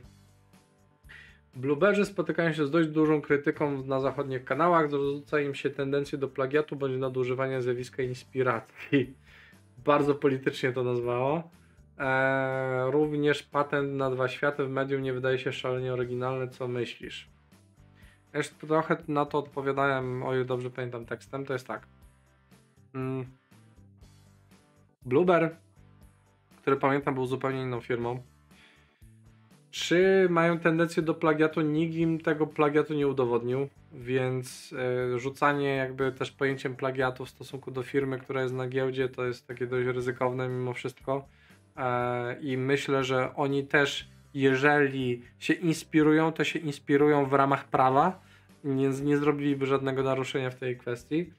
[1.58, 6.28] Blueberry spotykają się z dość dużą krytyką na zachodnich kanałach, zarzuca im się tendencję do
[6.28, 9.14] plagiatu bądź nadużywania zjawiska inspiracji.
[9.86, 11.50] Bardzo politycznie to nazwało.
[11.98, 16.48] Eee, również patent na dwa światy w medium nie wydaje się szalenie oryginalny.
[16.48, 17.30] Co myślisz?
[18.34, 21.88] Jeszcze trochę na to odpowiadałem, o ile dobrze pamiętam tekstem, to jest tak.
[22.96, 23.26] Mm.
[25.06, 25.56] Blueber,
[26.62, 28.22] który pamiętam był zupełnie inną firmą,
[29.72, 31.61] czy mają tendencję do plagiatu?
[31.61, 34.73] Nikt im tego plagiatu nie udowodnił, więc
[35.15, 39.26] y, rzucanie jakby też pojęciem plagiatu w stosunku do firmy, która jest na giełdzie, to
[39.26, 41.27] jest takie dość ryzykowne mimo wszystko.
[41.77, 48.22] E, I myślę, że oni też, jeżeli się inspirują, to się inspirują w ramach prawa,
[48.64, 51.34] więc nie zrobiliby żadnego naruszenia w tej kwestii.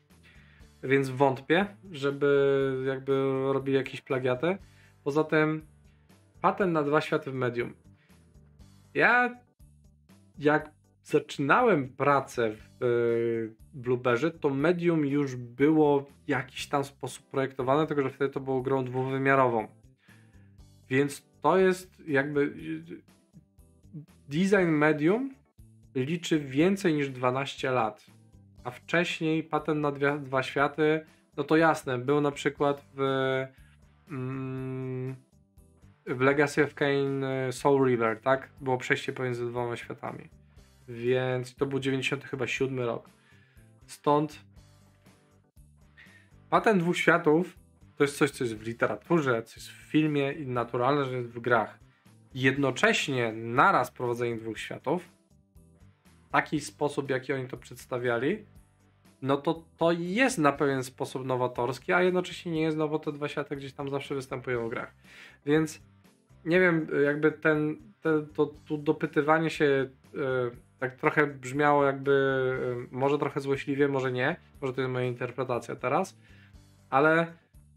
[0.82, 3.12] Więc wątpię, żeby jakby
[3.52, 4.58] robili jakieś plagiaty.
[5.04, 5.62] Poza tym
[6.40, 7.72] patent na dwa światy w medium
[8.94, 9.38] ja
[10.38, 10.70] jak
[11.02, 18.02] zaczynałem pracę w y, Blueberry, to medium już było w jakiś tam sposób projektowane, tylko
[18.02, 19.68] że wtedy to było grą dwuwymiarową.
[20.88, 22.54] Więc to jest jakby
[24.28, 25.34] design medium
[25.94, 28.06] liczy więcej niż 12 lat.
[28.64, 31.00] A wcześniej patent na dwie, dwa światy,
[31.36, 33.00] no to jasne, był na przykład w
[34.10, 35.16] mm,
[36.08, 38.48] w Legacy of Kane Soul River, tak?
[38.60, 40.28] Było przejście pomiędzy dwoma światami.
[40.88, 43.10] Więc to był 90 chyba 7 rok.
[43.86, 44.44] Stąd
[46.50, 47.58] patent dwóch światów
[47.96, 51.28] to jest coś, co jest w literaturze, co jest w filmie i naturalne, że jest
[51.28, 51.78] w grach.
[52.34, 55.08] Jednocześnie naraz prowadzenie dwóch światów,
[56.30, 58.44] taki sposób, jaki oni to przedstawiali,
[59.22, 63.12] no to to jest na pewien sposób nowatorski, a jednocześnie nie jest, no bo te
[63.12, 64.94] dwa światy gdzieś tam zawsze występują w grach.
[65.46, 65.80] Więc
[66.44, 67.76] nie wiem, jakby ten,
[68.34, 72.10] to, to dopytywanie się yy, tak trochę brzmiało jakby
[72.80, 76.18] yy, może trochę złośliwie, może nie, może to jest moja interpretacja teraz,
[76.90, 77.26] ale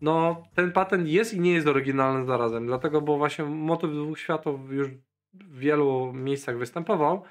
[0.02, 4.72] no ten patent jest i nie jest oryginalny zarazem, dlatego, bo właśnie motyw dwóch światów
[4.72, 4.88] już
[5.34, 7.24] w wielu miejscach występował,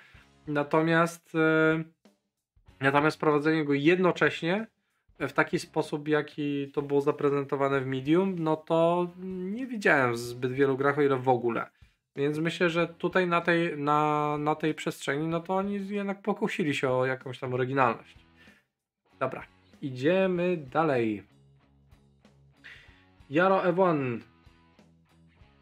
[0.46, 1.84] natomiast yy,
[2.80, 4.66] natomiast prowadzenie go jednocześnie
[5.28, 10.76] w taki sposób, jaki to było zaprezentowane w Medium, no to nie widziałem zbyt wielu
[10.76, 11.66] grach, o ile w ogóle.
[12.16, 16.74] Więc myślę, że tutaj na tej, na, na tej przestrzeni, no to oni jednak pokusili
[16.74, 18.18] się o jakąś tam oryginalność.
[19.20, 19.42] Dobra,
[19.82, 21.22] idziemy dalej.
[23.30, 24.20] Jaro Ewon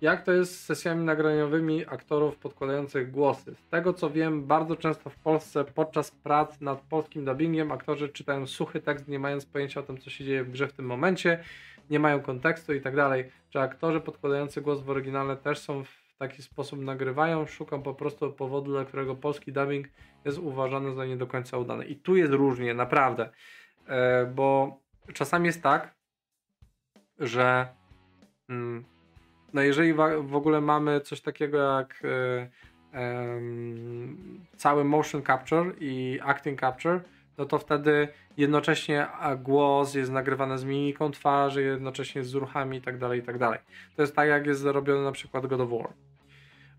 [0.00, 3.54] jak to jest z sesjami nagraniowymi aktorów podkładających głosy?
[3.54, 8.46] Z tego co wiem, bardzo często w Polsce podczas prac nad polskim dubbingiem aktorzy czytają
[8.46, 11.44] suchy tekst, nie mając pojęcia o tym, co się dzieje w grze w tym momencie,
[11.90, 13.30] nie mają kontekstu i tak dalej.
[13.50, 17.46] Czy aktorzy podkładający głos w oryginale też są w taki sposób nagrywają?
[17.46, 19.88] Szukam po prostu powodu, dla którego polski dubbing
[20.24, 21.84] jest uważany za nie do końca udany.
[21.84, 23.30] I tu jest różnie, naprawdę.
[23.86, 24.78] E, bo
[25.12, 25.94] czasami jest tak,
[27.18, 27.68] że.
[28.48, 28.84] Mm,
[29.52, 32.48] no jeżeli w ogóle mamy coś takiego jak e,
[34.56, 37.00] cały motion capture i acting capture,
[37.38, 39.06] no to wtedy jednocześnie
[39.38, 43.38] głos jest nagrywany z mimiką twarzy, jednocześnie z ruchami i tak dalej, i tak.
[43.96, 45.88] To jest tak, jak jest zrobione na przykład God of War.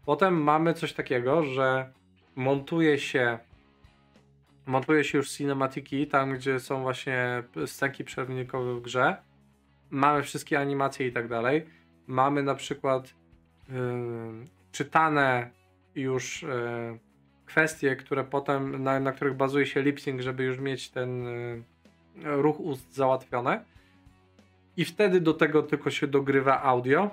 [0.05, 1.93] Potem mamy coś takiego, że
[2.35, 3.39] montuje się
[4.65, 9.15] montuje się już cinematiki, tam gdzie są właśnie scenki przerwnikowe w grze.
[9.89, 11.65] Mamy wszystkie animacje i tak dalej
[12.09, 13.13] mamy na przykład
[13.69, 13.75] yy,
[14.71, 15.49] czytane
[15.95, 16.99] już yy,
[17.45, 21.63] kwestie, które potem, na, na których bazuje się lipsync, żeby już mieć ten yy,
[22.41, 23.65] ruch ust załatwione.
[24.77, 27.09] I wtedy do tego tylko się dogrywa audio.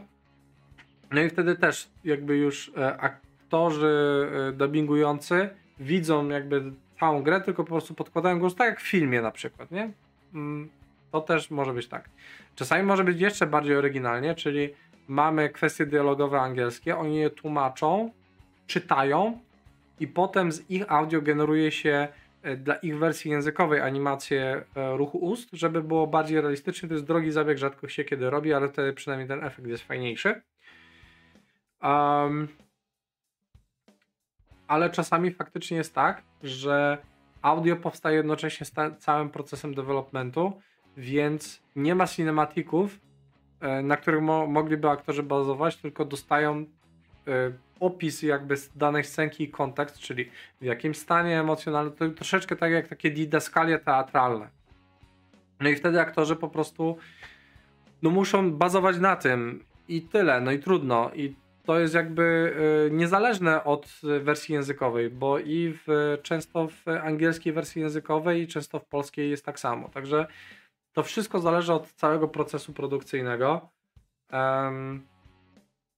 [1.11, 5.49] No i wtedy też jakby już e, aktorzy e, dubbingujący
[5.81, 6.63] widzą jakby
[7.01, 9.91] całą grę, tylko po prostu podkładają głos, tak jak w filmie na przykład, nie?
[10.35, 10.69] Mm,
[11.13, 12.09] to też może być tak.
[12.55, 14.75] Czasami może być jeszcze bardziej oryginalnie, czyli
[15.09, 18.11] mamy kwestie dialogowe angielskie, oni je tłumaczą,
[18.67, 19.39] czytają
[20.01, 22.09] i potem z ich audio generuje się
[22.43, 26.89] e, dla ich wersji językowej animację e, ruchu ust, żeby było bardziej realistyczne.
[26.89, 30.43] To jest drogi zabieg, rzadko się kiedy robi, ale wtedy przynajmniej ten efekt jest fajniejszy.
[31.83, 32.49] Um,
[34.69, 36.99] ale czasami faktycznie jest tak, że
[37.43, 40.61] audio powstaje jednocześnie z całym procesem developmentu,
[40.97, 43.01] więc nie ma cinematików,
[43.83, 46.67] na których mo mogliby aktorzy bazować, tylko dostają y,
[47.81, 50.31] opis jakby danej scenki i kontekst, czyli
[50.61, 54.49] w jakim stanie emocjonalnym, to troszeczkę tak jak takie didaskalie teatralne.
[55.61, 56.97] No i wtedy aktorzy po prostu
[58.03, 61.11] no muszą bazować na tym i tyle, no i trudno.
[61.15, 61.35] I
[61.65, 62.55] to jest jakby
[62.87, 68.79] y, niezależne od wersji językowej, bo i w, często w angielskiej wersji językowej i często
[68.79, 69.89] w polskiej jest tak samo.
[69.89, 70.27] Także
[70.97, 73.69] to wszystko zależy od całego procesu produkcyjnego.
[74.33, 75.07] Um,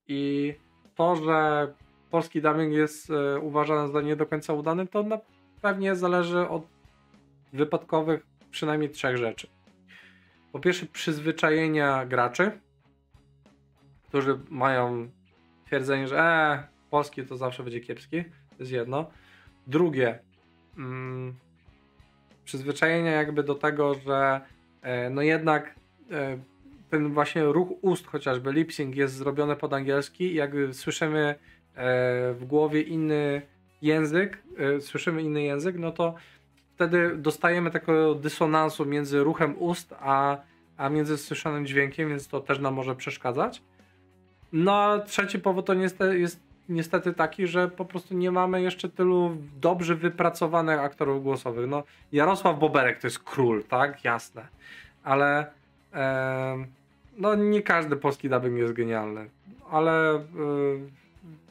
[0.06, 0.54] I
[0.94, 1.68] to, że
[2.10, 5.18] polski dubbing jest y, uważany za nie do końca udany, to na,
[5.62, 6.66] pewnie zależy od
[7.52, 9.48] wypadkowych przynajmniej trzech rzeczy.
[10.52, 12.60] Po pierwsze, przyzwyczajenia graczy,
[14.08, 15.10] którzy mają
[15.66, 18.24] twierdzenie, że e, polski to zawsze będzie kiepski.
[18.24, 19.10] To jest jedno.
[19.66, 20.18] Drugie,
[20.78, 21.34] mm,
[22.44, 24.40] przyzwyczajenia jakby do tego, że
[25.10, 25.74] no jednak
[26.10, 26.38] e,
[26.90, 31.34] ten właśnie ruch ust, chociażby lip-sync jest zrobiony pod angielski jak słyszymy e,
[32.32, 33.42] w głowie inny
[33.82, 36.14] język, e, słyszymy inny język, no to
[36.74, 40.38] wtedy dostajemy takiego dysonansu między ruchem ust a,
[40.76, 43.62] a między słyszanym dźwiękiem, więc to też nam może przeszkadzać.
[44.52, 48.88] No a trzeci powód to niestety, jest niestety taki, że po prostu nie mamy jeszcze
[48.88, 51.68] tylu dobrze wypracowanych aktorów głosowych.
[51.68, 51.82] No,
[52.12, 54.04] Jarosław Boberek to jest król, tak?
[54.04, 54.46] Jasne.
[55.04, 55.46] Ale
[55.94, 56.66] e,
[57.16, 59.30] no nie każdy polski dubbing jest genialny.
[59.70, 60.20] Ale e,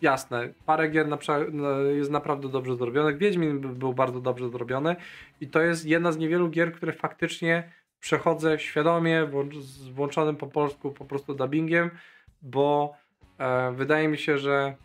[0.02, 1.18] jasne, parę gier na,
[1.52, 3.18] no, jest naprawdę dobrze zrobionych.
[3.18, 4.95] Wiedźmin był bardzo dobrze zrobiony
[5.41, 9.27] i to jest jedna z niewielu gier, które faktycznie przechodzę świadomie,
[9.60, 11.89] z włączonym po polsku po prostu dubbingiem,
[12.41, 12.94] bo
[13.38, 14.76] e, wydaje mi się, że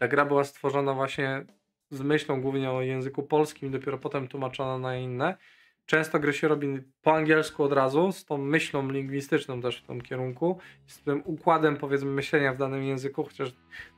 [0.00, 1.44] ta gra była stworzona właśnie
[1.90, 5.36] z myślą głównie o języku polskim i dopiero potem tłumaczona na inne.
[5.86, 10.00] Często gry się robi po angielsku od razu, z tą myślą lingwistyczną też w tym
[10.00, 13.52] kierunku, z tym układem powiedzmy myślenia w danym języku, chociaż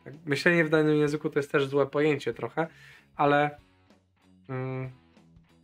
[0.04, 2.66] tak, myślenie w danym języku to jest też złe pojęcie trochę,
[3.16, 3.58] ale
[4.48, 4.90] mm,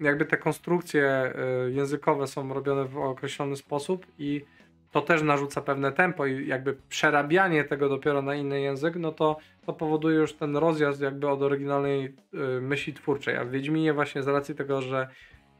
[0.00, 1.32] jakby te konstrukcje
[1.66, 4.44] y, językowe są robione w określony sposób i
[4.90, 9.36] to też narzuca pewne tempo i jakby przerabianie tego dopiero na inny język, no to,
[9.66, 13.36] to powoduje już ten rozjazd jakby od oryginalnej y, myśli twórczej.
[13.36, 15.08] A w Wiedźminie właśnie z racji tego, że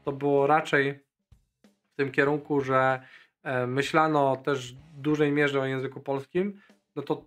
[0.05, 0.99] to było raczej
[1.93, 3.01] w tym kierunku, że
[3.43, 6.61] e, myślano też w dużej mierze o języku polskim,
[6.95, 7.23] no to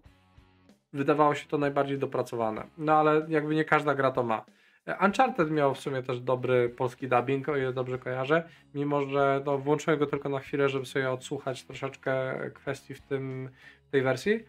[0.92, 2.66] wydawało się to najbardziej dopracowane.
[2.78, 4.44] No ale jakby nie każda gra to ma.
[4.86, 9.59] Uncharted miał w sumie też dobry polski dubbing, o ile dobrze kojarzę, mimo że no,
[9.59, 13.50] włączyłem go tylko na chwilę, żeby sobie odsłuchać troszeczkę kwestii w, tym,
[13.88, 14.44] w tej wersji.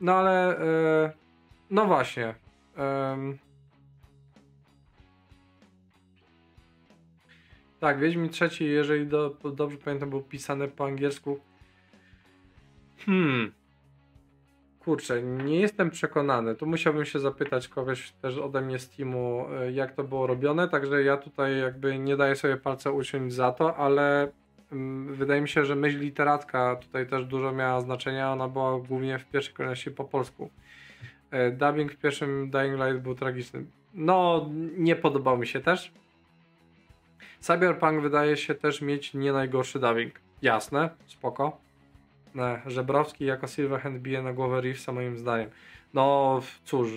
[0.00, 0.56] No ale
[1.04, 1.10] yy,
[1.70, 2.34] no właśnie.
[2.76, 3.38] Yy.
[7.80, 11.40] Tak, Wiedźmin trzeci, jeżeli do, dobrze pamiętam, był pisany po angielsku.
[13.06, 13.52] Hmm.
[14.86, 16.54] Kurczę, nie jestem przekonany.
[16.54, 20.68] Tu musiałbym się zapytać kogoś też ode mnie z teamu, e, jak to było robione,
[20.68, 24.32] także ja tutaj jakby nie daję sobie palca uciąć za to, ale
[24.72, 28.32] mm, wydaje mi się, że myśl literacka tutaj też dużo miała znaczenia.
[28.32, 30.50] Ona była głównie w pierwszej kolejności po polsku.
[31.30, 33.64] E, dubbing w pierwszym Dying Light był tragiczny.
[33.94, 35.92] No, nie podobał mi się też.
[37.40, 40.14] Cyberpunk wydaje się też mieć nie najgorszy dubbing.
[40.42, 41.65] Jasne, spoko
[42.66, 45.50] Żebrowski jako Silverhand bije na głowę Reevesa moim zdaniem.
[45.94, 46.88] No cóż,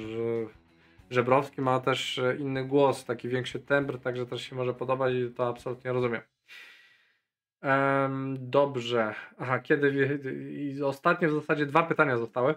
[1.10, 5.48] Żebrowski ma też inny głos, taki większy tembr, także też się może podobać i to
[5.48, 6.22] absolutnie rozumiem.
[7.64, 9.16] Um, dobrze.
[9.40, 10.20] Aha, kiedy.
[10.52, 12.56] I ostatnie w zasadzie dwa pytania zostały.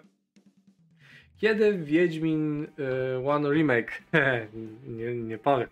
[1.37, 4.03] Kiedy Wiedźmin y, One Remake?
[4.87, 5.69] nie, nie powiem.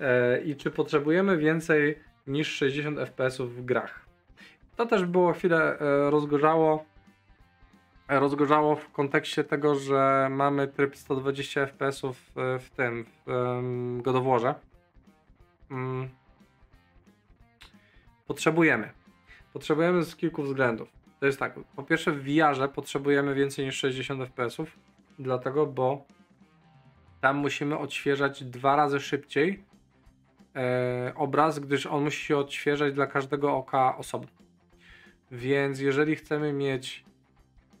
[0.00, 4.05] E, I czy potrzebujemy więcej niż 60 FPS w grach?
[4.76, 6.84] To też było chwilę e, rozgorzało.
[8.08, 14.54] E, rozgorzało w kontekście tego, że mamy tryb 120 fps w, w tym, w Godoworze.
[15.70, 16.08] Mm.
[18.26, 18.90] Potrzebujemy.
[19.52, 20.88] Potrzebujemy z kilku względów.
[21.20, 24.56] To jest tak, po pierwsze w VR potrzebujemy więcej niż 60 fps,
[25.18, 26.04] dlatego, bo
[27.20, 29.64] tam musimy odświeżać dwa razy szybciej
[30.56, 34.45] e, obraz, gdyż on musi się odświeżać dla każdego oka osobno.
[35.30, 37.04] Więc jeżeli chcemy mieć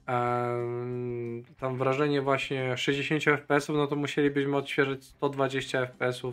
[0.08, 6.30] um, tam wrażenie właśnie 60 fps, no to musielibyśmy odświeżyć 120 fps e,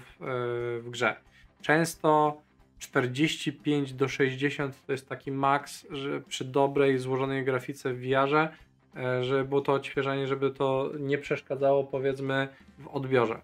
[0.80, 1.16] w grze.
[1.62, 2.42] Często
[2.80, 9.24] 45 do 60 to jest taki maks, że przy dobrej, złożonej grafice w VR, e,
[9.24, 12.48] żeby było to odświeżanie, żeby to nie przeszkadzało powiedzmy
[12.80, 13.42] w odbiorze.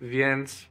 [0.00, 0.68] Więc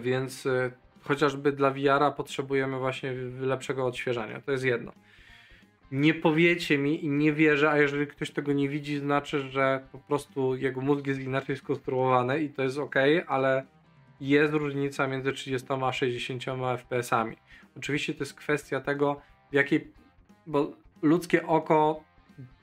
[0.00, 0.70] więc e,
[1.08, 4.40] chociażby dla VR-a potrzebujemy właśnie lepszego odświeżania.
[4.40, 4.92] To jest jedno.
[5.92, 9.98] Nie powiecie mi i nie wierzę, a jeżeli ktoś tego nie widzi, znaczy, że po
[9.98, 12.94] prostu jego mózg jest inaczej skonstruowany i to jest ok,
[13.26, 13.66] ale
[14.20, 17.36] jest różnica między 30 a 60 FPS-ami.
[17.76, 19.20] Oczywiście to jest kwestia tego,
[19.50, 19.92] w jakiej.
[20.46, 20.72] Bo
[21.02, 22.04] ludzkie oko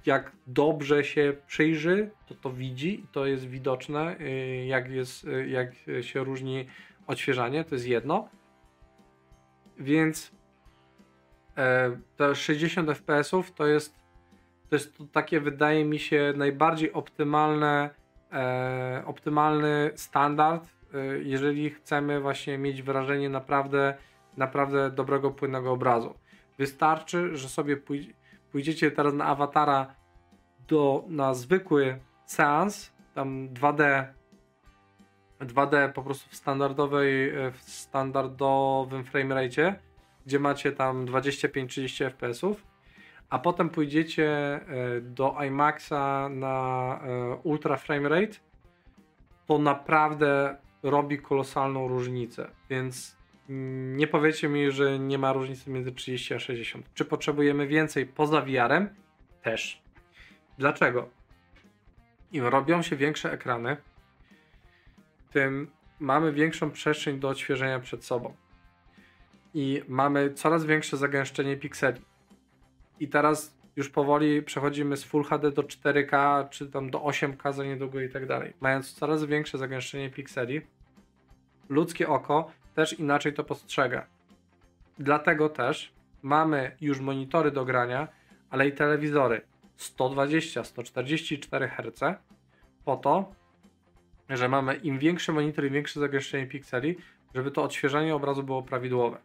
[0.05, 5.47] jak dobrze się przyjrzy, to to widzi i to jest widoczne, y, jak, jest, y,
[5.47, 6.65] jak się różni
[7.07, 8.29] odświeżanie, to jest jedno.
[9.77, 10.31] Więc
[11.57, 14.05] e, te 60 fps to jest
[14.69, 17.89] to jest to takie, wydaje mi się, najbardziej optymalne,
[18.31, 23.97] e, optymalny standard, e, jeżeli chcemy właśnie mieć wrażenie naprawdę,
[24.37, 26.13] naprawdę dobrego, płynnego obrazu.
[26.57, 28.13] Wystarczy, że sobie pój
[28.51, 29.95] pójdziecie teraz na awatara
[30.67, 34.05] do, na zwykły seans, tam 2D
[35.45, 39.75] 2D po prostu w standardowej, e, w standardowym framerate,
[40.25, 42.41] gdzie macie tam 25-30 fps,
[43.29, 44.61] a potem pójdziecie e,
[45.01, 48.37] do IMAXa na e, ultra framerate,
[49.45, 52.47] to naprawdę robi kolosalną różnicę.
[52.69, 53.17] Więc
[53.49, 56.89] nie powiecie mi, że nie ma różnicy między 30 a 60.
[56.93, 58.89] Czy potrzebujemy więcej poza VR-em?
[59.41, 59.81] Też.
[60.57, 61.09] Dlaczego?
[62.31, 63.77] Im robią się większe ekrany,
[65.35, 65.67] tym
[65.99, 68.33] mamy większą przestrzeń do odświeżenia przed sobą.
[69.53, 72.01] I mamy coraz większe zagęszczenie pikseli.
[72.99, 77.63] I teraz już powoli przechodzimy z Full HD do 4K, czy tam do 8K za
[77.63, 78.53] niedługo i tak dalej.
[78.61, 80.61] Mając coraz większe zagęszczenie pikseli,
[81.69, 84.07] ludzkie oko też inaczej to postrzega.
[84.99, 88.07] Dlatego też mamy już monitory do grania,
[88.49, 89.41] ale i telewizory
[89.77, 92.19] 120-144 Hz
[92.85, 93.31] po to,
[94.29, 96.95] że mamy im większy monitor, im większe zagęszczenie pikseli,
[97.35, 99.17] żeby to odświeżanie obrazu było prawidłowe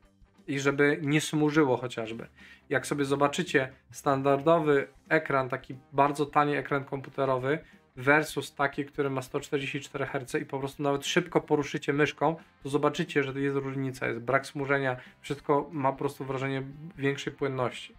[0.46, 2.26] i żeby nie smużyło chociażby.
[2.68, 7.58] Jak sobie zobaczycie standardowy ekran, taki bardzo tani ekran komputerowy
[7.96, 13.22] versus taki, który ma 144 Hz i po prostu nawet szybko poruszycie myszką, to zobaczycie,
[13.22, 16.62] że jest różnica, jest brak smużenia, wszystko ma po prostu wrażenie
[16.96, 17.94] większej płynności.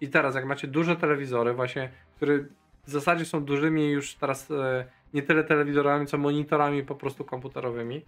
[0.00, 2.38] I teraz, jak macie duże telewizory, właśnie, które
[2.86, 4.84] w zasadzie są dużymi już teraz e,
[5.14, 8.04] nie tyle telewizorami, co monitorami po prostu komputerowymi,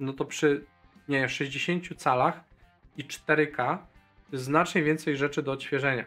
[0.00, 0.64] no to przy
[1.08, 2.40] nie 60 calach
[2.96, 3.78] i 4K
[4.32, 6.04] jest znacznie więcej rzeczy do odświeżenia.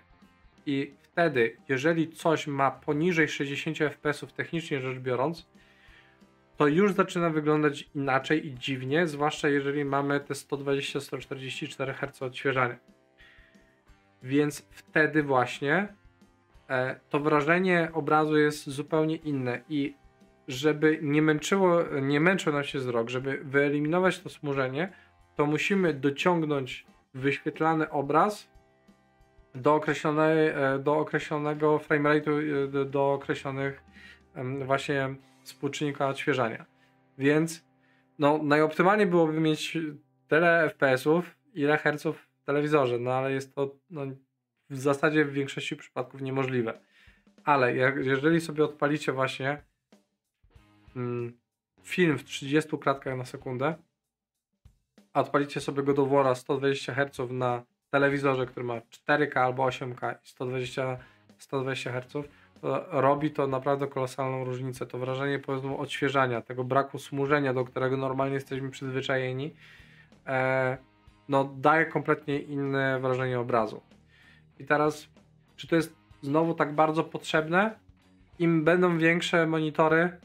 [0.65, 5.47] I wtedy, jeżeli coś ma poniżej 60 fps technicznie rzecz biorąc,
[6.57, 12.77] to już zaczyna wyglądać inaczej i dziwnie, zwłaszcza jeżeli mamy te 120-144 Hz odświeżania.
[14.23, 15.87] Więc wtedy właśnie
[16.69, 19.95] e, to wrażenie obrazu jest zupełnie inne i
[20.49, 24.93] żeby nie męczyło, nie męczył nam się wzrok, żeby wyeliminować to smużenie,
[25.35, 28.49] to musimy dociągnąć wyświetlany obraz
[29.55, 32.31] do, określonej, e, do określonego framerate'u,
[32.81, 33.83] e, do określonych
[34.65, 36.65] właśnie współczynnika odświeżania.
[37.17, 37.65] Więc
[38.19, 39.77] no, najoptymalniej byłoby mieć
[40.27, 44.01] tyle FPS-ów, ile herców w telewizorze, no ale jest to no,
[44.69, 46.79] w zasadzie w większości przypadków niemożliwe.
[47.43, 49.68] Ale jak, jeżeli sobie odpalicie właśnie
[51.83, 53.75] film w 30 klatkach na sekundę,
[55.13, 60.15] a odpalicie sobie go do wora 120 Hz na telewizorze, który ma 4K albo 8K
[60.23, 60.97] i 120,
[61.37, 62.23] 120 Hz, to
[62.91, 64.85] robi to naprawdę kolosalną różnicę.
[64.85, 69.55] To wrażenie powiedzmy odświeżania, tego braku smużenia, do którego normalnie jesteśmy przyzwyczajeni,
[70.27, 70.77] e,
[71.29, 73.81] no daje kompletnie inne wrażenie obrazu.
[74.59, 75.07] I teraz,
[75.55, 77.79] czy to jest znowu tak bardzo potrzebne?
[78.39, 80.17] Im będą większe monitory,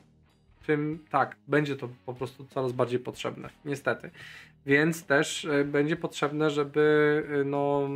[0.66, 3.50] tym tak, będzie to po prostu coraz bardziej potrzebne.
[3.64, 4.10] Niestety.
[4.66, 7.88] Więc też e, będzie potrzebne, żeby e, no,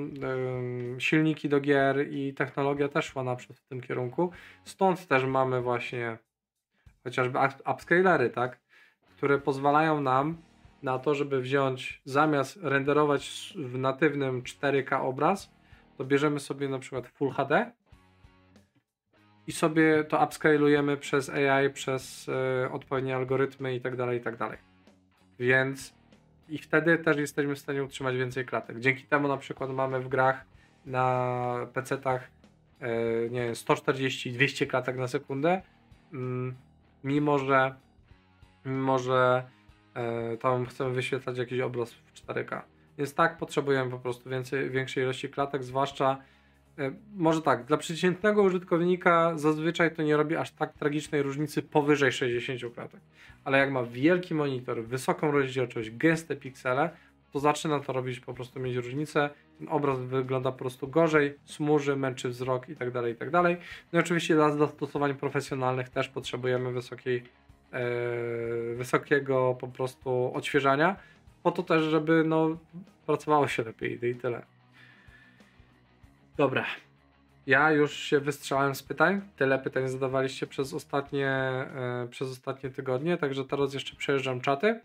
[0.98, 4.30] silniki do gier i technologia też szła naprzód w tym kierunku.
[4.64, 6.18] Stąd też mamy właśnie
[7.04, 8.60] chociażby upscalery, tak?
[9.18, 10.36] które pozwalają nam
[10.82, 15.50] na to, żeby wziąć zamiast renderować w natywnym 4K obraz,
[15.96, 17.72] to bierzemy sobie na przykład Full HD
[19.48, 24.36] i sobie to upscalujemy przez AI, przez y, odpowiednie algorytmy i tak dalej, i tak
[24.36, 24.58] dalej.
[25.38, 25.94] Więc
[26.48, 28.80] i wtedy też jesteśmy w stanie utrzymać więcej klatek.
[28.80, 30.44] Dzięki temu na przykład mamy w grach
[30.86, 32.30] na PC-tach
[32.82, 35.62] y, nie wiem, 140-200 klatek na sekundę,
[36.12, 36.54] mm,
[37.04, 37.74] mimo że
[38.64, 39.42] mimo że
[40.34, 42.62] y, tam chcemy wyświetlać jakiś obraz w 4K.
[42.98, 46.18] Więc tak, potrzebujemy po prostu więcej, większej ilości klatek, zwłaszcza E,
[47.16, 52.74] może tak, dla przeciętnego użytkownika zazwyczaj to nie robi aż tak tragicznej różnicy powyżej 60
[52.74, 53.00] klatek.
[53.44, 56.90] Ale jak ma wielki monitor, wysoką rozdzielczość, gęste piksele,
[57.32, 59.30] to zaczyna to robić po prostu mieć różnicę.
[59.58, 62.92] Ten obraz wygląda po prostu gorzej, smuży, męczy wzrok itd.
[62.92, 63.30] Tak itd.
[63.30, 63.58] Tak
[63.92, 67.22] no i oczywiście dla zastosowań profesjonalnych też potrzebujemy wysokiej,
[67.72, 67.80] e,
[68.74, 70.96] wysokiego po prostu odświeżania,
[71.42, 72.58] po to też, żeby no,
[73.06, 74.57] pracowało się lepiej i tyle.
[76.38, 76.64] Dobra.
[77.46, 79.20] Ja już się wystrzelałem z pytań.
[79.36, 84.80] Tyle pytań zadawaliście przez ostatnie, e, przez ostatnie tygodnie, także teraz jeszcze przejeżdżam czaty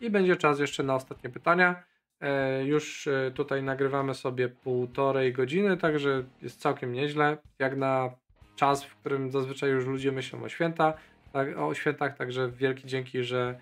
[0.00, 1.82] i będzie czas jeszcze na ostatnie pytania.
[2.20, 7.36] E, już e, tutaj nagrywamy sobie półtorej godziny, także jest całkiem nieźle.
[7.58, 8.10] Jak na
[8.56, 10.94] czas, w którym zazwyczaj już ludzie myślą o święta,
[11.32, 13.58] tak, o świętach, także wielki dzięki, że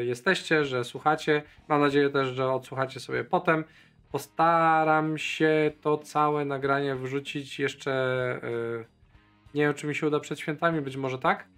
[0.00, 1.42] jesteście, że słuchacie.
[1.68, 3.64] Mam nadzieję też, że odsłuchacie sobie potem.
[4.12, 7.92] Postaram się to całe nagranie wrzucić jeszcze.
[8.42, 8.84] E,
[9.54, 11.48] nie wiem, czy mi się uda przed świętami, być może tak.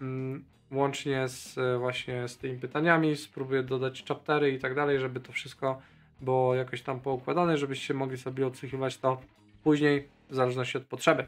[0.00, 3.16] Mm, łącznie z właśnie z tymi pytaniami.
[3.16, 5.82] Spróbuję dodać chaptery i tak dalej, żeby to wszystko
[6.20, 9.20] było jakoś tam poukładane, żebyście mogli sobie odsłuchiwać to
[9.62, 11.26] później, w zależności od potrzeby.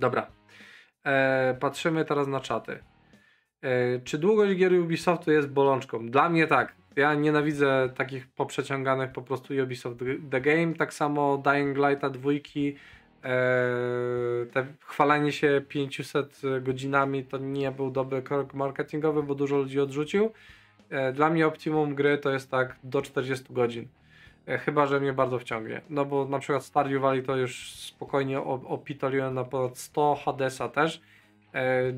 [0.00, 0.26] Dobra.
[1.04, 2.84] E, patrzymy teraz na czaty.
[3.62, 6.06] E, czy długość gier Ubisoftu jest bolączką?
[6.10, 6.74] Dla mnie tak.
[6.96, 9.98] Ja nienawidzę takich poprzeciąganych po prostu Ubisoft
[10.30, 12.76] The Game, tak samo Dying Lighta dwójki,
[13.24, 13.28] e,
[14.52, 20.30] te chwalenie się 500 godzinami to nie był dobry krok marketingowy, bo dużo ludzi odrzucił.
[20.90, 23.88] E, dla mnie optimum gry to jest tak do 40 godzin.
[24.46, 25.80] E, chyba, że mnie bardzo wciągnie.
[25.90, 31.00] No bo na przykład Stardew Valley to już spokojnie opitoliłem na ponad 100, Hadesa też.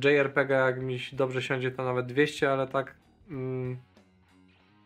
[0.05, 2.95] JRPG jak mi dobrze siądzie to nawet 200, ale tak
[3.31, 3.77] mm,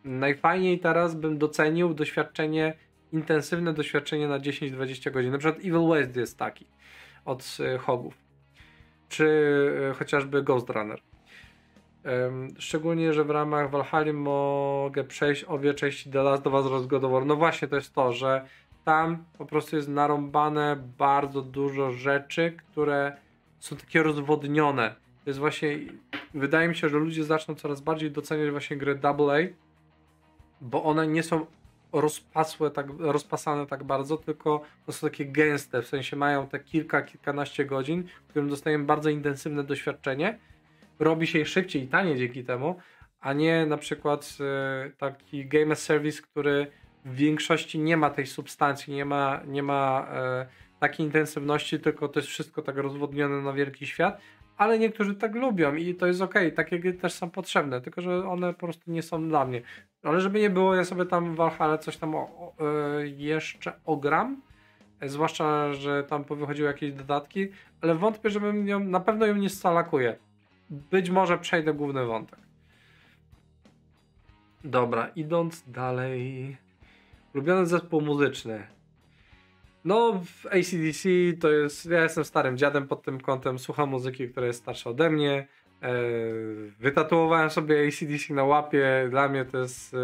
[0.03, 2.73] najfajniej teraz bym docenił doświadczenie,
[3.13, 5.31] intensywne doświadczenie na 10-20 godzin.
[5.31, 6.65] Na przykład Evil West jest taki
[7.25, 8.17] od y, Hogów.
[9.09, 9.25] Czy
[9.91, 11.01] y, chociażby Ghost Runner.
[12.57, 17.25] Szczególnie, że w ramach Valhalla mogę przejść obie części The Last of Us oraz.
[17.25, 18.45] No właśnie to jest to, że
[18.85, 23.17] tam po prostu jest narąbane bardzo dużo rzeczy, które
[23.59, 24.95] są takie rozwodnione.
[25.23, 25.79] To jest właśnie,
[26.33, 29.15] wydaje mi się, że ludzie zaczną coraz bardziej doceniać właśnie gry AA,
[30.61, 31.45] bo one nie są
[31.93, 34.61] rozpasłe, tak, rozpasane tak bardzo, tylko
[34.91, 39.63] są takie gęste, w sensie mają te kilka, kilkanaście godzin, w którym dostajemy bardzo intensywne
[39.63, 40.39] doświadczenie.
[40.99, 42.75] Robi się szybciej i taniej dzięki temu,
[43.21, 46.67] a nie na przykład e, taki game as service, który
[47.05, 50.45] w większości nie ma tej substancji, nie ma, nie ma e,
[50.79, 54.21] takiej intensywności, tylko to jest wszystko tak rozwodnione na wielki świat,
[54.59, 58.27] ale niektórzy tak lubią i to jest ok, takie gry też są potrzebne, tylko że
[58.27, 59.61] one po prostu nie są dla mnie.
[60.03, 62.53] Ale żeby nie było, ja sobie tam w Valhalla coś tam o, o,
[62.99, 64.41] e, jeszcze ogram,
[64.99, 67.47] e, zwłaszcza, że tam powychodziły jakieś dodatki,
[67.81, 70.15] ale wątpię, żebym ją, na pewno ją nie scalakuję
[70.69, 72.39] być może przejdę główny wątek.
[74.63, 76.57] Dobra, idąc dalej.
[77.33, 78.67] Ulubiony zespół muzyczny.
[79.85, 81.09] No, w ACDC
[81.41, 81.85] to jest.
[81.85, 83.59] Ja jestem starym dziadem pod tym kątem.
[83.59, 85.47] Słucham muzyki, która jest starsza ode mnie.
[85.81, 85.91] E,
[86.79, 89.07] wytatuowałem sobie ACDC na łapie.
[89.09, 89.97] Dla mnie to jest e,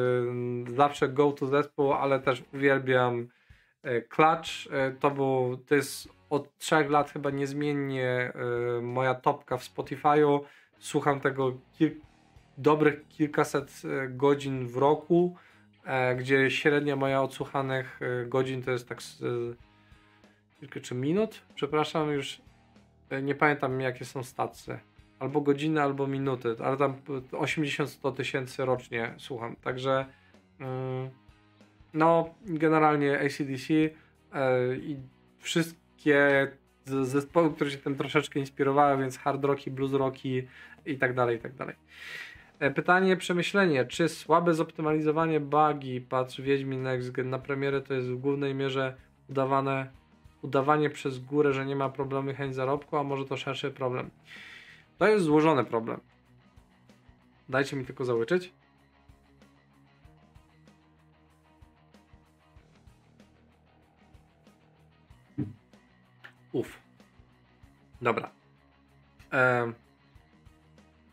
[0.76, 3.28] zawsze go-to zespół, ale też uwielbiam
[3.84, 4.50] e, Clutch.
[5.00, 8.34] To, był, to jest od trzech lat chyba niezmiennie
[8.78, 10.40] y, moja topka w Spotify'u.
[10.80, 11.92] Słucham tego kil
[12.58, 15.36] dobrych kilkaset y, godzin w roku,
[16.18, 19.02] gdzie średnia moja odsłuchanych godzin to jest tak
[20.60, 22.42] kilka czy minut, przepraszam, już
[23.12, 24.80] y, nie pamiętam jakie są stacje.
[25.20, 26.96] Albo godziny, albo minuty, ale tam
[27.32, 29.56] 80-100 tysięcy rocznie słucham.
[29.56, 30.06] Także
[31.94, 33.74] no, generalnie ACDC
[34.82, 34.98] i
[35.40, 36.48] wszystko wszystkie
[36.86, 40.48] zespoły, które się tym troszeczkę inspirowały, więc hard rocki, blues rocki
[40.86, 41.76] i tak dalej, i tak dalej.
[42.60, 43.86] E, pytanie, przemyślenie.
[43.86, 48.96] Czy słabe zoptymalizowanie bugi, patrz Wiedźmin Next Gen na premierę to jest w głównej mierze
[49.30, 49.90] udawane,
[50.46, 54.10] udawanie przez górę, że nie ma problemu chęć zarobku, a może to szerszy problem?
[54.98, 56.00] To jest złożony problem.
[57.50, 58.54] Dajcie mi tylko załyczyć.
[66.52, 66.80] Uf.
[68.02, 68.32] Dobra.
[69.34, 69.74] E,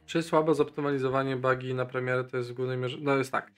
[0.07, 2.99] czy słabe zoptymalizowanie bugi na premierę to jest w głównej mierze...
[3.01, 3.53] No jest tak.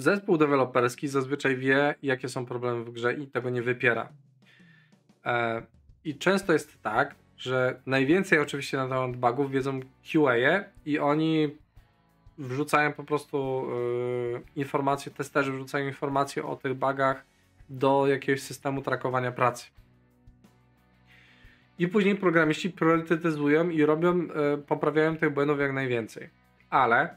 [0.00, 4.08] Zespół deweloperski zazwyczaj wie, jakie są problemy w grze i tego nie wypiera.
[5.24, 5.62] E,
[6.04, 11.56] I często jest tak, że najwięcej oczywiście na temat bugów wiedzą QA i oni
[12.38, 13.66] wrzucają po prostu
[14.36, 17.24] y, informacje, testerzy wrzucają informacje o tych bugach
[17.68, 19.66] do jakiegoś systemu trakowania pracy.
[21.78, 26.28] I później programiści priorytetyzują i robią, e, poprawiają tych błędów jak najwięcej.
[26.70, 27.16] Ale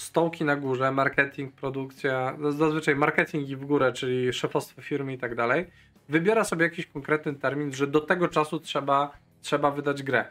[0.00, 5.34] stołki na górze, marketing, produkcja, zazwyczaj marketing i w górę, czyli szefostwo firmy i tak
[5.34, 5.66] dalej,
[6.08, 10.24] wybiera sobie jakiś konkretny termin, że do tego czasu trzeba, trzeba wydać grę.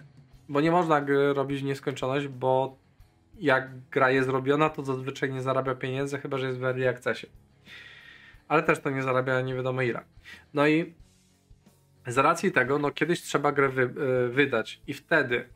[0.49, 2.77] Bo nie można gry robić nieskończoność, bo
[3.39, 7.27] jak gra jest zrobiona, to zazwyczaj nie zarabia pieniędzy, chyba że jest w early accessie.
[8.47, 10.01] ale też to nie zarabia nie wiadomo ile.
[10.53, 10.93] No i
[12.07, 15.49] z racji tego, no kiedyś trzeba grę wy, y, wydać i wtedy,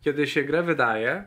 [0.00, 1.26] kiedy się grę wydaje,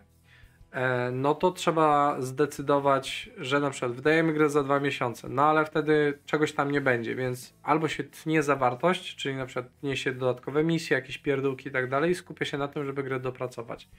[1.11, 6.19] no to trzeba zdecydować, że na przykład wydajemy grę za dwa miesiące, no ale wtedy
[6.25, 10.63] czegoś tam nie będzie, więc albo się tnie zawartość, czyli na przykład tnie się dodatkowe
[10.63, 13.89] misje, jakieś pierdółki i tak dalej i skupia się na tym, żeby grę dopracować.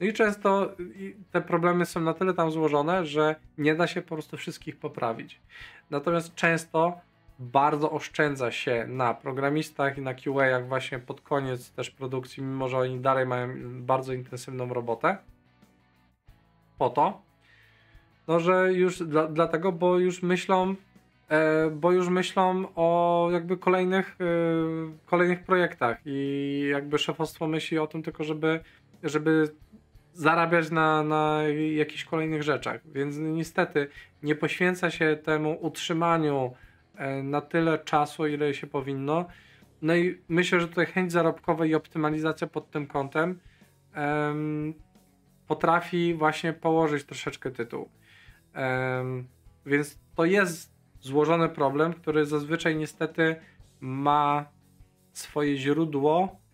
[0.00, 0.72] No i często
[1.30, 5.40] te problemy są na tyle tam złożone, że nie da się po prostu wszystkich poprawić.
[5.90, 7.00] Natomiast często
[7.38, 12.78] bardzo oszczędza się na programistach i na QA, właśnie pod koniec też produkcji, mimo że
[12.78, 13.48] oni dalej mają
[13.82, 15.16] bardzo intensywną robotę
[16.78, 17.22] po to,
[18.28, 20.74] no że już dla, dlatego, bo już myślą,
[21.28, 24.24] e, bo już myślą o jakby kolejnych, e,
[25.06, 28.60] kolejnych projektach i jakby szefostwo myśli o tym tylko, żeby,
[29.02, 29.48] żeby
[30.12, 31.42] zarabiać na, na
[31.74, 32.80] jakichś kolejnych rzeczach.
[32.92, 33.88] Więc niestety
[34.22, 36.52] nie poświęca się temu utrzymaniu
[36.96, 39.24] e, na tyle czasu, ile się powinno.
[39.82, 43.38] No i myślę, że tutaj chęć zarobkowa i optymalizacja pod tym kątem
[45.46, 47.88] potrafi właśnie położyć troszeczkę tytuł.
[48.56, 49.26] Um,
[49.66, 53.36] więc to jest złożony problem, który zazwyczaj niestety
[53.80, 54.46] ma
[55.12, 56.44] swoje źródło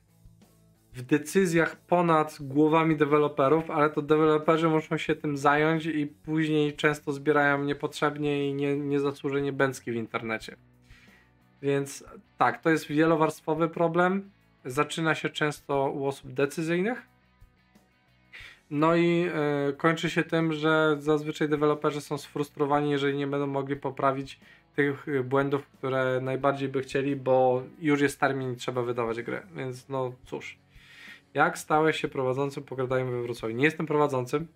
[0.95, 7.13] w decyzjach ponad głowami deweloperów, ale to deweloperzy muszą się tym zająć i później często
[7.13, 10.57] zbierają niepotrzebnie i nie, niezasłużenie bęcki w internecie.
[11.63, 12.05] Więc
[12.39, 14.31] tak, to jest wielowarstwowy problem.
[14.65, 17.03] Zaczyna się często u osób decyzyjnych,
[18.71, 19.29] no i
[19.71, 24.41] y, kończy się tym, że zazwyczaj deweloperzy są sfrustrowani, jeżeli nie będą mogli poprawić
[24.77, 29.43] tych e, błędów, które najbardziej by chcieli, bo już jest termin i trzeba wydawać grę.
[29.57, 30.59] Więc no cóż.
[31.35, 33.57] Jak stałeś się prowadzącym Pogradajmy we Wrocławiu?
[33.57, 34.47] Nie jestem prowadzącym.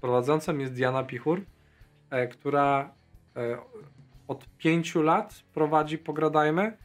[0.00, 1.42] Prowadzącym jest Diana Pichur,
[2.10, 2.94] e, która
[3.36, 3.58] e,
[4.28, 6.76] od pięciu lat prowadzi Pogradajmy.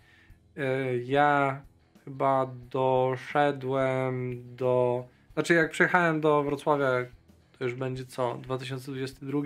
[0.57, 1.61] E, ja
[2.05, 5.05] chyba doszedłem do
[5.35, 6.87] znaczy, jak przyjechałem do Wrocławia,
[7.57, 9.41] to już będzie co, 2022,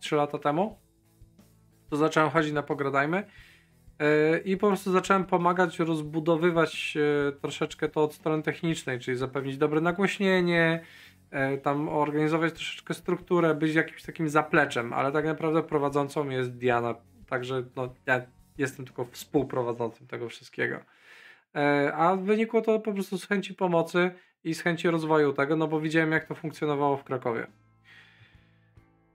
[0.00, 0.78] 3 lata temu,
[1.90, 3.24] to zacząłem chodzić na Pogradajmy
[4.00, 9.58] yy, i po prostu zacząłem pomagać rozbudowywać yy, troszeczkę to od strony technicznej, czyli zapewnić
[9.58, 10.80] dobre nagłośnienie,
[11.32, 16.94] yy, tam organizować troszeczkę strukturę, być jakimś takim zapleczem, ale tak naprawdę prowadzącą jest Diana,
[17.26, 18.22] także no, ja
[18.58, 20.78] jestem tylko współprowadzącym tego wszystkiego.
[21.94, 24.10] A wynikło to po prostu z chęci pomocy
[24.44, 27.46] i z chęci rozwoju tego, no bo widziałem jak to funkcjonowało w Krakowie.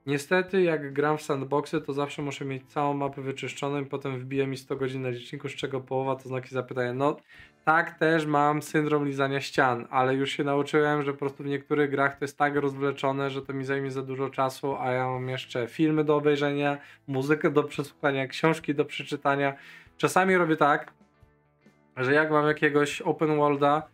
[0.05, 4.47] Niestety, jak gram w sandboxy, to zawsze muszę mieć całą mapę wyczyszczoną i potem wbija
[4.47, 6.93] mi 100 godzin na liczniku, z czego połowa to znaki zapytania.
[6.93, 7.17] No,
[7.65, 11.89] tak też mam syndrom lizania ścian, ale już się nauczyłem, że po prostu w niektórych
[11.89, 15.29] grach to jest tak rozwleczone, że to mi zajmie za dużo czasu, a ja mam
[15.29, 16.77] jeszcze filmy do obejrzenia,
[17.07, 19.53] muzykę do przesłuchania, książki do przeczytania.
[19.97, 20.93] Czasami robię tak,
[21.97, 23.87] że jak mam jakiegoś open worlda,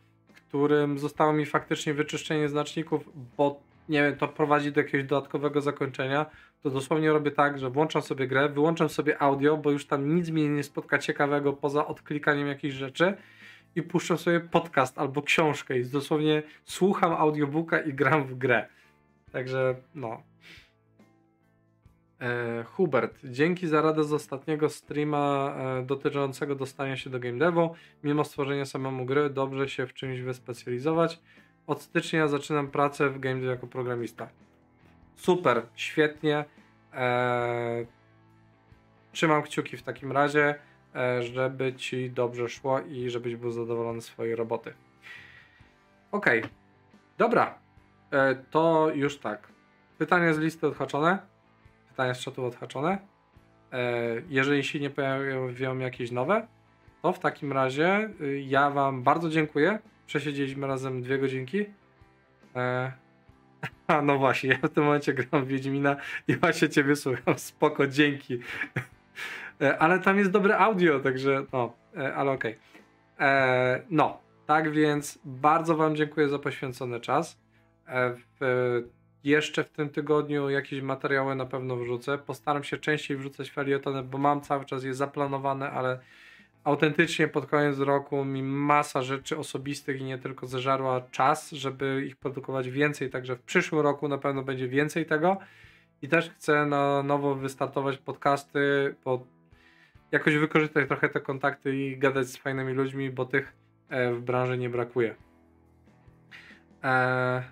[0.55, 3.59] którym zostało mi faktycznie wyczyszczenie znaczników, bo
[3.89, 6.25] nie wiem, to prowadzi do jakiegoś dodatkowego zakończenia,
[6.63, 10.29] to dosłownie robię tak, że włączam sobie grę, wyłączam sobie audio, bo już tam nic
[10.29, 13.13] mnie nie spotka ciekawego poza odklikaniem jakichś rzeczy
[13.75, 18.67] i puszczam sobie podcast albo książkę i dosłownie słucham audiobooka i gram w grę.
[19.31, 20.23] Także no,
[22.21, 27.75] E, Hubert, dzięki za radę z ostatniego streama e, dotyczącego dostania się do game devu.
[28.03, 31.19] Mimo stworzenia samemu gry, dobrze się w czymś wyspecjalizować.
[31.67, 34.29] Od stycznia zaczynam pracę w game dev jako programista.
[35.15, 36.45] Super, świetnie.
[36.93, 37.85] E,
[39.11, 40.55] trzymam kciuki w takim razie,
[40.95, 44.73] e, żeby ci dobrze szło i żebyś był zadowolony z swojej roboty.
[46.11, 46.25] Ok,
[47.17, 47.59] dobra.
[48.11, 49.47] E, to już tak.
[49.97, 51.34] Pytanie z listy odhaczone
[51.95, 52.97] pytania z czatu odhaczone.
[53.71, 53.77] E,
[54.29, 56.47] jeżeli się nie pojawią jakieś nowe,
[57.01, 59.79] to w takim razie y, ja Wam bardzo dziękuję.
[60.07, 61.65] Przesiedzieliśmy razem dwie godzinki.
[62.55, 62.91] E,
[63.87, 65.95] a no właśnie, ja w tym momencie gram w Wiedźmina
[66.27, 67.37] i właśnie Ciebie słucham.
[67.37, 68.39] Spoko, dzięki.
[69.61, 71.73] E, ale tam jest dobre audio, także no,
[72.15, 72.57] ale okej.
[73.15, 73.85] Okay.
[73.89, 77.39] No, tak więc bardzo Wam dziękuję za poświęcony czas.
[78.39, 78.83] W
[79.25, 82.17] jeszcze w tym tygodniu jakieś materiały na pewno wrzucę.
[82.17, 85.99] Postaram się częściej wrzucać felietony, bo mam cały czas je zaplanowane, ale
[86.63, 92.15] autentycznie pod koniec roku mi masa rzeczy osobistych i nie tylko zeżarła czas, żeby ich
[92.15, 95.37] produkować więcej, także w przyszłym roku na pewno będzie więcej tego
[96.01, 99.27] i też chcę na nowo wystartować podcasty, bo
[100.11, 103.53] jakoś wykorzystać trochę te kontakty i gadać z fajnymi ludźmi, bo tych
[103.89, 105.15] e, w branży nie brakuje.
[106.83, 107.43] Eee,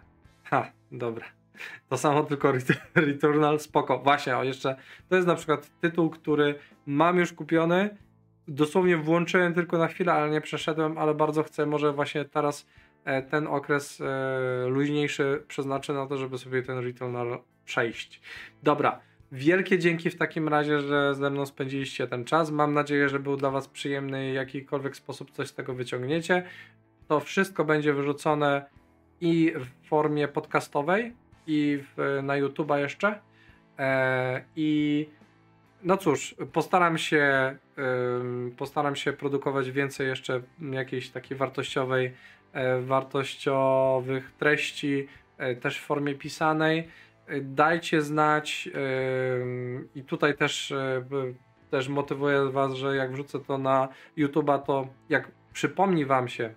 [0.44, 1.43] ha, dobra.
[1.90, 2.54] To samo tylko
[2.96, 4.00] Returnal, spoko.
[4.00, 4.76] Właśnie, o jeszcze,
[5.10, 6.56] to jest na przykład tytuł, który
[6.86, 7.98] mam już kupiony,
[8.48, 12.68] dosłownie włączyłem tylko na chwilę, ale nie przeszedłem, ale bardzo chcę może właśnie teraz
[13.06, 18.22] e, ten okres e, luźniejszy przeznaczę na to, żeby sobie ten Returnal przejść.
[18.64, 19.00] Dobra,
[19.32, 22.52] wielkie dzięki w takim razie, że ze mną spędziliście ten czas.
[22.52, 26.44] Mam nadzieję, że był dla Was przyjemny i w jakikolwiek sposób coś z tego wyciągniecie.
[27.08, 28.66] To wszystko będzie wyrzucone
[29.22, 31.14] i w formie podcastowej,
[31.48, 33.20] i w, na YouTube'a jeszcze.
[33.80, 35.10] E, I
[35.84, 37.56] no cóż, postaram się,
[38.58, 40.42] postaram się produkować więcej jeszcze
[40.72, 42.14] jakiejś takiej wartościowej,
[42.54, 45.08] e, wartościowych treści,
[45.38, 46.88] e, też w formie pisanej.
[47.42, 48.70] Dajcie znać
[49.96, 50.74] i tutaj też,
[51.72, 53.88] też motywuję Was, że jak wrzucę to na
[54.18, 56.54] YouTube'a, to jak przypomni Wam się,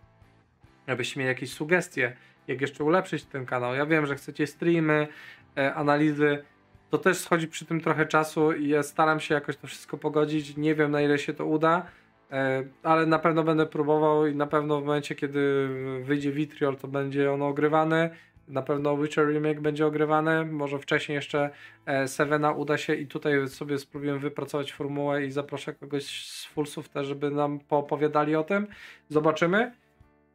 [0.87, 2.17] abyście mieli jakieś sugestie,
[2.49, 3.75] jak jeszcze ulepszyć ten kanał.
[3.75, 5.09] Ja wiem, że chcecie streamy,
[5.57, 6.45] e, analizy,
[6.91, 10.57] to też schodzi przy tym trochę czasu i ja staram się jakoś to wszystko pogodzić.
[10.57, 11.87] Nie wiem na ile się to uda,
[12.31, 15.69] e, ale na pewno będę próbował i na pewno w momencie, kiedy
[16.03, 18.11] wyjdzie Vitriol, to będzie ono ogrywane.
[18.49, 21.51] Na pewno Witcher Remake będzie ogrywane, może wcześniej jeszcze
[21.87, 26.89] e, Sevena uda się i tutaj sobie spróbuję wypracować formułę i zaproszę kogoś z Fullsów
[26.89, 28.67] też, żeby nam poopowiadali o tym.
[29.09, 29.73] Zobaczymy.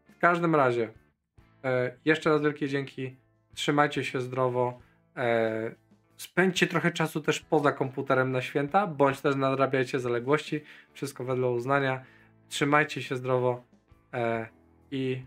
[0.10, 0.90] W każdym razie,
[1.64, 3.16] E, jeszcze raz wielkie dzięki.
[3.54, 4.80] Trzymajcie się zdrowo.
[5.18, 5.76] E,
[6.18, 10.62] spędźcie trochę czasu też poza komputerem na święta, bądź też nadrabiajcie zaległości.
[10.94, 12.04] Wszystko wedle uznania.
[12.50, 13.64] Trzymajcie się zdrowo
[14.14, 14.48] e,
[14.92, 15.20] i